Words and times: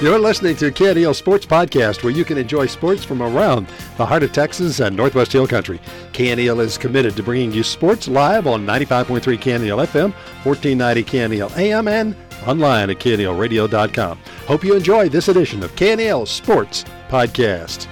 You're 0.00 0.18
listening 0.18 0.56
to 0.56 0.70
KNEL 0.70 1.14
Sports 1.14 1.44
Podcast, 1.44 2.02
where 2.02 2.10
you 2.10 2.24
can 2.24 2.38
enjoy 2.38 2.64
sports 2.64 3.04
from 3.04 3.20
around 3.20 3.66
the 3.98 4.06
heart 4.06 4.22
of 4.22 4.32
Texas 4.32 4.80
and 4.80 4.96
Northwest 4.96 5.30
Hill 5.30 5.46
Country. 5.46 5.78
KNEL 6.14 6.60
is 6.60 6.78
committed 6.78 7.14
to 7.16 7.22
bringing 7.22 7.52
you 7.52 7.62
sports 7.62 8.08
live 8.08 8.46
on 8.46 8.64
95.3 8.64 9.20
KNEL 9.20 9.84
FM, 9.84 10.14
1490 10.42 11.04
KNEL 11.04 11.54
AM, 11.58 11.86
and 11.86 12.16
online 12.46 12.88
at 12.88 12.98
knelradio.com. 12.98 14.18
Hope 14.46 14.64
you 14.64 14.74
enjoy 14.74 15.10
this 15.10 15.28
edition 15.28 15.62
of 15.62 15.70
KNEL 15.72 16.26
Sports 16.26 16.86
Podcast. 17.10 17.86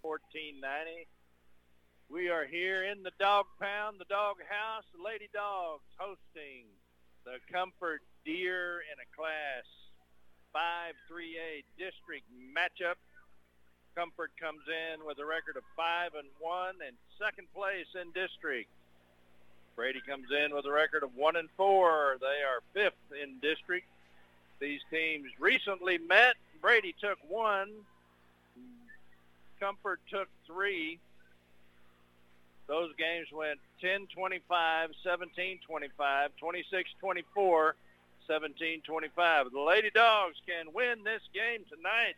1490. 0.00 1.06
We 2.08 2.30
are 2.30 2.46
here 2.46 2.84
in 2.84 3.02
the 3.02 3.12
dog 3.20 3.44
pound, 3.60 4.00
the 4.00 4.06
dog 4.08 4.36
house, 4.48 4.84
the 4.96 5.04
Lady 5.04 5.28
Dogs 5.34 5.84
hosting 5.98 6.64
the 7.26 7.36
Comfort 7.52 8.00
Deer 8.26 8.82
in 8.90 8.98
a 8.98 9.08
Class 9.14 9.64
5-3A 10.52 11.62
district 11.78 12.26
matchup. 12.52 12.98
Comfort 13.94 14.32
comes 14.38 14.62
in 14.66 15.06
with 15.06 15.18
a 15.20 15.24
record 15.24 15.56
of 15.56 15.62
5 15.76 16.14
and 16.18 16.26
1 16.40 16.74
and 16.86 16.96
second 17.22 17.46
place 17.54 17.86
in 17.94 18.10
district. 18.10 18.68
Brady 19.76 20.02
comes 20.06 20.26
in 20.32 20.54
with 20.54 20.66
a 20.66 20.72
record 20.72 21.04
of 21.04 21.14
1 21.14 21.36
and 21.36 21.48
4. 21.56 22.16
They 22.20 22.42
are 22.42 22.60
fifth 22.74 22.98
in 23.14 23.38
district. 23.38 23.86
These 24.58 24.80
teams 24.90 25.28
recently 25.38 25.98
met. 25.98 26.34
Brady 26.60 26.94
took 27.00 27.18
one. 27.28 27.70
Comfort 29.60 30.00
took 30.10 30.28
three. 30.46 30.98
Those 32.66 32.90
games 32.98 33.28
went 33.32 33.60
10-25, 33.82 34.40
17-25, 34.50 35.60
26-24, 36.42 37.72
17-25. 38.28 39.52
The 39.52 39.60
Lady 39.60 39.90
Dogs 39.90 40.36
can 40.46 40.72
win 40.72 41.04
this 41.04 41.22
game 41.32 41.64
tonight. 41.68 42.14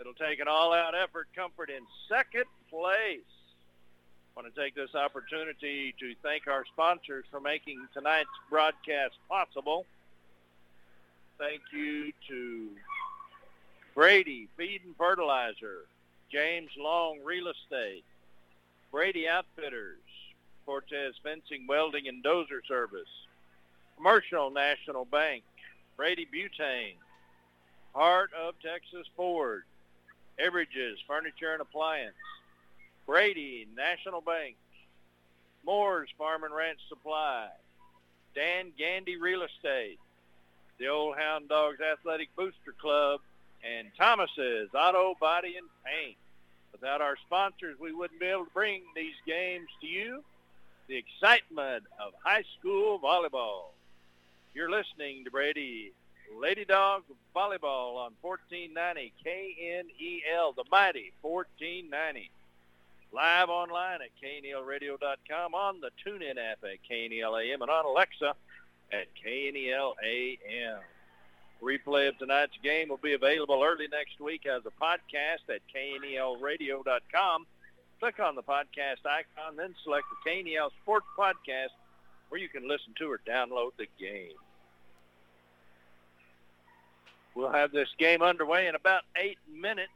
It'll 0.00 0.14
take 0.14 0.40
an 0.40 0.48
all-out 0.48 0.94
effort. 0.94 1.28
Comfort 1.34 1.70
in 1.70 1.82
second 2.08 2.46
place. 2.70 3.20
I 4.36 4.40
want 4.42 4.54
to 4.54 4.60
take 4.60 4.74
this 4.74 4.94
opportunity 4.94 5.94
to 5.98 6.14
thank 6.22 6.46
our 6.46 6.64
sponsors 6.72 7.24
for 7.30 7.40
making 7.40 7.86
tonight's 7.92 8.28
broadcast 8.48 9.14
possible. 9.28 9.84
Thank 11.38 11.62
you 11.72 12.12
to 12.28 12.68
Brady 13.94 14.48
Feed 14.56 14.82
and 14.84 14.96
Fertilizer, 14.96 15.86
James 16.30 16.70
Long 16.78 17.18
Real 17.24 17.48
Estate, 17.48 18.04
Brady 18.92 19.28
Outfitters, 19.28 19.98
Cortez 20.64 21.14
Fencing, 21.22 21.66
Welding, 21.68 22.08
and 22.08 22.22
Dozer 22.22 22.60
Service, 22.68 23.08
Commercial 24.00 24.50
National 24.50 25.04
Bank, 25.04 25.42
Brady 25.98 26.26
Butane, 26.26 26.94
Heart 27.94 28.30
of 28.32 28.54
Texas 28.62 29.06
Ford, 29.14 29.64
Everidge's 30.38 30.98
Furniture 31.06 31.52
and 31.52 31.60
Appliance, 31.60 32.14
Brady 33.04 33.68
National 33.76 34.22
Bank, 34.22 34.56
Moore's 35.66 36.08
Farm 36.16 36.44
and 36.44 36.54
Ranch 36.54 36.78
Supply, 36.88 37.48
Dan 38.34 38.72
Gandy 38.78 39.18
Real 39.18 39.42
Estate, 39.42 39.98
the 40.78 40.88
Old 40.88 41.16
Hound 41.18 41.50
Dogs 41.50 41.80
Athletic 41.82 42.34
Booster 42.36 42.74
Club, 42.80 43.20
and 43.62 43.88
Thomas's 43.98 44.70
Auto 44.74 45.14
Body 45.20 45.56
and 45.58 45.68
Paint. 45.84 46.16
Without 46.72 47.02
our 47.02 47.16
sponsors, 47.26 47.78
we 47.78 47.92
wouldn't 47.92 48.18
be 48.18 48.26
able 48.26 48.46
to 48.46 48.50
bring 48.54 48.80
these 48.96 49.16
games 49.26 49.68
to 49.82 49.86
you. 49.86 50.24
The 50.88 50.96
excitement 50.96 51.84
of 52.02 52.14
high 52.24 52.44
school 52.58 52.98
volleyball. 52.98 53.72
You're 54.52 54.70
listening 54.70 55.24
to 55.24 55.30
Brady 55.30 55.92
Lady 56.36 56.64
Dog 56.64 57.04
Volleyball 57.34 57.96
on 57.96 58.12
1490 58.20 59.12
KNEL, 59.24 60.56
the 60.56 60.64
mighty 60.72 61.12
1490. 61.22 62.30
Live 63.12 63.48
online 63.48 64.00
at 64.02 64.10
knelradio.com, 64.20 65.54
on 65.54 65.80
the 65.80 65.90
TuneIn 66.04 66.36
app 66.36 66.58
at 66.64 66.78
KNEL 66.90 67.54
and 67.54 67.62
on 67.62 67.84
Alexa 67.84 68.34
at 68.92 69.06
KNEL 69.24 69.94
AM. 70.04 70.80
Replay 71.62 72.08
of 72.08 72.18
tonight's 72.18 72.56
game 72.62 72.88
will 72.88 72.96
be 72.96 73.12
available 73.12 73.62
early 73.62 73.86
next 73.86 74.18
week 74.18 74.46
as 74.46 74.62
a 74.66 74.84
podcast 74.84 75.48
at 75.48 75.60
knelradio.com. 75.72 77.46
Click 78.00 78.18
on 78.18 78.34
the 78.34 78.42
podcast 78.42 79.06
icon, 79.06 79.54
then 79.56 79.76
select 79.84 80.06
the 80.24 80.30
KNEL 80.30 80.70
Sports 80.82 81.06
Podcast 81.16 81.70
where 82.30 82.40
you 82.40 82.48
can 82.48 82.66
listen 82.66 82.94
to 82.98 83.10
or 83.10 83.20
download 83.28 83.72
the 83.76 83.86
game. 83.98 84.36
We'll 87.34 87.52
have 87.52 87.72
this 87.72 87.88
game 87.98 88.22
underway 88.22 88.66
in 88.66 88.74
about 88.74 89.02
eight 89.16 89.38
minutes. 89.50 89.90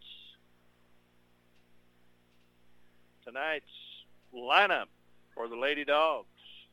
Tonight's 3.25 3.65
lineup 4.35 4.87
for 5.35 5.49
the 5.49 5.57
Lady 5.57 5.85
Dogs. 5.85 6.27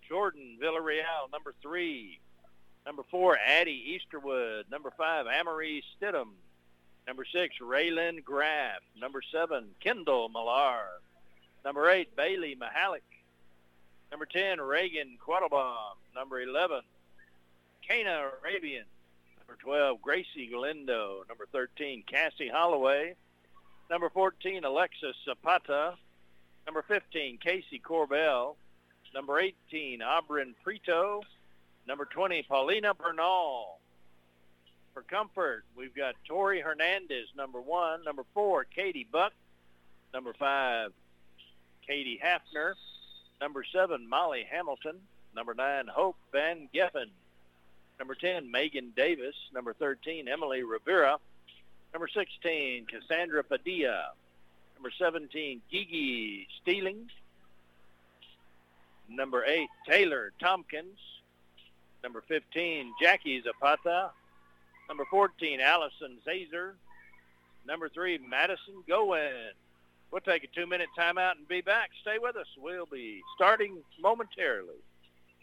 Jordan 0.07 0.57
Villarreal, 0.61 1.31
number 1.31 1.53
three. 1.61 2.19
Number 2.85 3.03
four, 3.09 3.38
Addie 3.38 3.99
Easterwood. 3.99 4.69
Number 4.69 4.91
five, 4.97 5.25
Amory 5.27 5.83
Stidham. 5.95 6.29
Number 7.07 7.25
six, 7.25 7.55
Raylan 7.61 8.23
Graff. 8.23 8.81
Number 8.99 9.22
seven, 9.31 9.69
Kendall 9.79 10.29
Millar. 10.29 11.01
Number 11.63 11.89
eight, 11.89 12.16
Bailey 12.16 12.55
Mahalik. 12.55 13.01
Number 14.11 14.25
10, 14.25 14.59
Reagan 14.59 15.17
Quattlebaum. 15.25 15.95
Number 16.13 16.41
11, 16.41 16.81
Kana 17.88 18.29
Arabian. 18.43 18.83
Number 19.51 19.63
12, 19.63 20.01
Gracie 20.01 20.47
Galindo. 20.50 21.25
Number 21.28 21.45
13, 21.51 22.03
Cassie 22.07 22.47
Holloway. 22.47 23.16
Number 23.89 24.09
14, 24.09 24.63
Alexis 24.63 25.16
Zapata. 25.25 25.95
Number 26.66 26.81
15, 26.84 27.38
Casey 27.38 27.81
Corbell. 27.85 28.56
Number 29.13 29.40
18, 29.40 30.00
Abrin 30.00 30.53
Prito. 30.63 31.22
Number 31.85 32.06
20, 32.06 32.44
Paulina 32.44 32.94
Bernal. 32.94 33.79
For 34.94 35.01
comfort, 35.01 35.66
we've 35.75 35.95
got 35.95 36.16
Tori 36.25 36.61
Hernandez, 36.61 37.28
number 37.35 37.59
one. 37.59 38.06
Number 38.06 38.23
four, 38.34 38.63
Katie 38.63 39.07
Buck. 39.11 39.34
Number 40.13 40.31
five, 40.31 40.94
Katie 41.85 42.22
Hafner. 42.23 42.75
Number 43.41 43.66
seven, 43.66 44.07
Molly 44.07 44.45
Hamilton. 44.50 44.95
Number 45.35 45.53
nine, 45.53 45.88
Hope 45.88 46.16
Van 46.31 46.69
Geffen. 46.73 47.09
Number 48.00 48.16
10, 48.16 48.50
Megan 48.50 48.94
Davis. 48.96 49.35
Number 49.53 49.74
13, 49.74 50.28
Emily 50.28 50.63
Rivera. 50.63 51.18
Number 51.94 52.07
16, 52.07 52.88
Cassandra 52.88 53.44
Padilla. 53.44 54.12
Number 54.75 54.91
17, 54.97 55.62
Gigi 55.69 56.47
Steeling. 56.62 57.09
Number 59.09 59.44
8, 59.46 59.68
Taylor 59.88 60.31
Tompkins. 60.40 60.97
Number 62.03 62.24
15, 62.28 62.94
Jackie 63.02 63.41
Zapata. 63.41 64.12
Number 64.88 65.06
14, 65.09 65.59
Allison 65.59 66.18
Zazer. 66.28 66.73
Number 67.68 67.90
3, 67.90 68.19
Madison 68.28 68.84
Goen. 68.88 69.53
We'll 70.12 70.22
take 70.22 70.44
a 70.44 70.47
two-minute 70.47 70.90
timeout 70.97 71.38
and 71.38 71.47
be 71.47 71.62
back. 71.62 71.91
Stay 72.02 72.18
with 72.19 72.35
us. 72.35 72.47
We'll 72.58 72.85
be 72.85 73.22
starting 73.35 73.78
momentarily. 74.02 74.81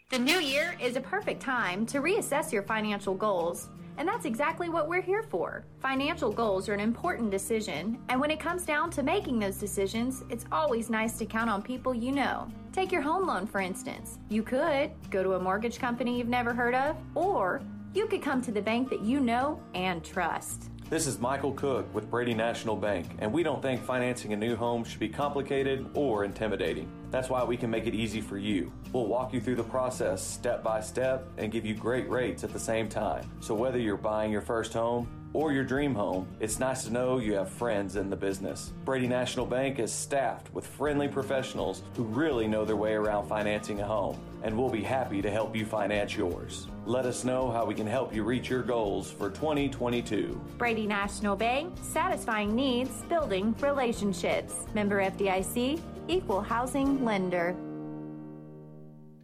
The 0.09 0.17
new 0.17 0.39
year 0.39 0.75
is 0.81 0.95
a 0.95 1.01
perfect 1.01 1.39
time 1.39 1.85
to 1.85 2.01
reassess 2.01 2.51
your 2.51 2.63
financial 2.63 3.13
goals. 3.13 3.69
And 3.99 4.07
that's 4.07 4.25
exactly 4.25 4.67
what 4.67 4.87
we're 4.87 5.03
here 5.03 5.21
for. 5.21 5.65
Financial 5.81 6.31
goals 6.31 6.67
are 6.67 6.73
an 6.73 6.79
important 6.79 7.29
decision, 7.29 7.99
and 8.09 8.19
when 8.19 8.31
it 8.31 8.39
comes 8.39 8.65
down 8.65 8.89
to 8.91 9.03
making 9.03 9.37
those 9.37 9.57
decisions, 9.57 10.23
it's 10.31 10.45
always 10.51 10.89
nice 10.89 11.15
to 11.19 11.27
count 11.27 11.51
on 11.51 11.61
people 11.61 11.93
you 11.93 12.11
know. 12.11 12.47
Take 12.71 12.91
your 12.91 13.03
home 13.03 13.27
loan, 13.27 13.45
for 13.45 13.61
instance. 13.61 14.17
You 14.29 14.41
could 14.41 14.89
go 15.11 15.21
to 15.21 15.33
a 15.33 15.39
mortgage 15.39 15.77
company 15.77 16.17
you've 16.17 16.27
never 16.27 16.55
heard 16.55 16.73
of, 16.73 16.95
or 17.13 17.61
you 17.93 18.07
could 18.07 18.23
come 18.23 18.41
to 18.41 18.51
the 18.51 18.63
bank 18.63 18.89
that 18.89 19.01
you 19.01 19.19
know 19.19 19.61
and 19.75 20.03
trust. 20.03 20.71
This 20.89 21.05
is 21.05 21.19
Michael 21.19 21.53
Cook 21.53 21.93
with 21.93 22.09
Brady 22.09 22.33
National 22.33 22.75
Bank, 22.75 23.05
and 23.19 23.31
we 23.31 23.43
don't 23.43 23.61
think 23.61 23.83
financing 23.83 24.33
a 24.33 24.35
new 24.35 24.55
home 24.55 24.83
should 24.83 24.99
be 24.99 25.07
complicated 25.07 25.87
or 25.93 26.25
intimidating. 26.25 26.89
That's 27.11 27.29
why 27.29 27.43
we 27.43 27.57
can 27.57 27.69
make 27.69 27.85
it 27.85 27.93
easy 27.93 28.21
for 28.21 28.39
you. 28.39 28.71
We'll 28.91 29.05
walk 29.05 29.31
you 29.31 29.39
through 29.39 29.57
the 29.57 29.63
process 29.63 30.25
step 30.25 30.63
by 30.63 30.81
step 30.81 31.27
and 31.37 31.51
give 31.51 31.63
you 31.63 31.75
great 31.75 32.09
rates 32.09 32.43
at 32.43 32.51
the 32.51 32.59
same 32.59 32.89
time. 32.89 33.29
So 33.39 33.53
whether 33.53 33.77
you're 33.77 33.97
buying 33.97 34.31
your 34.31 34.41
first 34.41 34.73
home 34.73 35.07
or 35.33 35.53
your 35.53 35.63
dream 35.63 35.93
home, 35.93 36.27
it's 36.39 36.57
nice 36.57 36.85
to 36.85 36.91
know 36.91 37.19
you 37.19 37.33
have 37.35 37.51
friends 37.51 37.95
in 37.95 38.09
the 38.09 38.15
business. 38.15 38.73
Brady 38.83 39.07
National 39.07 39.45
Bank 39.45 39.77
is 39.77 39.93
staffed 39.93 40.51
with 40.55 40.65
friendly 40.65 41.07
professionals 41.07 41.83
who 41.95 42.03
really 42.05 42.47
know 42.47 42.65
their 42.65 42.75
way 42.75 42.93
around 42.93 43.27
financing 43.27 43.79
a 43.81 43.85
home, 43.85 44.19
and 44.43 44.57
we'll 44.57 44.69
be 44.69 44.83
happy 44.83 45.21
to 45.21 45.29
help 45.29 45.55
you 45.55 45.65
finance 45.65 46.15
yours. 46.15 46.67
Let 46.85 47.05
us 47.05 47.23
know 47.23 47.51
how 47.51 47.65
we 47.65 47.75
can 47.75 47.87
help 47.87 48.13
you 48.13 48.23
reach 48.23 48.49
your 48.49 48.63
goals 48.63 49.11
for 49.11 49.29
2022. 49.29 50.39
Brady 50.57 50.87
National 50.87 51.35
Bank, 51.35 51.73
satisfying 51.81 52.55
needs, 52.55 53.01
building 53.09 53.55
relationships. 53.59 54.65
Member 54.73 55.01
FDIC, 55.01 55.81
equal 56.07 56.41
housing 56.41 57.03
lender. 57.03 57.55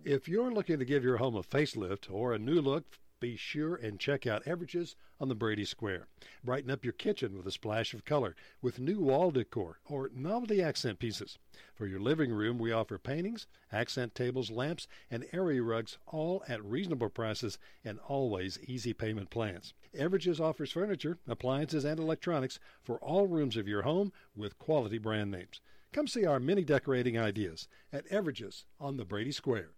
If 0.03 0.27
you're 0.27 0.53
looking 0.53 0.77
to 0.79 0.85
give 0.85 1.03
your 1.03 1.18
home 1.18 1.35
a 1.35 1.41
facelift 1.41 2.11
or 2.11 2.33
a 2.33 2.39
new 2.39 2.61
look 2.61 2.83
be 3.19 3.35
sure 3.38 3.75
and 3.75 4.00
check 4.00 4.27
out 4.27 4.45
Everidge's 4.45 4.95
on 5.19 5.29
the 5.29 5.35
Brady 5.35 5.63
Square. 5.63 6.07
Brighten 6.44 6.69
up 6.69 6.83
your 6.83 6.94
kitchen 6.94 7.38
with 7.38 7.47
a 7.47 7.51
splash 7.51 7.94
of 7.94 8.03
color 8.03 8.35
with 8.62 8.77
new 8.77 9.00
wall 9.00 9.31
decor 9.31 9.79
or 9.85 10.12
novelty 10.13 10.62
accent 10.62 11.00
pieces. 11.00 11.38
For 11.73 11.88
your 11.88 12.00
living 12.00 12.31
room, 12.31 12.57
we 12.57 12.71
offer 12.71 12.97
paintings, 12.97 13.47
accent 13.71 14.15
tables, 14.15 14.51
lamps, 14.51 14.88
and 15.09 15.25
area 15.31 15.63
rugs, 15.63 15.97
all 16.06 16.44
at 16.47 16.63
reasonable 16.63 17.09
prices 17.09 17.57
and 17.83 18.00
always 18.07 18.59
easy 18.67 18.94
payment 18.94 19.29
plans. 19.29 19.73
Everidge's 19.94 20.41
offers 20.41 20.71
furniture, 20.71 21.18
appliances, 21.25 21.85
and 21.85 22.00
electronics 22.00 22.59
for 22.83 22.97
all 22.97 23.27
rooms 23.27 23.56
of 23.56 23.68
your 23.68 23.83
home 23.83 24.11
with 24.35 24.59
quality 24.59 24.97
brand 24.97 25.31
names. 25.31 25.61
Come 25.94 26.07
see 26.07 26.25
our 26.25 26.41
many 26.41 26.65
decorating 26.65 27.18
ideas 27.18 27.69
at 27.94 28.06
Everidge's 28.07 28.65
on 28.79 28.97
the 28.97 29.06
Brady 29.06 29.31
Square. 29.31 29.71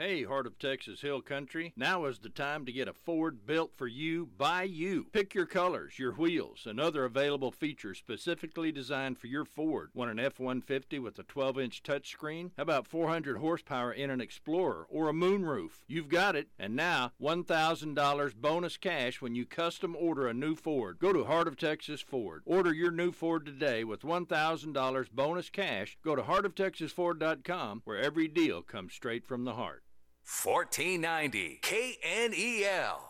Hey, 0.00 0.24
Heart 0.24 0.46
of 0.46 0.58
Texas 0.58 1.02
Hill 1.02 1.20
Country. 1.20 1.74
Now 1.76 2.06
is 2.06 2.20
the 2.20 2.30
time 2.30 2.64
to 2.64 2.72
get 2.72 2.88
a 2.88 2.94
Ford 2.94 3.44
built 3.44 3.72
for 3.76 3.86
you 3.86 4.30
by 4.38 4.62
you. 4.62 5.08
Pick 5.12 5.34
your 5.34 5.44
colors, 5.44 5.98
your 5.98 6.12
wheels, 6.12 6.64
and 6.64 6.80
other 6.80 7.04
available 7.04 7.50
features 7.50 7.98
specifically 7.98 8.72
designed 8.72 9.18
for 9.18 9.26
your 9.26 9.44
Ford. 9.44 9.90
Want 9.92 10.10
an 10.10 10.18
F 10.18 10.40
150 10.40 10.98
with 11.00 11.18
a 11.18 11.22
12 11.24 11.58
inch 11.58 11.82
touchscreen? 11.82 12.52
How 12.56 12.62
about 12.62 12.86
400 12.86 13.36
horsepower 13.36 13.92
in 13.92 14.08
an 14.08 14.22
Explorer 14.22 14.86
or 14.88 15.10
a 15.10 15.12
moonroof? 15.12 15.82
You've 15.86 16.08
got 16.08 16.34
it. 16.34 16.48
And 16.58 16.74
now, 16.74 17.12
$1,000 17.20 18.34
bonus 18.36 18.78
cash 18.78 19.20
when 19.20 19.34
you 19.34 19.44
custom 19.44 19.94
order 19.94 20.26
a 20.26 20.32
new 20.32 20.54
Ford. 20.54 20.96
Go 20.98 21.12
to 21.12 21.24
Heart 21.24 21.46
of 21.46 21.58
Texas 21.58 22.00
Ford. 22.00 22.40
Order 22.46 22.72
your 22.72 22.90
new 22.90 23.12
Ford 23.12 23.44
today 23.44 23.84
with 23.84 24.00
$1,000 24.00 25.10
bonus 25.12 25.50
cash. 25.50 25.98
Go 26.02 26.16
to 26.16 26.22
heartoftexasford.com 26.22 27.82
where 27.84 27.98
every 27.98 28.28
deal 28.28 28.62
comes 28.62 28.94
straight 28.94 29.26
from 29.26 29.44
the 29.44 29.52
heart. 29.52 29.82
1490 30.30 31.58
KNEL. 31.60 33.00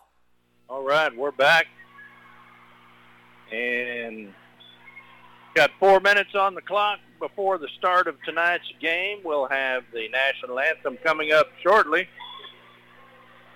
All 0.70 0.82
right, 0.82 1.14
we're 1.14 1.30
back. 1.30 1.66
And 3.52 4.32
got 5.54 5.70
four 5.78 6.00
minutes 6.00 6.34
on 6.34 6.54
the 6.54 6.62
clock 6.62 6.98
before 7.20 7.58
the 7.58 7.68
start 7.78 8.06
of 8.08 8.16
tonight's 8.24 8.64
game. 8.80 9.18
We'll 9.22 9.46
have 9.48 9.84
the 9.92 10.08
national 10.08 10.58
anthem 10.58 10.96
coming 11.04 11.30
up 11.30 11.48
shortly. 11.62 12.08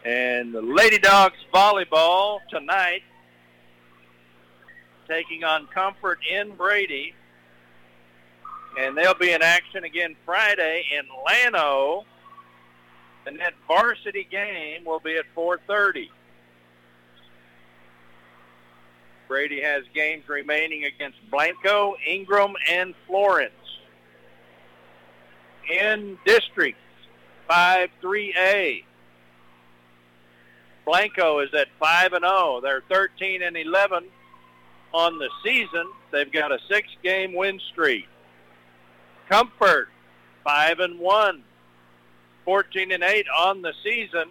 And 0.05 0.55
the 0.55 0.61
Lady 0.61 0.99
Dogs 0.99 1.39
volleyball 1.53 2.41
tonight 2.51 3.03
taking 5.09 5.43
on 5.43 5.67
Comfort 5.69 6.19
in 6.31 6.55
Brady. 6.55 7.15
And 8.79 8.97
they'll 8.97 9.15
be 9.15 9.33
in 9.33 9.41
action 9.41 9.85
again 9.85 10.17
Friday 10.27 10.85
in 10.93 11.07
Llano 11.25 12.05
and 13.27 13.39
that 13.41 13.55
varsity 13.67 14.27
game 14.31 14.85
will 14.85 15.01
be 15.01 15.17
at 15.17 15.25
4.30. 15.37 16.09
Brady 19.29 19.63
has 19.63 19.85
games 19.95 20.29
remaining 20.29 20.85
against 20.85 21.19
Blanco, 21.31 21.97
Ingram, 22.07 22.55
and 22.71 22.95
Florence. 23.07 23.53
In 25.71 26.19
District 26.27 26.79
5-3A, 27.49 28.85
Blanco 30.85 31.41
is 31.41 31.49
at 31.55 31.69
5-0. 31.81 32.63
They're 32.63 32.83
13 32.91 33.43
and 33.43 33.57
11 33.57 34.05
on 34.93 35.19
the 35.19 35.31
season. 35.43 35.91
They've 36.13 36.31
got 36.31 36.53
a 36.53 36.59
six-game 36.71 37.35
win 37.35 37.59
streak. 37.73 38.07
Comfort 39.31 39.89
5 40.45 40.81
and 40.81 40.99
1. 40.99 41.43
14 42.45 42.93
and 42.93 43.03
8 43.03 43.27
on 43.37 43.63
the 43.63 43.73
season. 43.83 44.31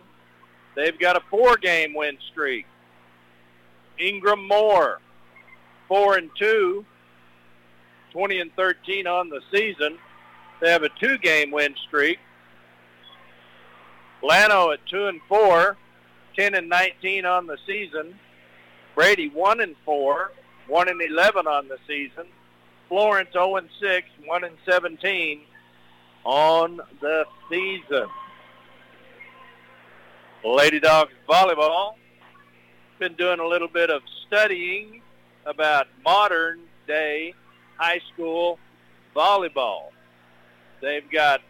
They've 0.75 0.97
got 0.97 1.15
a 1.15 1.21
four-game 1.29 1.93
win 1.93 2.17
streak. 2.31 2.65
Ingram 3.99 4.47
Moore, 4.47 4.99
4 5.87 6.17
and 6.17 6.29
2, 6.37 6.85
20 8.11 8.39
and 8.39 8.55
13 8.55 9.07
on 9.07 9.29
the 9.29 9.41
season. 9.51 9.97
They 10.61 10.71
have 10.71 10.83
a 10.83 10.89
two-game 10.99 11.51
win 11.51 11.75
streak. 11.87 12.19
Llano 14.21 14.71
at 14.71 14.85
2 14.87 15.07
and 15.07 15.21
4, 15.27 15.77
10 16.35 16.55
and 16.55 16.69
19 16.69 17.25
on 17.25 17.45
the 17.45 17.57
season. 17.67 18.17
Brady 18.95 19.29
1 19.29 19.61
and 19.61 19.75
4, 19.85 20.31
1 20.67 20.89
and 20.89 21.01
11 21.01 21.47
on 21.47 21.67
the 21.67 21.77
season. 21.87 22.25
Florence 22.87 23.29
0 23.33 23.57
and 23.57 23.69
6, 23.79 24.07
1 24.25 24.43
and 24.43 24.55
17 24.69 25.41
on 26.25 26.79
the 27.01 27.25
season. 27.49 28.07
Lady 30.43 30.79
Dogs 30.79 31.13
volleyball 31.27 31.93
been 32.99 33.13
doing 33.13 33.39
a 33.39 33.45
little 33.47 33.67
bit 33.67 33.89
of 33.89 34.01
studying 34.27 35.01
about 35.45 35.87
modern 36.03 36.59
day 36.87 37.33
high 37.77 37.99
school 38.13 38.59
volleyball. 39.15 39.89
They've 40.81 41.09
got 41.11 41.41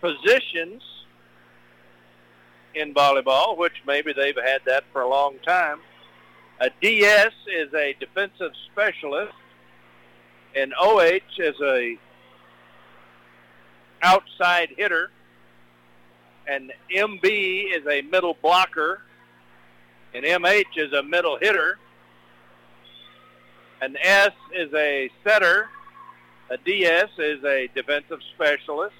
positions 0.00 0.82
in 2.74 2.94
volleyball, 2.94 3.56
which 3.56 3.72
maybe 3.86 4.12
they've 4.12 4.36
had 4.36 4.60
that 4.66 4.84
for 4.92 5.02
a 5.02 5.08
long 5.08 5.36
time. 5.44 5.78
A 6.60 6.70
DS 6.80 7.32
is 7.46 7.72
a 7.74 7.94
defensive 7.98 8.52
specialist, 8.70 9.34
and 10.54 10.72
OH 10.80 11.20
is 11.38 11.54
a 11.62 11.98
outside 14.02 14.70
hitter. 14.76 15.10
And 16.46 16.72
MB 16.94 17.24
is 17.24 17.86
a 17.86 18.02
middle 18.02 18.36
blocker. 18.40 19.02
And 20.14 20.24
MH 20.24 20.76
is 20.76 20.92
a 20.92 21.02
middle 21.02 21.38
hitter. 21.38 21.78
An 23.80 23.96
S 24.00 24.32
is 24.54 24.72
a 24.74 25.10
setter. 25.24 25.68
A 26.50 26.56
DS 26.58 27.10
is 27.18 27.44
a 27.44 27.68
defensive 27.74 28.20
specialist. 28.34 28.94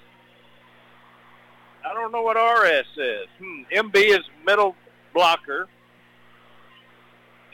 I 1.85 1.93
don't 1.93 2.11
know 2.11 2.21
what 2.21 2.35
RS 2.35 2.85
is. 2.97 3.27
Hmm. 3.39 3.61
MB 3.71 3.95
is 3.95 4.21
middle 4.45 4.75
blocker. 5.13 5.67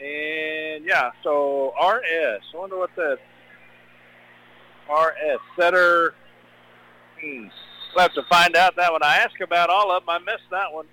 And 0.00 0.84
yeah, 0.84 1.12
so 1.22 1.72
RS. 1.80 2.42
I 2.52 2.56
wonder 2.56 2.76
what 2.76 2.90
that 2.96 3.18
RS 4.90 5.40
setter 5.56 6.14
We'll 7.24 8.02
have 8.02 8.14
to 8.14 8.22
find 8.24 8.56
out 8.56 8.76
that 8.76 8.92
one. 8.92 9.02
I 9.02 9.18
asked 9.18 9.40
about 9.40 9.70
all 9.70 9.90
of 9.92 10.04
them. 10.04 10.10
I 10.10 10.18
missed 10.18 10.50
that 10.50 10.72
one. 10.72 10.86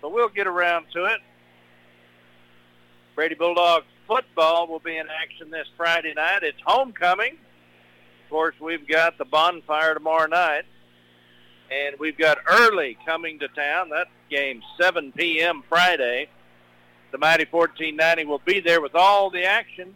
But 0.00 0.12
we'll 0.12 0.28
get 0.28 0.46
around 0.46 0.86
to 0.94 1.04
it. 1.04 1.20
Brady 3.14 3.34
Bulldogs 3.34 3.86
football 4.06 4.66
will 4.66 4.80
be 4.80 4.96
in 4.96 5.06
action 5.08 5.50
this 5.50 5.66
Friday 5.76 6.14
night. 6.14 6.42
It's 6.42 6.58
homecoming. 6.64 7.32
Of 7.32 8.30
course, 8.30 8.54
we've 8.60 8.88
got 8.88 9.18
the 9.18 9.24
bonfire 9.24 9.94
tomorrow 9.94 10.26
night. 10.26 10.64
And 11.70 11.98
we've 11.98 12.18
got 12.18 12.38
early 12.46 12.98
coming 13.06 13.38
to 13.38 13.48
town. 13.48 13.90
That 13.90 14.08
game 14.30 14.62
7 14.80 15.12
p.m. 15.12 15.62
Friday. 15.68 16.28
The 17.12 17.18
Mighty 17.18 17.46
1490 17.50 18.24
will 18.24 18.40
be 18.44 18.60
there 18.60 18.80
with 18.80 18.94
all 18.94 19.30
the 19.30 19.44
action. 19.44 19.94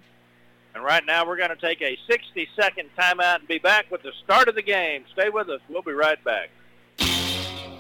And 0.76 0.84
right 0.84 1.06
now 1.06 1.26
we're 1.26 1.38
going 1.38 1.48
to 1.48 1.56
take 1.56 1.80
a 1.80 1.96
60-second 2.06 2.90
timeout 2.98 3.38
and 3.38 3.48
be 3.48 3.56
back 3.56 3.90
with 3.90 4.02
the 4.02 4.12
start 4.22 4.46
of 4.46 4.54
the 4.54 4.62
game. 4.62 5.04
Stay 5.14 5.30
with 5.30 5.48
us. 5.48 5.62
We'll 5.70 5.80
be 5.80 5.94
right 5.94 6.22
back. 6.22 6.50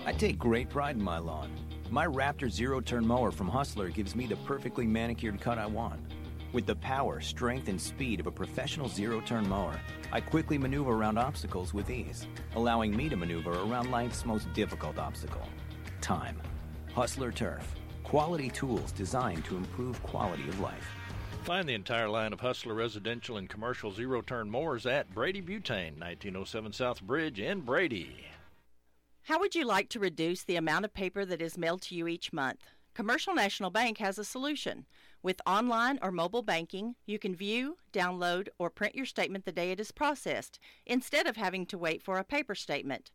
I 0.06 0.14
take 0.16 0.38
great 0.38 0.70
pride 0.70 0.96
in 0.96 1.02
my 1.02 1.18
lawn. 1.18 1.50
My 1.90 2.06
Raptor 2.06 2.50
zero-turn 2.50 3.06
mower 3.06 3.30
from 3.30 3.48
Hustler 3.48 3.90
gives 3.90 4.16
me 4.16 4.24
the 4.24 4.36
perfectly 4.36 4.86
manicured 4.86 5.42
cut 5.42 5.58
I 5.58 5.66
want. 5.66 6.00
With 6.54 6.64
the 6.64 6.76
power, 6.76 7.20
strength, 7.20 7.68
and 7.68 7.78
speed 7.78 8.18
of 8.18 8.28
a 8.28 8.32
professional 8.32 8.88
zero-turn 8.88 9.46
mower, 9.46 9.78
I 10.10 10.22
quickly 10.22 10.56
maneuver 10.56 10.92
around 10.92 11.18
obstacles 11.18 11.74
with 11.74 11.90
ease, 11.90 12.26
allowing 12.54 12.96
me 12.96 13.10
to 13.10 13.16
maneuver 13.16 13.52
around 13.52 13.90
life's 13.90 14.24
most 14.24 14.50
difficult 14.54 14.96
obstacle, 14.96 15.46
time. 16.00 16.40
Hustler 16.94 17.30
Turf. 17.30 17.74
Quality 18.04 18.48
tools 18.48 18.90
designed 18.90 19.44
to 19.44 19.58
improve 19.58 20.02
quality 20.02 20.48
of 20.48 20.60
life. 20.60 20.95
Find 21.46 21.68
the 21.68 21.74
entire 21.74 22.08
line 22.08 22.32
of 22.32 22.40
Hustler 22.40 22.74
residential 22.74 23.36
and 23.36 23.48
commercial 23.48 23.92
zero 23.92 24.20
turn 24.20 24.50
mowers 24.50 24.84
at 24.84 25.14
Brady 25.14 25.40
Butane, 25.40 25.96
1907 25.96 26.72
South 26.72 27.00
Bridge 27.00 27.38
in 27.38 27.60
Brady. 27.60 28.26
How 29.22 29.38
would 29.38 29.54
you 29.54 29.64
like 29.64 29.88
to 29.90 30.00
reduce 30.00 30.42
the 30.42 30.56
amount 30.56 30.84
of 30.84 30.92
paper 30.92 31.24
that 31.24 31.40
is 31.40 31.56
mailed 31.56 31.82
to 31.82 31.94
you 31.94 32.08
each 32.08 32.32
month? 32.32 32.64
Commercial 32.94 33.32
National 33.32 33.70
Bank 33.70 33.98
has 33.98 34.18
a 34.18 34.24
solution. 34.24 34.86
With 35.22 35.40
online 35.46 36.00
or 36.02 36.10
mobile 36.10 36.42
banking, 36.42 36.96
you 37.06 37.20
can 37.20 37.36
view, 37.36 37.76
download, 37.92 38.48
or 38.58 38.68
print 38.68 38.96
your 38.96 39.06
statement 39.06 39.44
the 39.44 39.52
day 39.52 39.70
it 39.70 39.78
is 39.78 39.92
processed 39.92 40.58
instead 40.84 41.28
of 41.28 41.36
having 41.36 41.64
to 41.66 41.78
wait 41.78 42.02
for 42.02 42.18
a 42.18 42.24
paper 42.24 42.56
statement. 42.56 43.12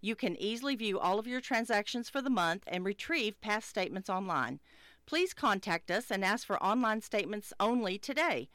You 0.00 0.14
can 0.14 0.40
easily 0.40 0.76
view 0.76 1.00
all 1.00 1.18
of 1.18 1.26
your 1.26 1.40
transactions 1.40 2.08
for 2.08 2.22
the 2.22 2.30
month 2.30 2.62
and 2.68 2.84
retrieve 2.84 3.40
past 3.40 3.68
statements 3.68 4.08
online 4.08 4.60
please 5.06 5.34
contact 5.34 5.90
us 5.90 6.10
and 6.10 6.24
ask 6.24 6.46
for 6.46 6.62
online 6.62 7.00
statements 7.00 7.52
only 7.60 7.98
today. 7.98 8.48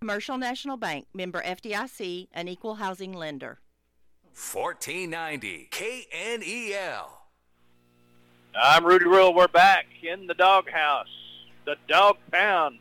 Commercial 0.00 0.38
National 0.38 0.76
Bank, 0.76 1.06
member 1.14 1.42
FDIC, 1.42 2.28
an 2.32 2.48
equal 2.48 2.76
housing 2.76 3.12
lender. 3.12 3.60
1490 4.34 5.68
KNEL. 5.70 7.10
I'm 8.60 8.84
Rudy 8.84 9.04
Rule. 9.04 9.32
We're 9.34 9.48
back 9.48 9.86
in 10.02 10.26
the 10.26 10.34
doghouse, 10.34 11.06
the 11.64 11.76
dog 11.88 12.16
pound, 12.30 12.80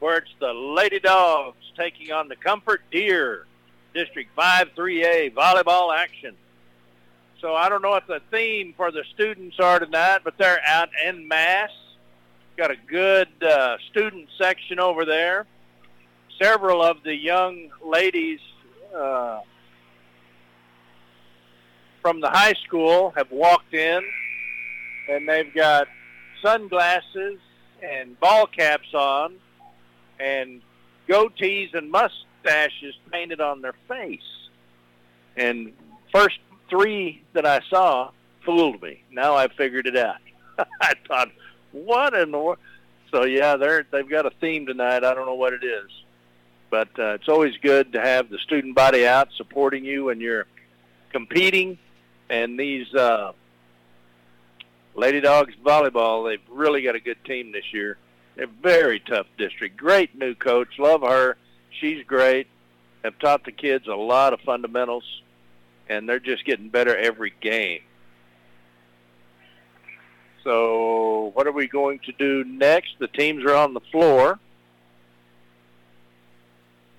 where 0.00 0.18
it's 0.18 0.34
the 0.40 0.52
Lady 0.52 0.98
Dogs 0.98 1.56
taking 1.76 2.10
on 2.12 2.28
the 2.28 2.36
Comfort 2.36 2.82
Deer, 2.90 3.46
District 3.94 4.30
5 4.34 4.70
3A 4.76 5.34
volleyball 5.34 5.94
action. 5.94 6.34
So 7.40 7.54
I 7.54 7.68
don't 7.68 7.82
know 7.82 7.90
what 7.90 8.06
the 8.06 8.20
theme 8.30 8.72
for 8.76 8.90
the 8.90 9.04
students 9.12 9.58
are 9.60 9.80
tonight, 9.80 10.20
but 10.24 10.38
they're 10.38 10.62
out 10.66 10.88
en 11.04 11.26
masse. 11.26 11.70
Got 12.56 12.70
a 12.70 12.76
good 12.76 13.28
uh, 13.42 13.76
student 13.90 14.28
section 14.38 14.78
over 14.78 15.04
there. 15.04 15.46
Several 16.40 16.82
of 16.82 17.02
the 17.02 17.14
young 17.14 17.70
ladies 17.84 18.40
uh, 18.94 19.40
from 22.02 22.20
the 22.20 22.28
high 22.28 22.54
school 22.66 23.12
have 23.16 23.30
walked 23.30 23.72
in, 23.72 24.02
and 25.08 25.28
they've 25.28 25.52
got 25.54 25.88
sunglasses 26.42 27.38
and 27.82 28.18
ball 28.20 28.46
caps 28.46 28.92
on, 28.92 29.36
and 30.20 30.60
goatees 31.08 31.74
and 31.74 31.90
mustaches 31.90 32.94
painted 33.10 33.40
on 33.40 33.62
their 33.62 33.74
face. 33.88 34.20
And 35.36 35.72
first 36.12 36.38
three 36.68 37.22
that 37.32 37.46
I 37.46 37.60
saw 37.70 38.10
fooled 38.44 38.82
me. 38.82 39.02
Now 39.10 39.34
I 39.36 39.48
figured 39.48 39.86
it 39.86 39.96
out. 39.96 40.16
I 40.80 40.94
thought, 41.08 41.30
what 41.72 42.14
in 42.14 42.30
the 42.30 42.38
world? 42.38 42.58
So 43.10 43.24
yeah, 43.24 43.56
they're 43.56 43.84
they've 43.90 44.08
got 44.08 44.26
a 44.26 44.30
theme 44.40 44.66
tonight. 44.66 45.04
I 45.04 45.14
don't 45.14 45.26
know 45.26 45.34
what 45.34 45.52
it 45.52 45.64
is, 45.64 45.90
but 46.70 46.88
uh, 46.98 47.14
it's 47.14 47.28
always 47.28 47.56
good 47.58 47.92
to 47.92 48.00
have 48.00 48.30
the 48.30 48.38
student 48.38 48.74
body 48.74 49.06
out 49.06 49.28
supporting 49.36 49.84
you 49.84 50.04
when 50.04 50.20
you're 50.20 50.46
competing. 51.10 51.78
And 52.30 52.58
these 52.58 52.92
uh, 52.94 53.32
Lady 54.94 55.20
Dogs 55.20 55.52
volleyball, 55.62 56.26
they've 56.26 56.40
really 56.50 56.82
got 56.82 56.94
a 56.94 57.00
good 57.00 57.22
team 57.24 57.52
this 57.52 57.72
year. 57.72 57.98
They're 58.36 58.46
very 58.46 59.00
tough 59.00 59.26
district. 59.36 59.76
Great 59.76 60.16
new 60.16 60.34
coach. 60.34 60.78
Love 60.78 61.02
her. 61.02 61.36
She's 61.80 62.04
great. 62.06 62.46
Have 63.04 63.18
taught 63.18 63.44
the 63.44 63.52
kids 63.52 63.86
a 63.88 63.94
lot 63.94 64.32
of 64.32 64.40
fundamentals, 64.40 65.04
and 65.88 66.08
they're 66.08 66.20
just 66.20 66.46
getting 66.46 66.68
better 66.68 66.96
every 66.96 67.34
game. 67.40 67.80
So 70.44 71.30
what 71.34 71.46
are 71.46 71.52
we 71.52 71.68
going 71.68 72.00
to 72.06 72.12
do 72.12 72.44
next? 72.44 72.94
The 72.98 73.08
teams 73.08 73.44
are 73.44 73.54
on 73.54 73.74
the 73.74 73.80
floor. 73.92 74.38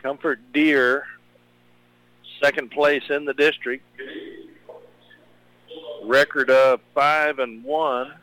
Comfort 0.01 0.39
Deer, 0.53 1.05
second 2.41 2.71
place 2.71 3.03
in 3.09 3.25
the 3.25 3.33
district. 3.33 3.85
Record 6.03 6.49
of 6.49 6.81
five 6.93 7.39
and 7.39 7.63
one. 7.63 8.13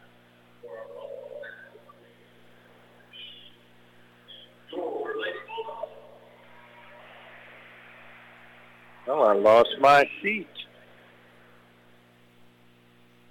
Oh, 9.06 9.22
I 9.22 9.32
lost 9.32 9.70
my 9.80 10.08
sheet. 10.20 10.46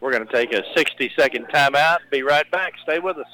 We're 0.02 0.12
going 0.12 0.26
to 0.26 0.34
take 0.34 0.54
a 0.54 0.62
60-second 0.78 1.48
timeout. 1.48 2.00
Be 2.12 2.24
right 2.24 2.50
back. 2.52 2.74
Stay 2.84 3.00
with 3.00 3.18
us. 3.18 3.28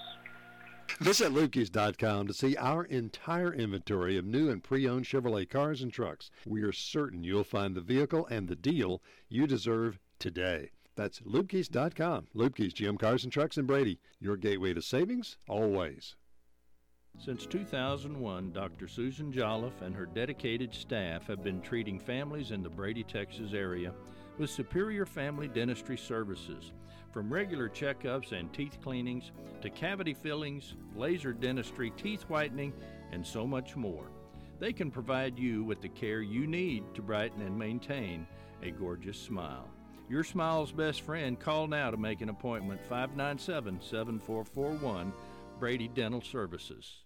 Visit 0.99 1.31
Lukey's.com 1.31 2.27
to 2.27 2.33
see 2.33 2.55
our 2.57 2.85
entire 2.85 3.53
inventory 3.53 4.17
of 4.17 4.25
new 4.25 4.49
and 4.49 4.63
pre-owned 4.63 5.05
Chevrolet 5.05 5.49
cars 5.49 5.81
and 5.81 5.91
trucks. 5.91 6.31
We 6.45 6.61
are 6.61 6.71
certain 6.71 7.23
you'll 7.23 7.43
find 7.43 7.75
the 7.75 7.81
vehicle 7.81 8.27
and 8.27 8.47
the 8.47 8.55
deal 8.55 9.01
you 9.27 9.45
deserve 9.45 9.99
today. 10.19 10.69
That's 10.95 11.19
Lukey's.com. 11.19 12.27
Lukey's 12.33 12.73
GM 12.73 12.97
Cars 12.97 13.25
and 13.25 13.33
Trucks 13.33 13.57
in 13.57 13.65
Brady. 13.65 13.99
Your 14.19 14.37
gateway 14.37 14.73
to 14.73 14.81
savings, 14.81 15.37
always. 15.49 16.15
Since 17.17 17.45
2001, 17.45 18.53
Dr. 18.53 18.87
Susan 18.87 19.31
Jolliffe 19.31 19.81
and 19.81 19.95
her 19.95 20.05
dedicated 20.05 20.73
staff 20.73 21.27
have 21.27 21.43
been 21.43 21.61
treating 21.61 21.99
families 21.99 22.51
in 22.51 22.63
the 22.63 22.69
Brady, 22.69 23.03
Texas 23.03 23.53
area 23.53 23.93
with 24.37 24.49
superior 24.49 25.05
family 25.05 25.47
dentistry 25.47 25.97
services. 25.97 26.71
From 27.11 27.31
regular 27.31 27.69
checkups 27.69 28.31
and 28.31 28.51
teeth 28.51 28.77
cleanings 28.83 29.31
to 29.61 29.69
cavity 29.69 30.13
fillings, 30.13 30.75
laser 30.95 31.31
dentistry, 31.31 31.91
teeth 31.91 32.23
whitening, 32.23 32.73
and 33.11 33.25
so 33.25 33.47
much 33.47 33.75
more. 33.75 34.11
They 34.59 34.73
can 34.73 34.91
provide 34.91 35.39
you 35.39 35.63
with 35.63 35.81
the 35.81 35.89
care 35.89 36.21
you 36.21 36.47
need 36.47 36.83
to 36.95 37.01
brighten 37.01 37.41
and 37.41 37.57
maintain 37.57 38.27
a 38.61 38.71
gorgeous 38.71 39.17
smile. 39.17 39.69
Your 40.09 40.23
smile's 40.23 40.71
best 40.71 41.01
friend. 41.01 41.39
Call 41.39 41.67
now 41.67 41.89
to 41.89 41.97
make 41.97 42.21
an 42.21 42.29
appointment 42.29 42.81
597 42.81 43.81
7441 43.81 45.11
Brady 45.59 45.87
Dental 45.87 46.21
Services. 46.21 47.03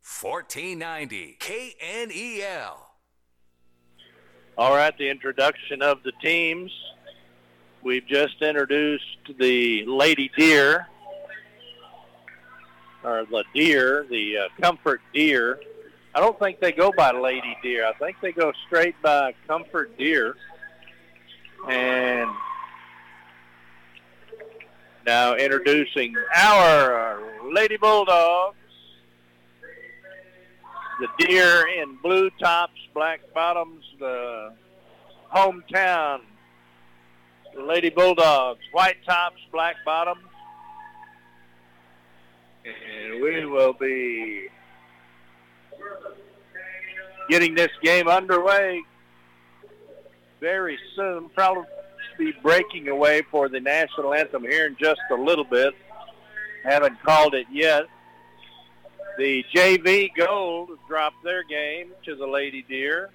1490 0.00 1.38
KNEL. 1.40 2.87
All 4.58 4.74
right, 4.74 4.92
the 4.98 5.08
introduction 5.08 5.82
of 5.82 6.02
the 6.02 6.10
teams. 6.20 6.72
We've 7.84 8.04
just 8.04 8.42
introduced 8.42 9.04
the 9.38 9.84
Lady 9.86 10.32
Deer, 10.36 10.88
or 13.04 13.24
the 13.30 13.44
Deer, 13.54 14.04
the 14.10 14.36
uh, 14.36 14.48
Comfort 14.60 15.00
Deer. 15.14 15.60
I 16.12 16.18
don't 16.18 16.36
think 16.40 16.58
they 16.58 16.72
go 16.72 16.90
by 16.90 17.12
Lady 17.12 17.56
Deer. 17.62 17.86
I 17.86 17.92
think 17.92 18.16
they 18.20 18.32
go 18.32 18.52
straight 18.66 19.00
by 19.00 19.32
Comfort 19.46 19.96
Deer. 19.96 20.34
And 21.68 22.28
now 25.06 25.36
introducing 25.36 26.16
our 26.34 27.22
Lady 27.52 27.76
Bulldogs. 27.76 28.57
The 31.00 31.08
deer 31.18 31.66
in 31.80 31.96
blue 32.02 32.30
tops, 32.40 32.78
black 32.92 33.20
bottoms, 33.32 33.84
the 34.00 34.54
hometown 35.34 36.20
the 37.58 37.64
Lady 37.64 37.90
Bulldogs, 37.90 38.60
white 38.72 39.04
tops, 39.04 39.40
black 39.50 39.76
bottoms. 39.84 40.22
And 42.64 43.22
we 43.22 43.46
will 43.46 43.72
be 43.72 44.48
getting 47.28 47.54
this 47.54 47.70
game 47.82 48.08
underway 48.08 48.82
very 50.40 50.78
soon. 50.94 51.28
Probably 51.30 51.64
be 52.18 52.32
breaking 52.42 52.88
away 52.88 53.22
for 53.30 53.48
the 53.48 53.60
national 53.60 54.14
anthem 54.14 54.42
here 54.42 54.66
in 54.66 54.76
just 54.78 55.00
a 55.10 55.14
little 55.14 55.44
bit. 55.44 55.74
Haven't 56.64 57.00
called 57.02 57.34
it 57.34 57.46
yet. 57.50 57.84
The 59.18 59.44
JV 59.52 60.10
Gold 60.16 60.70
dropped 60.86 61.24
their 61.24 61.42
game 61.42 61.90
to 62.04 62.14
the 62.14 62.26
Lady 62.26 62.64
Deer, 62.68 63.10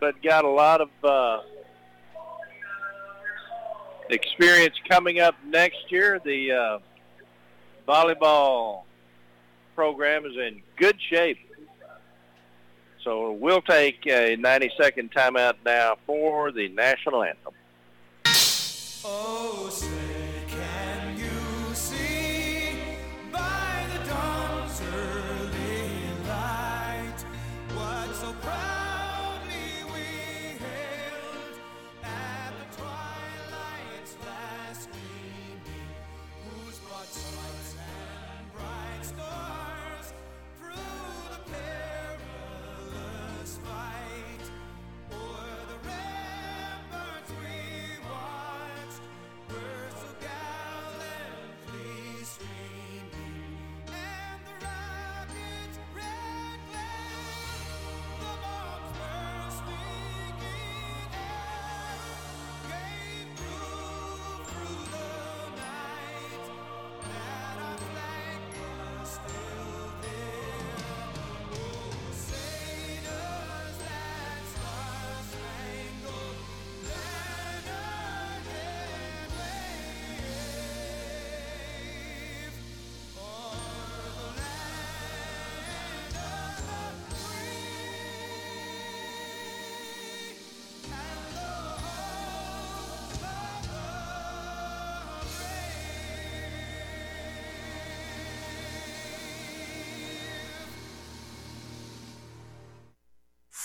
but 0.00 0.20
got 0.20 0.44
a 0.44 0.48
lot 0.48 0.80
of 0.80 0.88
uh, 1.04 1.42
experience 4.10 4.74
coming 4.88 5.20
up 5.20 5.36
next 5.46 5.92
year. 5.92 6.20
The 6.24 6.50
uh, 6.50 6.78
volleyball 7.86 8.82
program 9.76 10.26
is 10.26 10.36
in 10.36 10.60
good 10.76 10.96
shape. 11.08 11.38
So 13.04 13.30
we'll 13.30 13.62
take 13.62 14.04
a 14.06 14.36
90-second 14.36 15.12
timeout 15.12 15.54
now 15.64 15.98
for 16.04 16.50
the 16.50 16.68
national 16.70 17.22
anthem. 17.22 17.52
Oh, 19.04 19.70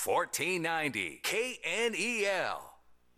1490 0.09 1.21
KNEL. 1.23 2.61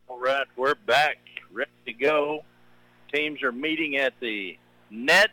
All 0.10 0.20
right, 0.20 0.46
we're 0.58 0.76
back, 0.76 1.20
ready 1.50 1.72
to 1.86 1.94
go. 1.94 2.44
Teams 3.14 3.42
are 3.44 3.54
meeting 3.54 3.96
at 3.96 4.12
the 4.20 4.58
net, 4.90 5.30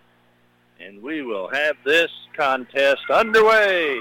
and 0.78 1.02
we 1.02 1.22
will 1.22 1.48
have 1.48 1.74
this 1.84 2.12
contest 2.36 3.00
underway. 3.12 3.98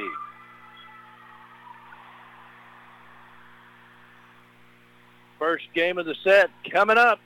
First 5.39 5.65
game 5.73 5.97
of 5.97 6.05
the 6.05 6.15
set 6.23 6.51
coming 6.71 6.99
up. 6.99 7.19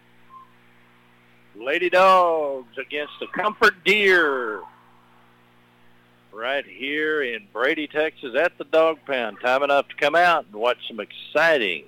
Lady 1.56 1.90
Dogs 1.90 2.78
against 2.78 3.14
the 3.20 3.28
Comfort 3.28 3.84
Deer. 3.84 4.62
Right 6.34 6.66
here 6.66 7.22
in 7.22 7.46
Brady, 7.52 7.88
Texas 7.88 8.36
at 8.36 8.58
the 8.58 8.64
Dog 8.64 9.00
Pound. 9.06 9.42
Time 9.42 9.64
enough 9.64 9.90
to 9.90 9.96
come 9.96 10.16
out 10.16 10.46
and 10.46 10.56
watch 10.56 10.78
some 10.88 11.02
exciting 11.02 11.84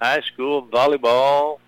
high 0.00 0.22
school 0.22 0.66
volleyball. 0.66 1.58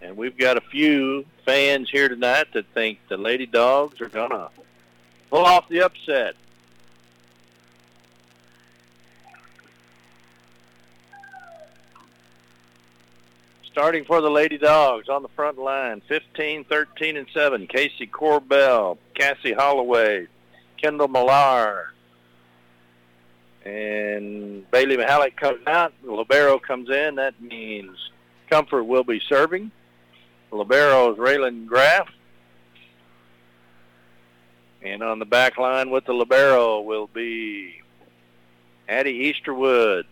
And 0.00 0.16
we've 0.16 0.38
got 0.38 0.56
a 0.56 0.62
few 0.62 1.26
fans 1.44 1.90
here 1.90 2.08
tonight 2.08 2.46
that 2.54 2.64
think 2.72 2.98
the 3.08 3.18
Lady 3.18 3.44
Dogs 3.44 4.00
are 4.00 4.08
going 4.08 4.30
to 4.30 4.48
pull 5.28 5.44
off 5.44 5.68
the 5.68 5.82
upset. 5.82 6.34
Starting 13.78 14.04
for 14.04 14.20
the 14.20 14.28
Lady 14.28 14.58
Dogs 14.58 15.08
on 15.08 15.22
the 15.22 15.28
front 15.36 15.56
line, 15.56 16.02
15, 16.08 16.64
13, 16.64 17.16
and 17.16 17.28
7. 17.32 17.68
Casey 17.68 18.08
Corbell, 18.08 18.98
Cassie 19.14 19.52
Holloway, 19.52 20.26
Kendall 20.82 21.06
Millar, 21.06 21.92
and 23.64 24.68
Bailey 24.72 24.96
Mahalik 24.96 25.36
comes 25.36 25.64
out. 25.68 25.92
Libero 26.02 26.58
comes 26.58 26.90
in. 26.90 27.14
That 27.14 27.40
means 27.40 27.96
Comfort 28.50 28.82
will 28.82 29.04
be 29.04 29.20
serving. 29.28 29.70
Libero 30.50 31.12
is 31.12 31.18
Raylan 31.20 31.66
Graff. 31.66 32.08
And 34.82 35.04
on 35.04 35.20
the 35.20 35.24
back 35.24 35.56
line 35.56 35.90
with 35.90 36.04
the 36.04 36.14
Libero 36.14 36.80
will 36.80 37.06
be 37.06 37.80
Addie 38.88 39.32
Easterwood. 39.32 40.06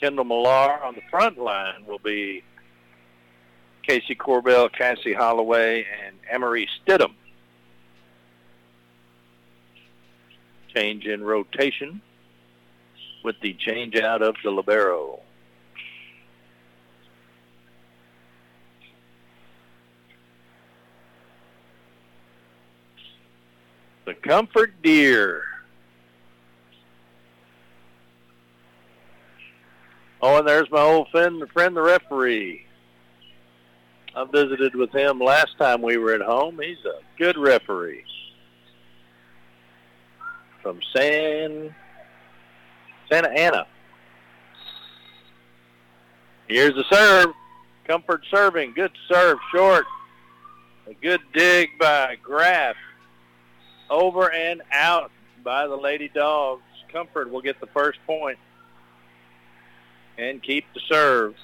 Kendall 0.00 0.24
Millar 0.24 0.82
on 0.82 0.94
the 0.94 1.02
front 1.10 1.38
line 1.38 1.84
will 1.86 1.98
be 1.98 2.42
Casey 3.82 4.14
Corbell, 4.14 4.72
Cassie 4.72 5.12
Holloway, 5.12 5.86
and 6.04 6.16
Emery 6.30 6.68
Stidham. 6.86 7.12
Change 10.74 11.06
in 11.06 11.22
rotation 11.22 12.00
with 13.22 13.36
the 13.40 13.54
change 13.54 13.96
out 13.96 14.22
of 14.22 14.34
the 14.42 14.50
libero. 14.50 15.20
The 24.04 24.14
Comfort 24.14 24.74
Deer. 24.82 25.44
Oh, 30.26 30.38
and 30.38 30.48
there's 30.48 30.70
my 30.70 30.80
old 30.80 31.10
friend, 31.10 31.46
friend, 31.52 31.76
the 31.76 31.82
referee. 31.82 32.64
I 34.16 34.24
visited 34.24 34.74
with 34.74 34.90
him 34.90 35.20
last 35.20 35.58
time 35.58 35.82
we 35.82 35.98
were 35.98 36.14
at 36.14 36.22
home. 36.22 36.58
He's 36.62 36.82
a 36.86 37.00
good 37.18 37.36
referee 37.36 38.06
from 40.62 40.80
San 40.96 41.74
Santa 43.10 43.28
Ana. 43.28 43.66
Here's 46.48 46.74
the 46.74 46.84
serve. 46.90 47.34
Comfort 47.86 48.24
serving. 48.30 48.72
Good 48.72 48.92
serve. 49.06 49.36
Short. 49.54 49.84
A 50.86 50.94
good 50.94 51.20
dig 51.34 51.68
by 51.78 52.16
Graff. 52.22 52.76
Over 53.90 54.32
and 54.32 54.62
out 54.72 55.10
by 55.44 55.66
the 55.66 55.76
Lady 55.76 56.08
Dogs. 56.08 56.62
Comfort 56.90 57.30
will 57.30 57.42
get 57.42 57.60
the 57.60 57.68
first 57.74 57.98
point 58.06 58.38
and 60.18 60.42
keep 60.42 60.64
the 60.74 60.80
serve. 60.88 61.34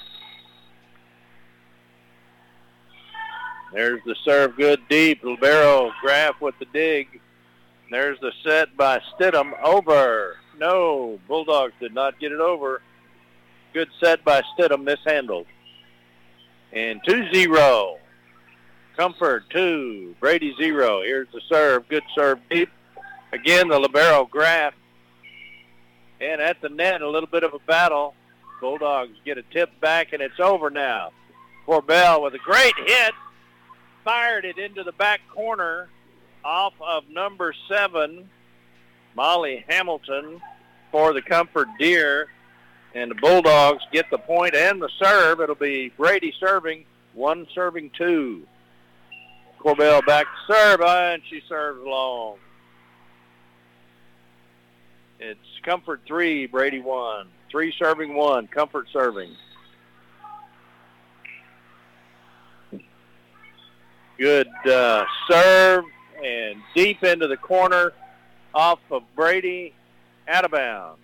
There's 3.72 4.00
the 4.04 4.16
serve 4.24 4.56
good 4.56 4.80
deep. 4.88 5.22
Libero 5.22 5.92
Graff 6.00 6.40
with 6.40 6.58
the 6.58 6.66
dig. 6.72 7.20
There's 7.90 8.18
the 8.20 8.32
set 8.44 8.76
by 8.76 9.00
Stidham. 9.14 9.52
Over. 9.62 10.36
No, 10.58 11.18
Bulldogs 11.28 11.72
did 11.80 11.94
not 11.94 12.18
get 12.20 12.32
it 12.32 12.40
over. 12.40 12.82
Good 13.72 13.88
set 14.02 14.24
by 14.24 14.42
Stidham, 14.42 14.82
mishandled. 14.82 15.46
And 16.72 17.02
2-0. 17.04 17.96
Comfort 18.96 19.48
2, 19.50 20.16
Brady 20.20 20.54
0. 20.60 21.02
Here's 21.02 21.28
the 21.32 21.40
serve. 21.48 21.88
Good 21.88 22.02
serve 22.14 22.38
deep. 22.50 22.68
Again, 23.32 23.68
the 23.68 23.78
Libero 23.78 24.26
Graff. 24.26 24.74
And 26.20 26.40
at 26.40 26.60
the 26.60 26.68
net, 26.68 27.00
a 27.00 27.08
little 27.08 27.28
bit 27.28 27.44
of 27.44 27.54
a 27.54 27.58
battle. 27.60 28.14
Bulldogs 28.60 29.16
get 29.24 29.38
a 29.38 29.42
tip 29.42 29.70
back, 29.80 30.12
and 30.12 30.22
it's 30.22 30.38
over 30.38 30.70
now. 30.70 31.12
Corbell 31.66 32.22
with 32.22 32.34
a 32.34 32.38
great 32.38 32.74
hit. 32.76 33.14
Fired 34.04 34.44
it 34.44 34.58
into 34.58 34.82
the 34.82 34.92
back 34.92 35.20
corner 35.28 35.88
off 36.44 36.72
of 36.80 37.08
number 37.08 37.54
seven, 37.68 38.28
Molly 39.14 39.64
Hamilton 39.68 40.40
for 40.90 41.12
the 41.12 41.22
Comfort 41.22 41.68
Deer. 41.78 42.28
And 42.94 43.10
the 43.10 43.14
Bulldogs 43.14 43.84
get 43.92 44.10
the 44.10 44.18
point 44.18 44.54
and 44.54 44.82
the 44.82 44.88
serve. 44.98 45.40
It'll 45.40 45.54
be 45.54 45.90
Brady 45.96 46.34
serving, 46.40 46.86
one 47.14 47.46
serving 47.54 47.90
two. 47.96 48.46
Corbell 49.60 50.04
back 50.06 50.26
to 50.26 50.52
serve, 50.52 50.80
and 50.80 51.22
she 51.28 51.42
serves 51.48 51.80
long. 51.84 52.38
It's 55.20 55.38
Comfort 55.62 56.00
three, 56.06 56.46
Brady 56.46 56.80
one. 56.80 57.28
Three 57.50 57.74
serving 57.78 58.14
one, 58.14 58.46
Comfort 58.46 58.86
serving. 58.92 59.34
Good 64.18 64.48
uh, 64.66 65.04
serve 65.28 65.84
and 66.22 66.60
deep 66.74 67.02
into 67.02 67.26
the 67.26 67.36
corner 67.36 67.92
off 68.54 68.78
of 68.90 69.02
Brady, 69.16 69.74
out 70.28 70.44
of 70.44 70.50
bounds. 70.50 71.00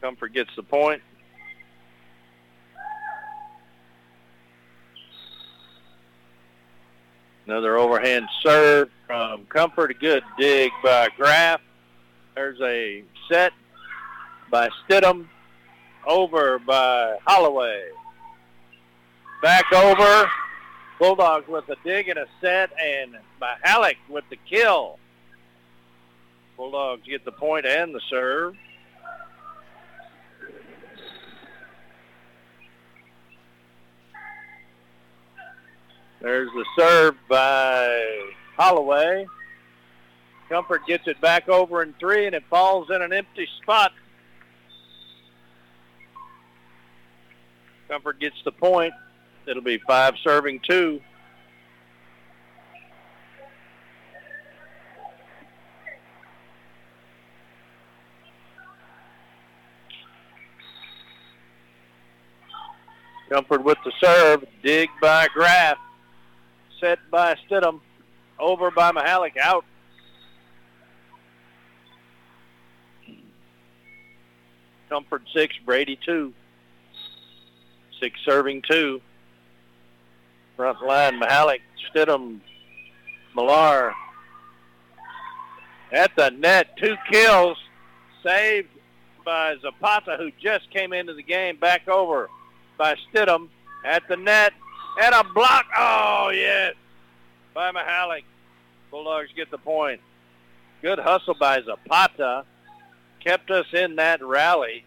Comfort 0.00 0.32
gets 0.34 0.50
the 0.56 0.62
point. 0.62 1.00
Another 7.46 7.78
overhand 7.78 8.28
serve 8.42 8.90
from 9.06 9.46
Comfort. 9.46 9.92
A 9.92 9.94
good 9.94 10.22
dig 10.38 10.70
by 10.82 11.08
Graff. 11.16 11.60
There's 12.34 12.60
a 12.60 13.02
set 13.30 13.52
by 14.50 14.68
Stidham. 14.86 15.28
Over 16.06 16.58
by 16.58 17.18
Holloway. 17.26 17.82
Back 19.42 19.72
over. 19.72 20.30
Bulldogs 20.98 21.46
with 21.46 21.68
a 21.68 21.76
dig 21.84 22.08
and 22.08 22.18
a 22.18 22.26
set, 22.40 22.70
and 22.80 23.16
Mahalik 23.40 23.96
with 24.08 24.24
the 24.30 24.38
kill. 24.50 24.98
Bulldogs 26.56 27.06
get 27.06 27.24
the 27.24 27.32
point 27.32 27.66
and 27.66 27.94
the 27.94 28.00
serve. 28.10 28.56
There's 36.20 36.50
the 36.50 36.64
serve 36.76 37.14
by 37.28 38.32
Holloway. 38.56 39.26
Comfort 40.48 40.84
gets 40.86 41.06
it 41.06 41.20
back 41.20 41.48
over 41.48 41.82
in 41.82 41.94
three, 42.00 42.26
and 42.26 42.34
it 42.34 42.42
falls 42.50 42.90
in 42.90 43.02
an 43.02 43.12
empty 43.12 43.46
spot. 43.62 43.92
Comfort 47.88 48.20
gets 48.20 48.36
the 48.44 48.52
point. 48.52 48.92
It'll 49.46 49.62
be 49.62 49.78
five 49.78 50.14
serving 50.22 50.60
two. 50.68 51.00
Comfort 63.30 63.62
with 63.64 63.78
the 63.84 63.92
serve. 64.00 64.44
Dig 64.62 64.88
by 65.00 65.28
Graff. 65.34 65.78
Set 66.80 66.98
by 67.10 67.36
Stidham. 67.48 67.80
Over 68.38 68.70
by 68.70 68.92
Mahalik. 68.92 69.36
Out. 69.38 69.64
Comfort 74.88 75.22
six, 75.34 75.54
Brady 75.64 75.98
two. 76.04 76.32
Six 78.00 78.18
serving 78.24 78.62
two. 78.62 79.00
Front 80.56 80.82
line, 80.84 81.20
Mahalik, 81.20 81.60
Stidham, 81.88 82.40
Millar. 83.34 83.94
at 85.92 86.10
the 86.16 86.30
net. 86.30 86.76
Two 86.76 86.96
kills 87.10 87.56
saved 88.22 88.68
by 89.24 89.54
Zapata, 89.62 90.16
who 90.18 90.30
just 90.42 90.70
came 90.70 90.92
into 90.92 91.14
the 91.14 91.22
game. 91.22 91.56
Back 91.56 91.88
over 91.88 92.28
by 92.76 92.94
Stidham 93.12 93.48
at 93.84 94.02
the 94.08 94.16
net. 94.16 94.52
And 95.00 95.14
a 95.14 95.22
block. 95.32 95.66
Oh, 95.76 96.30
yes. 96.34 96.74
By 97.54 97.70
Mahalik. 97.70 98.24
Bulldogs 98.90 99.28
get 99.36 99.50
the 99.50 99.58
point. 99.58 100.00
Good 100.82 100.98
hustle 100.98 101.34
by 101.34 101.60
Zapata. 101.62 102.44
Kept 103.22 103.50
us 103.50 103.66
in 103.72 103.96
that 103.96 104.22
rally. 104.24 104.84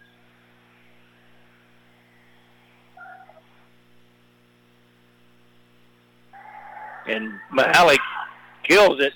And 7.12 7.34
Mahalik 7.54 8.00
kills 8.64 9.02
it. 9.02 9.12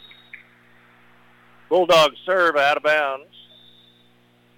Bulldog 1.69 2.11
serve 2.25 2.57
out 2.57 2.75
of 2.75 2.83
bounds. 2.83 3.33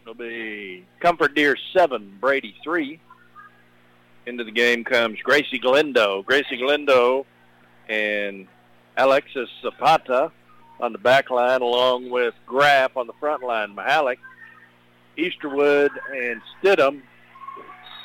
It'll 0.02 0.16
be 0.16 0.86
Comfort 1.00 1.36
Deer 1.36 1.56
7, 1.72 2.18
Brady 2.20 2.56
3. 2.64 3.00
Into 4.26 4.44
the 4.44 4.52
game 4.52 4.84
comes 4.84 5.20
Gracie 5.22 5.60
Galindo. 5.60 6.24
Gracie 6.24 6.58
Galindo 6.58 7.28
and 7.88 8.48
Alexis 8.98 9.50
Zapata 9.62 10.32
on 10.80 10.92
the 10.92 10.98
back 10.98 11.30
line 11.30 11.62
along 11.62 12.10
with 12.10 12.34
Graff 12.48 12.98
on 12.98 13.06
the 13.06 13.14
front 13.20 13.44
line. 13.44 13.76
Mahalik, 13.76 14.18
Easterwood, 15.16 15.90
and 16.12 16.42
Stidham. 16.60 17.02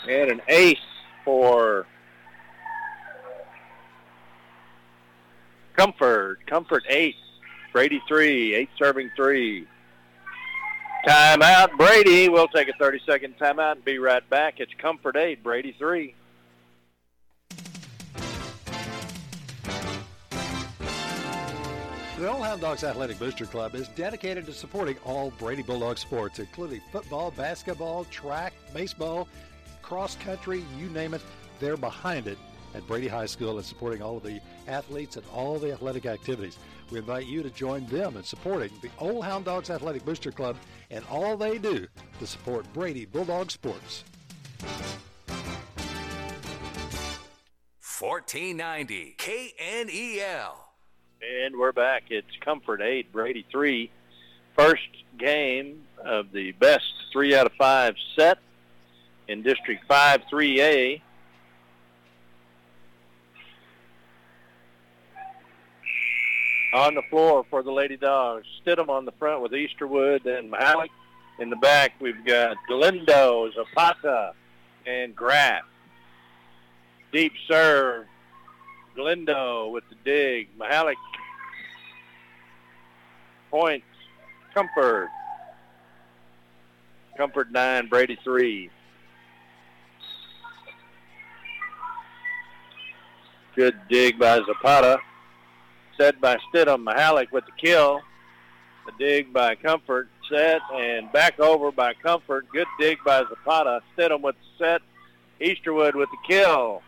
And 0.07 0.31
an 0.31 0.43
ace 0.49 0.77
for 1.25 1.87
Comfort. 5.77 6.47
Comfort 6.47 6.85
8. 6.89 7.17
Brady 7.73 8.03
3. 8.07 8.55
8 8.55 8.69
serving 8.79 9.11
3. 9.17 9.67
Timeout, 11.07 11.77
Brady. 11.77 12.29
We'll 12.29 12.49
take 12.49 12.69
a 12.69 12.73
30-second 12.75 13.37
timeout 13.39 13.73
and 13.73 13.85
be 13.85 13.99
right 13.99 14.29
back. 14.31 14.61
It's 14.61 14.73
Comfort 14.79 15.17
8, 15.17 15.43
Brady 15.43 15.75
3. 15.79 16.15
The 22.19 22.31
Old 22.31 22.45
Hound 22.45 22.61
Dogs 22.61 22.85
Athletic 22.85 23.19
Booster 23.19 23.47
Club 23.47 23.75
is 23.75 23.89
dedicated 23.89 24.47
to 24.47 24.53
supporting 24.53 24.97
all 25.05 25.33
Brady 25.41 25.63
Bulldog 25.63 25.99
sports, 25.99 26.39
including 26.39 26.81
football, 26.93 27.33
basketball, 27.33 28.05
track, 28.05 28.53
baseball, 28.73 29.27
cross 29.83 30.15
country, 30.15 30.63
you 30.79 30.89
name 30.91 31.15
it, 31.15 31.23
they're 31.59 31.77
behind 31.77 32.29
it 32.29 32.39
at 32.75 32.87
Brady 32.87 33.09
High 33.09 33.27
School 33.27 33.57
and 33.59 33.67
supporting 33.67 34.03
all 34.03 34.17
of 34.17 34.23
the 34.23 34.41
athletes 34.69 35.17
and 35.17 35.25
all 35.33 35.59
the 35.59 35.73
athletic 35.73 36.07
activities. 36.07 36.59
We 36.91 36.99
invite 36.99 37.27
you 37.27 37.43
to 37.43 37.51
join 37.51 37.87
them 37.87 38.17
in 38.17 38.25
supporting 38.25 38.71
the 38.83 38.91
Old 38.99 39.25
Hound 39.25 39.45
Dogs 39.45 39.71
Athletic 39.71 40.05
Booster 40.05 40.31
Club 40.31 40.57
and 40.91 41.05
all 41.11 41.37
they 41.37 41.59
do 41.59 41.87
to 42.19 42.27
support 42.27 42.71
Brady 42.73 43.07
Bulldog 43.07 43.51
sports. 43.51 44.05
1490 48.03 49.15
KNEL. 49.17 50.55
And 51.23 51.57
we're 51.57 51.73
back. 51.73 52.05
It's 52.11 52.27
Comfort 52.45 52.83
8, 52.83 53.13
Brady 53.13 53.47
3. 53.51 53.91
First 54.57 54.83
game 55.19 55.85
of 56.05 56.33
the 56.33 56.51
best 56.53 56.85
3 57.13 57.35
out 57.37 57.47
of 57.47 57.53
5 57.53 57.95
set 58.17 58.39
in 59.29 59.43
District 59.43 59.85
5 59.87 60.23
3A. 60.33 61.01
On 66.73 66.95
the 66.95 67.03
floor 67.11 67.45
for 67.51 67.63
the 67.63 67.71
Lady 67.71 67.97
Dogs. 67.97 68.47
Stidham 68.65 68.89
on 68.89 69.05
the 69.05 69.13
front 69.13 69.43
with 69.43 69.53
Easterwood 69.53 70.25
and 70.27 70.51
Malik. 70.51 70.91
In 71.39 71.51
the 71.51 71.57
back, 71.57 71.93
we've 72.01 72.25
got 72.25 72.57
Galindo, 72.69 73.51
Zapata, 73.53 74.33
and 74.87 75.15
Graff. 75.15 75.65
Deep 77.13 77.33
serve. 77.47 78.07
Galindo 78.95 79.69
with 79.69 79.85
the 79.91 79.97
dig. 80.05 80.49
Mahalik. 80.59 80.95
Points. 83.51 83.87
Comfort. 84.55 85.09
Comfort 87.17 87.53
9, 87.53 87.89
Brady 87.89 88.19
3. 88.25 88.71
Good 93.55 93.79
dig 93.91 94.19
by 94.19 94.41
Zapata. 94.47 94.99
Set 96.03 96.21
by 96.21 96.37
Stidham. 96.53 96.85
Mahalik 96.85 97.31
with 97.31 97.47
the 97.47 97.53
kill. 97.53 98.01
The 98.87 98.93
dig 98.99 99.33
by 99.33 99.55
Comfort. 99.55 100.09
Set 100.29 100.61
and 100.75 101.13
back 101.13 101.39
over 101.39 101.71
by 101.71 101.95
Comfort. 101.95 102.47
Good 102.53 102.67
dig 102.81 102.99
by 103.05 103.23
Zapata. 103.23 103.83
Stidham 103.97 104.21
with 104.21 104.35
the 104.35 104.65
set. 104.65 104.83
Easterwood 105.41 105.95
with 105.95 106.09
the 106.11 106.17
kill. 106.27 106.83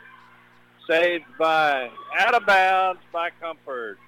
Saved 0.88 1.26
by 1.38 1.92
out 2.18 2.34
of 2.34 2.44
bounds 2.44 3.02
by 3.12 3.30
Comfort. 3.40 3.98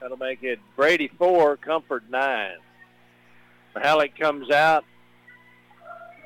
That'll 0.00 0.16
make 0.16 0.42
it 0.42 0.58
Brady 0.74 1.08
4, 1.18 1.58
Comfort 1.58 2.04
9. 2.08 2.52
Mahalik 3.76 4.18
comes 4.18 4.50
out. 4.50 4.86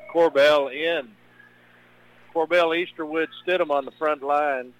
Corbell 0.09 0.73
in. 0.73 1.09
Corbell 2.33 2.73
Easterwood 2.73 3.27
Stidham 3.45 3.71
on 3.71 3.83
the 3.83 3.91
front 3.99 4.23
line. 4.23 4.71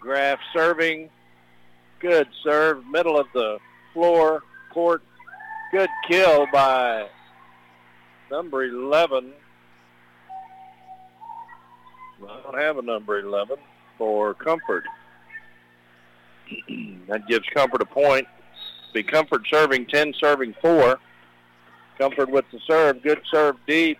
Graff 0.00 0.38
serving. 0.52 1.10
Good 2.00 2.28
serve. 2.42 2.86
Middle 2.86 3.18
of 3.18 3.26
the 3.34 3.58
floor. 3.92 4.42
Court. 4.72 5.02
Good 5.72 5.90
kill 6.08 6.46
by 6.52 7.08
number 8.30 8.64
11. 8.64 9.32
I 12.22 12.40
don't 12.42 12.58
have 12.58 12.78
a 12.78 12.82
number 12.82 13.18
11 13.18 13.56
for 13.98 14.34
Comfort. 14.34 14.84
that 17.08 17.26
gives 17.28 17.46
Comfort 17.54 17.82
a 17.82 17.86
point. 17.86 18.26
Be 18.92 19.02
Comfort 19.02 19.42
serving 19.50 19.86
10, 19.86 20.14
serving 20.18 20.54
4. 20.62 20.98
Comfort 21.98 22.30
with 22.30 22.44
the 22.52 22.60
serve. 22.66 23.02
Good 23.02 23.20
serve 23.30 23.56
deep. 23.66 23.98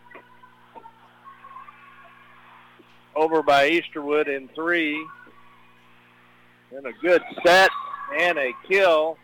Over 3.15 3.43
by 3.43 3.71
Easterwood 3.71 4.29
in 4.29 4.49
3. 4.55 5.07
And 6.75 6.87
a 6.87 6.93
good 6.93 7.23
set 7.45 7.71
and 8.19 8.39
a 8.39 8.53
kill 8.69 9.19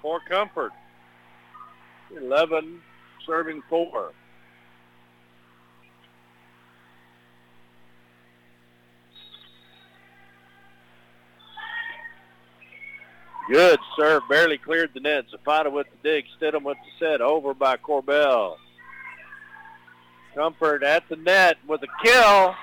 for 0.00 0.20
Comfort. 0.28 0.72
11, 2.16 2.80
serving 3.26 3.62
4. 3.68 4.12
Good 13.50 13.80
serve, 13.98 14.22
barely 14.28 14.56
cleared 14.56 14.90
the 14.94 15.00
net. 15.00 15.24
Zapata 15.30 15.68
with 15.68 15.86
the 15.90 16.08
dig, 16.08 16.24
Stidham 16.40 16.62
with 16.62 16.78
the 16.78 17.04
set, 17.04 17.20
over 17.20 17.54
by 17.54 17.76
Corbell. 17.76 18.56
Comfort 20.34 20.82
at 20.82 21.08
the 21.08 21.16
net 21.16 21.58
with 21.66 21.82
a 21.82 21.88
kill. 22.02 22.54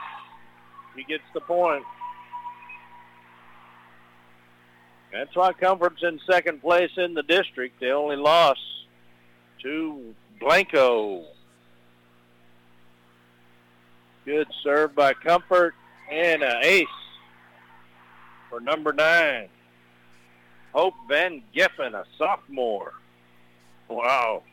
He 0.96 1.04
gets 1.04 1.24
the 1.34 1.42
point. 1.42 1.84
That's 5.12 5.36
why 5.36 5.54
Comfort's 5.54 6.04
in 6.04 6.20
second 6.30 6.62
place 6.62 6.92
in 6.98 7.14
the 7.14 7.24
district. 7.24 7.80
They 7.80 7.92
only 7.92 8.16
lost 8.16 8.60
to 9.64 10.14
Blanco. 10.40 11.26
Good 14.26 14.48
serve 14.64 14.96
by 14.96 15.14
Comfort 15.14 15.74
and 16.12 16.44
an 16.44 16.64
ace 16.64 16.88
for 18.50 18.60
number 18.60 18.94
nine. 18.94 19.50
Hope 20.74 20.94
Van 21.08 21.42
Giffen, 21.54 21.96
a 21.96 22.06
sophomore. 22.18 22.94
Wow. 23.88 24.44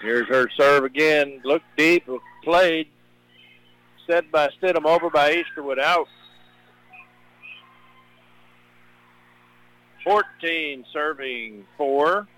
Here's 0.00 0.28
her 0.28 0.48
serve 0.56 0.84
again. 0.84 1.40
Looked 1.44 1.64
deep, 1.76 2.08
played. 2.44 2.88
Set 4.06 4.30
by 4.30 4.50
Stidham, 4.60 4.84
over 4.84 5.10
by 5.10 5.34
Easterwood, 5.34 5.80
out. 5.80 6.06
14 10.04 10.84
serving 10.92 11.64
four. 11.76 12.28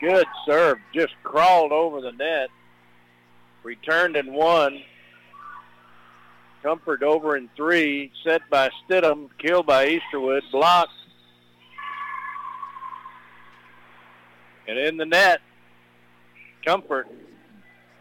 Good 0.00 0.26
serve. 0.46 0.78
Just 0.94 1.14
crawled 1.22 1.72
over 1.72 2.00
the 2.00 2.12
net. 2.12 2.48
Returned 3.62 4.16
in 4.16 4.32
one. 4.32 4.82
Comfort 6.62 7.02
over 7.02 7.36
in 7.36 7.48
three. 7.56 8.10
Set 8.24 8.42
by 8.50 8.70
Stidham. 8.88 9.28
Killed 9.38 9.66
by 9.66 9.86
Easterwood. 9.86 10.42
Blocked. 10.50 10.90
And 14.66 14.78
in 14.78 14.96
the 14.96 15.04
net, 15.04 15.40
Comfort 16.64 17.06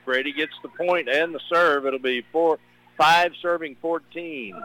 Brady 0.06 0.34
gets 0.34 0.54
the 0.62 0.70
point 0.70 1.10
and 1.10 1.34
the 1.34 1.40
serve. 1.50 1.86
It'll 1.86 2.00
be 2.00 2.24
four, 2.32 2.60
five 2.98 3.32
serving 3.42 3.78
14. 3.82 4.62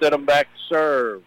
Stidham 0.00 0.26
back 0.26 0.46
to 0.46 0.60
serve. 0.68 1.22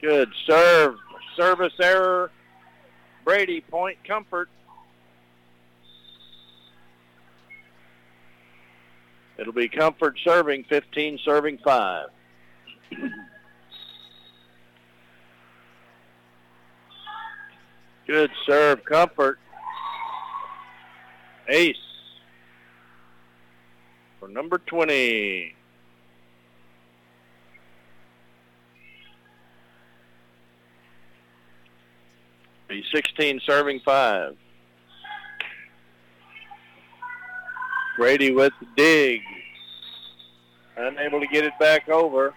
Good 0.00 0.30
serve. 0.46 0.96
Service 1.36 1.74
error. 1.80 2.30
Brady 3.24 3.60
point 3.60 3.98
comfort. 4.04 4.48
It'll 9.38 9.52
be 9.52 9.68
comfort 9.68 10.18
serving 10.22 10.64
15 10.64 11.18
serving 11.24 11.58
5. 11.58 12.08
Good 18.12 18.30
serve 18.44 18.84
comfort. 18.84 19.38
Ace 21.48 21.76
for 24.20 24.28
number 24.28 24.58
20. 24.58 25.54
Be 32.68 32.84
16 32.92 33.40
serving 33.46 33.80
5. 33.80 34.36
Brady 37.96 38.30
with 38.32 38.52
the 38.60 38.66
dig. 38.76 39.22
Unable 40.76 41.18
to 41.18 41.26
get 41.28 41.44
it 41.44 41.54
back 41.58 41.88
over. 41.88 42.34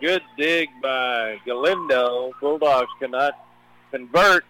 Good 0.00 0.22
dig 0.38 0.68
by 0.80 1.38
Galindo. 1.44 2.30
Bulldogs 2.40 2.90
cannot 3.00 3.32
convert. 3.90 4.44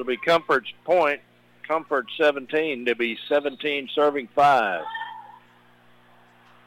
It'll 0.00 0.08
be 0.08 0.16
Comfort's 0.16 0.72
point. 0.86 1.20
Comfort 1.68 2.06
17 2.18 2.86
to 2.86 2.94
be 2.94 3.18
17 3.28 3.90
serving 3.94 4.28
5. 4.34 4.82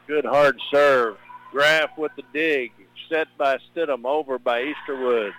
Good 0.06 0.24
hard 0.24 0.56
serve. 0.70 1.16
Graff 1.50 1.90
with 1.98 2.12
the 2.14 2.22
dig. 2.32 2.70
Set 3.08 3.26
by 3.36 3.58
Stidham. 3.58 4.04
Over 4.04 4.38
by 4.38 4.62
Easterwood. 4.62 5.32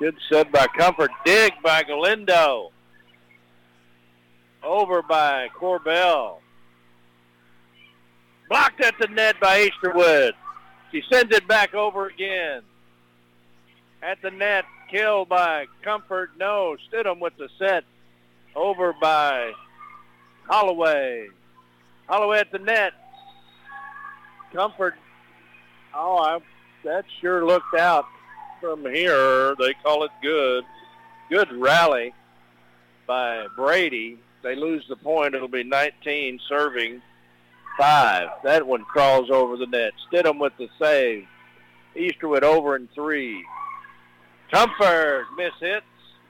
Good 0.00 0.16
set 0.28 0.50
by 0.50 0.66
Comfort. 0.76 1.12
Dig 1.24 1.52
by 1.62 1.84
Galindo. 1.84 2.72
Over 4.64 5.02
by 5.02 5.50
Corbell. 5.56 6.38
Blocked 8.48 8.80
at 8.80 8.94
the 8.98 9.06
net 9.06 9.38
by 9.38 9.68
Easterwood. 9.68 10.32
She 10.90 11.00
sends 11.12 11.32
it 11.32 11.46
back 11.46 11.74
over 11.74 12.08
again. 12.08 12.62
At 14.02 14.20
the 14.22 14.30
net, 14.30 14.64
killed 14.90 15.28
by 15.28 15.66
Comfort. 15.82 16.30
No, 16.38 16.76
Stidham 16.88 17.20
with 17.20 17.36
the 17.36 17.48
set. 17.58 17.84
Over 18.54 18.94
by 19.00 19.52
Holloway. 20.48 21.28
Holloway 22.08 22.38
at 22.38 22.52
the 22.52 22.58
net. 22.58 22.92
Comfort. 24.52 24.94
Oh, 25.94 26.18
I, 26.18 26.38
that 26.84 27.04
sure 27.20 27.44
looked 27.44 27.74
out 27.74 28.06
from 28.60 28.82
here. 28.82 29.54
They 29.58 29.74
call 29.82 30.04
it 30.04 30.10
good. 30.22 30.64
Good 31.28 31.52
rally 31.52 32.14
by 33.06 33.46
Brady. 33.56 34.18
They 34.42 34.54
lose 34.54 34.84
the 34.88 34.96
point. 34.96 35.34
It'll 35.34 35.48
be 35.48 35.64
19 35.64 36.38
serving 36.48 37.02
five. 37.76 38.28
That 38.44 38.66
one 38.66 38.84
crawls 38.84 39.30
over 39.30 39.56
the 39.56 39.66
net. 39.66 39.92
Stidham 40.10 40.38
with 40.38 40.52
the 40.58 40.68
save. 40.78 41.26
Easterwood 41.96 42.42
over 42.42 42.76
in 42.76 42.88
three. 42.94 43.44
Comfort 44.50 45.26
miss 45.36 45.52
hits. 45.60 45.84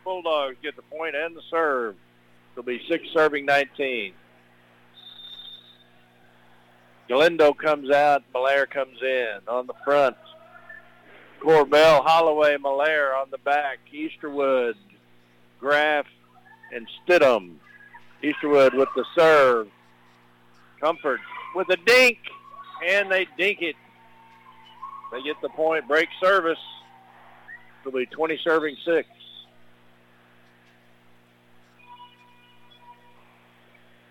Bulldogs 0.04 0.56
get 0.62 0.76
the 0.76 0.82
point 0.82 1.14
and 1.16 1.36
the 1.36 1.42
serve. 1.50 1.96
It'll 2.52 2.64
be 2.64 2.80
six 2.88 3.04
serving 3.12 3.44
19. 3.44 4.14
Galindo 7.08 7.52
comes 7.52 7.90
out. 7.90 8.22
Millar 8.32 8.66
comes 8.66 9.00
in 9.02 9.38
on 9.46 9.66
the 9.66 9.74
front. 9.84 10.16
Corbell, 11.40 12.04
Holloway, 12.04 12.56
Millar 12.56 13.14
on 13.14 13.30
the 13.30 13.38
back. 13.38 13.78
Easterwood, 13.92 14.74
Graff, 15.60 16.06
and 16.72 16.86
Stidham. 17.06 17.56
Easterwood 18.22 18.74
with 18.74 18.88
the 18.96 19.04
serve. 19.14 19.68
Comfort 20.80 21.20
with 21.54 21.68
a 21.70 21.76
dink, 21.76 22.18
and 22.86 23.10
they 23.10 23.26
dink 23.36 23.62
it. 23.62 23.76
They 25.12 25.22
get 25.22 25.36
the 25.42 25.48
point. 25.50 25.86
Break 25.86 26.08
service. 26.20 26.58
It'll 27.86 28.00
be 28.00 28.06
20 28.06 28.40
serving 28.42 28.76
six. 28.84 29.08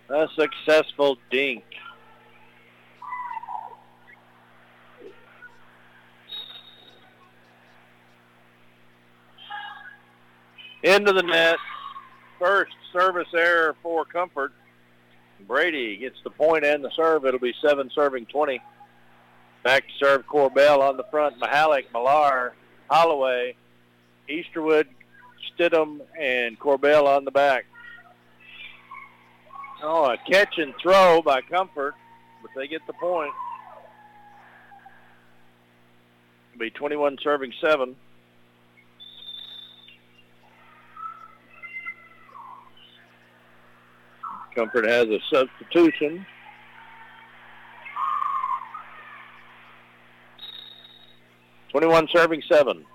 A 0.07 0.27
successful 0.33 1.17
dink. 1.29 1.65
Into 10.81 11.11
the 11.11 11.23
net. 11.23 11.57
First 12.39 12.71
service 12.93 13.27
error 13.35 13.75
for 13.83 14.05
Comfort. 14.05 14.53
Brady 15.45 15.97
gets 15.97 16.15
the 16.23 16.29
point 16.29 16.63
and 16.63 16.81
the 16.81 16.91
serve. 16.95 17.25
It'll 17.25 17.41
be 17.41 17.53
seven 17.61 17.91
serving 17.93 18.27
20. 18.27 18.61
Back 19.63 19.83
to 19.83 19.93
serve 20.05 20.25
Corbell 20.27 20.79
on 20.79 20.95
the 20.95 21.03
front. 21.11 21.41
Mahalik, 21.41 21.91
Millar, 21.91 22.53
Holloway, 22.89 23.57
Easterwood, 24.29 24.87
Stidham, 25.57 26.01
and 26.19 26.59
Corbell 26.59 27.07
on 27.07 27.25
the 27.25 27.31
back. 27.31 27.65
Oh, 29.83 30.05
a 30.05 30.17
catch 30.29 30.57
and 30.57 30.73
throw 30.81 31.21
by 31.21 31.41
Comfort, 31.41 31.95
but 32.41 32.51
they 32.55 32.67
get 32.67 32.81
the 32.87 32.93
point. 32.93 33.31
It'll 36.53 36.59
be 36.59 36.69
21 36.71 37.17
serving 37.21 37.53
7. 37.61 37.95
Comfort 44.55 44.85
has 44.85 45.07
a 45.09 45.19
substitution. 45.29 46.25
Twenty-one 51.71 52.07
serving 52.13 52.41
seven. 52.49 52.85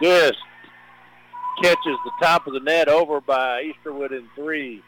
Just 0.00 0.38
catches 1.62 1.96
the 2.04 2.12
top 2.22 2.46
of 2.46 2.54
the 2.54 2.60
net 2.60 2.88
over 2.88 3.20
by 3.20 3.62
Easterwood 3.62 4.12
in 4.12 4.28
three. 4.34 4.82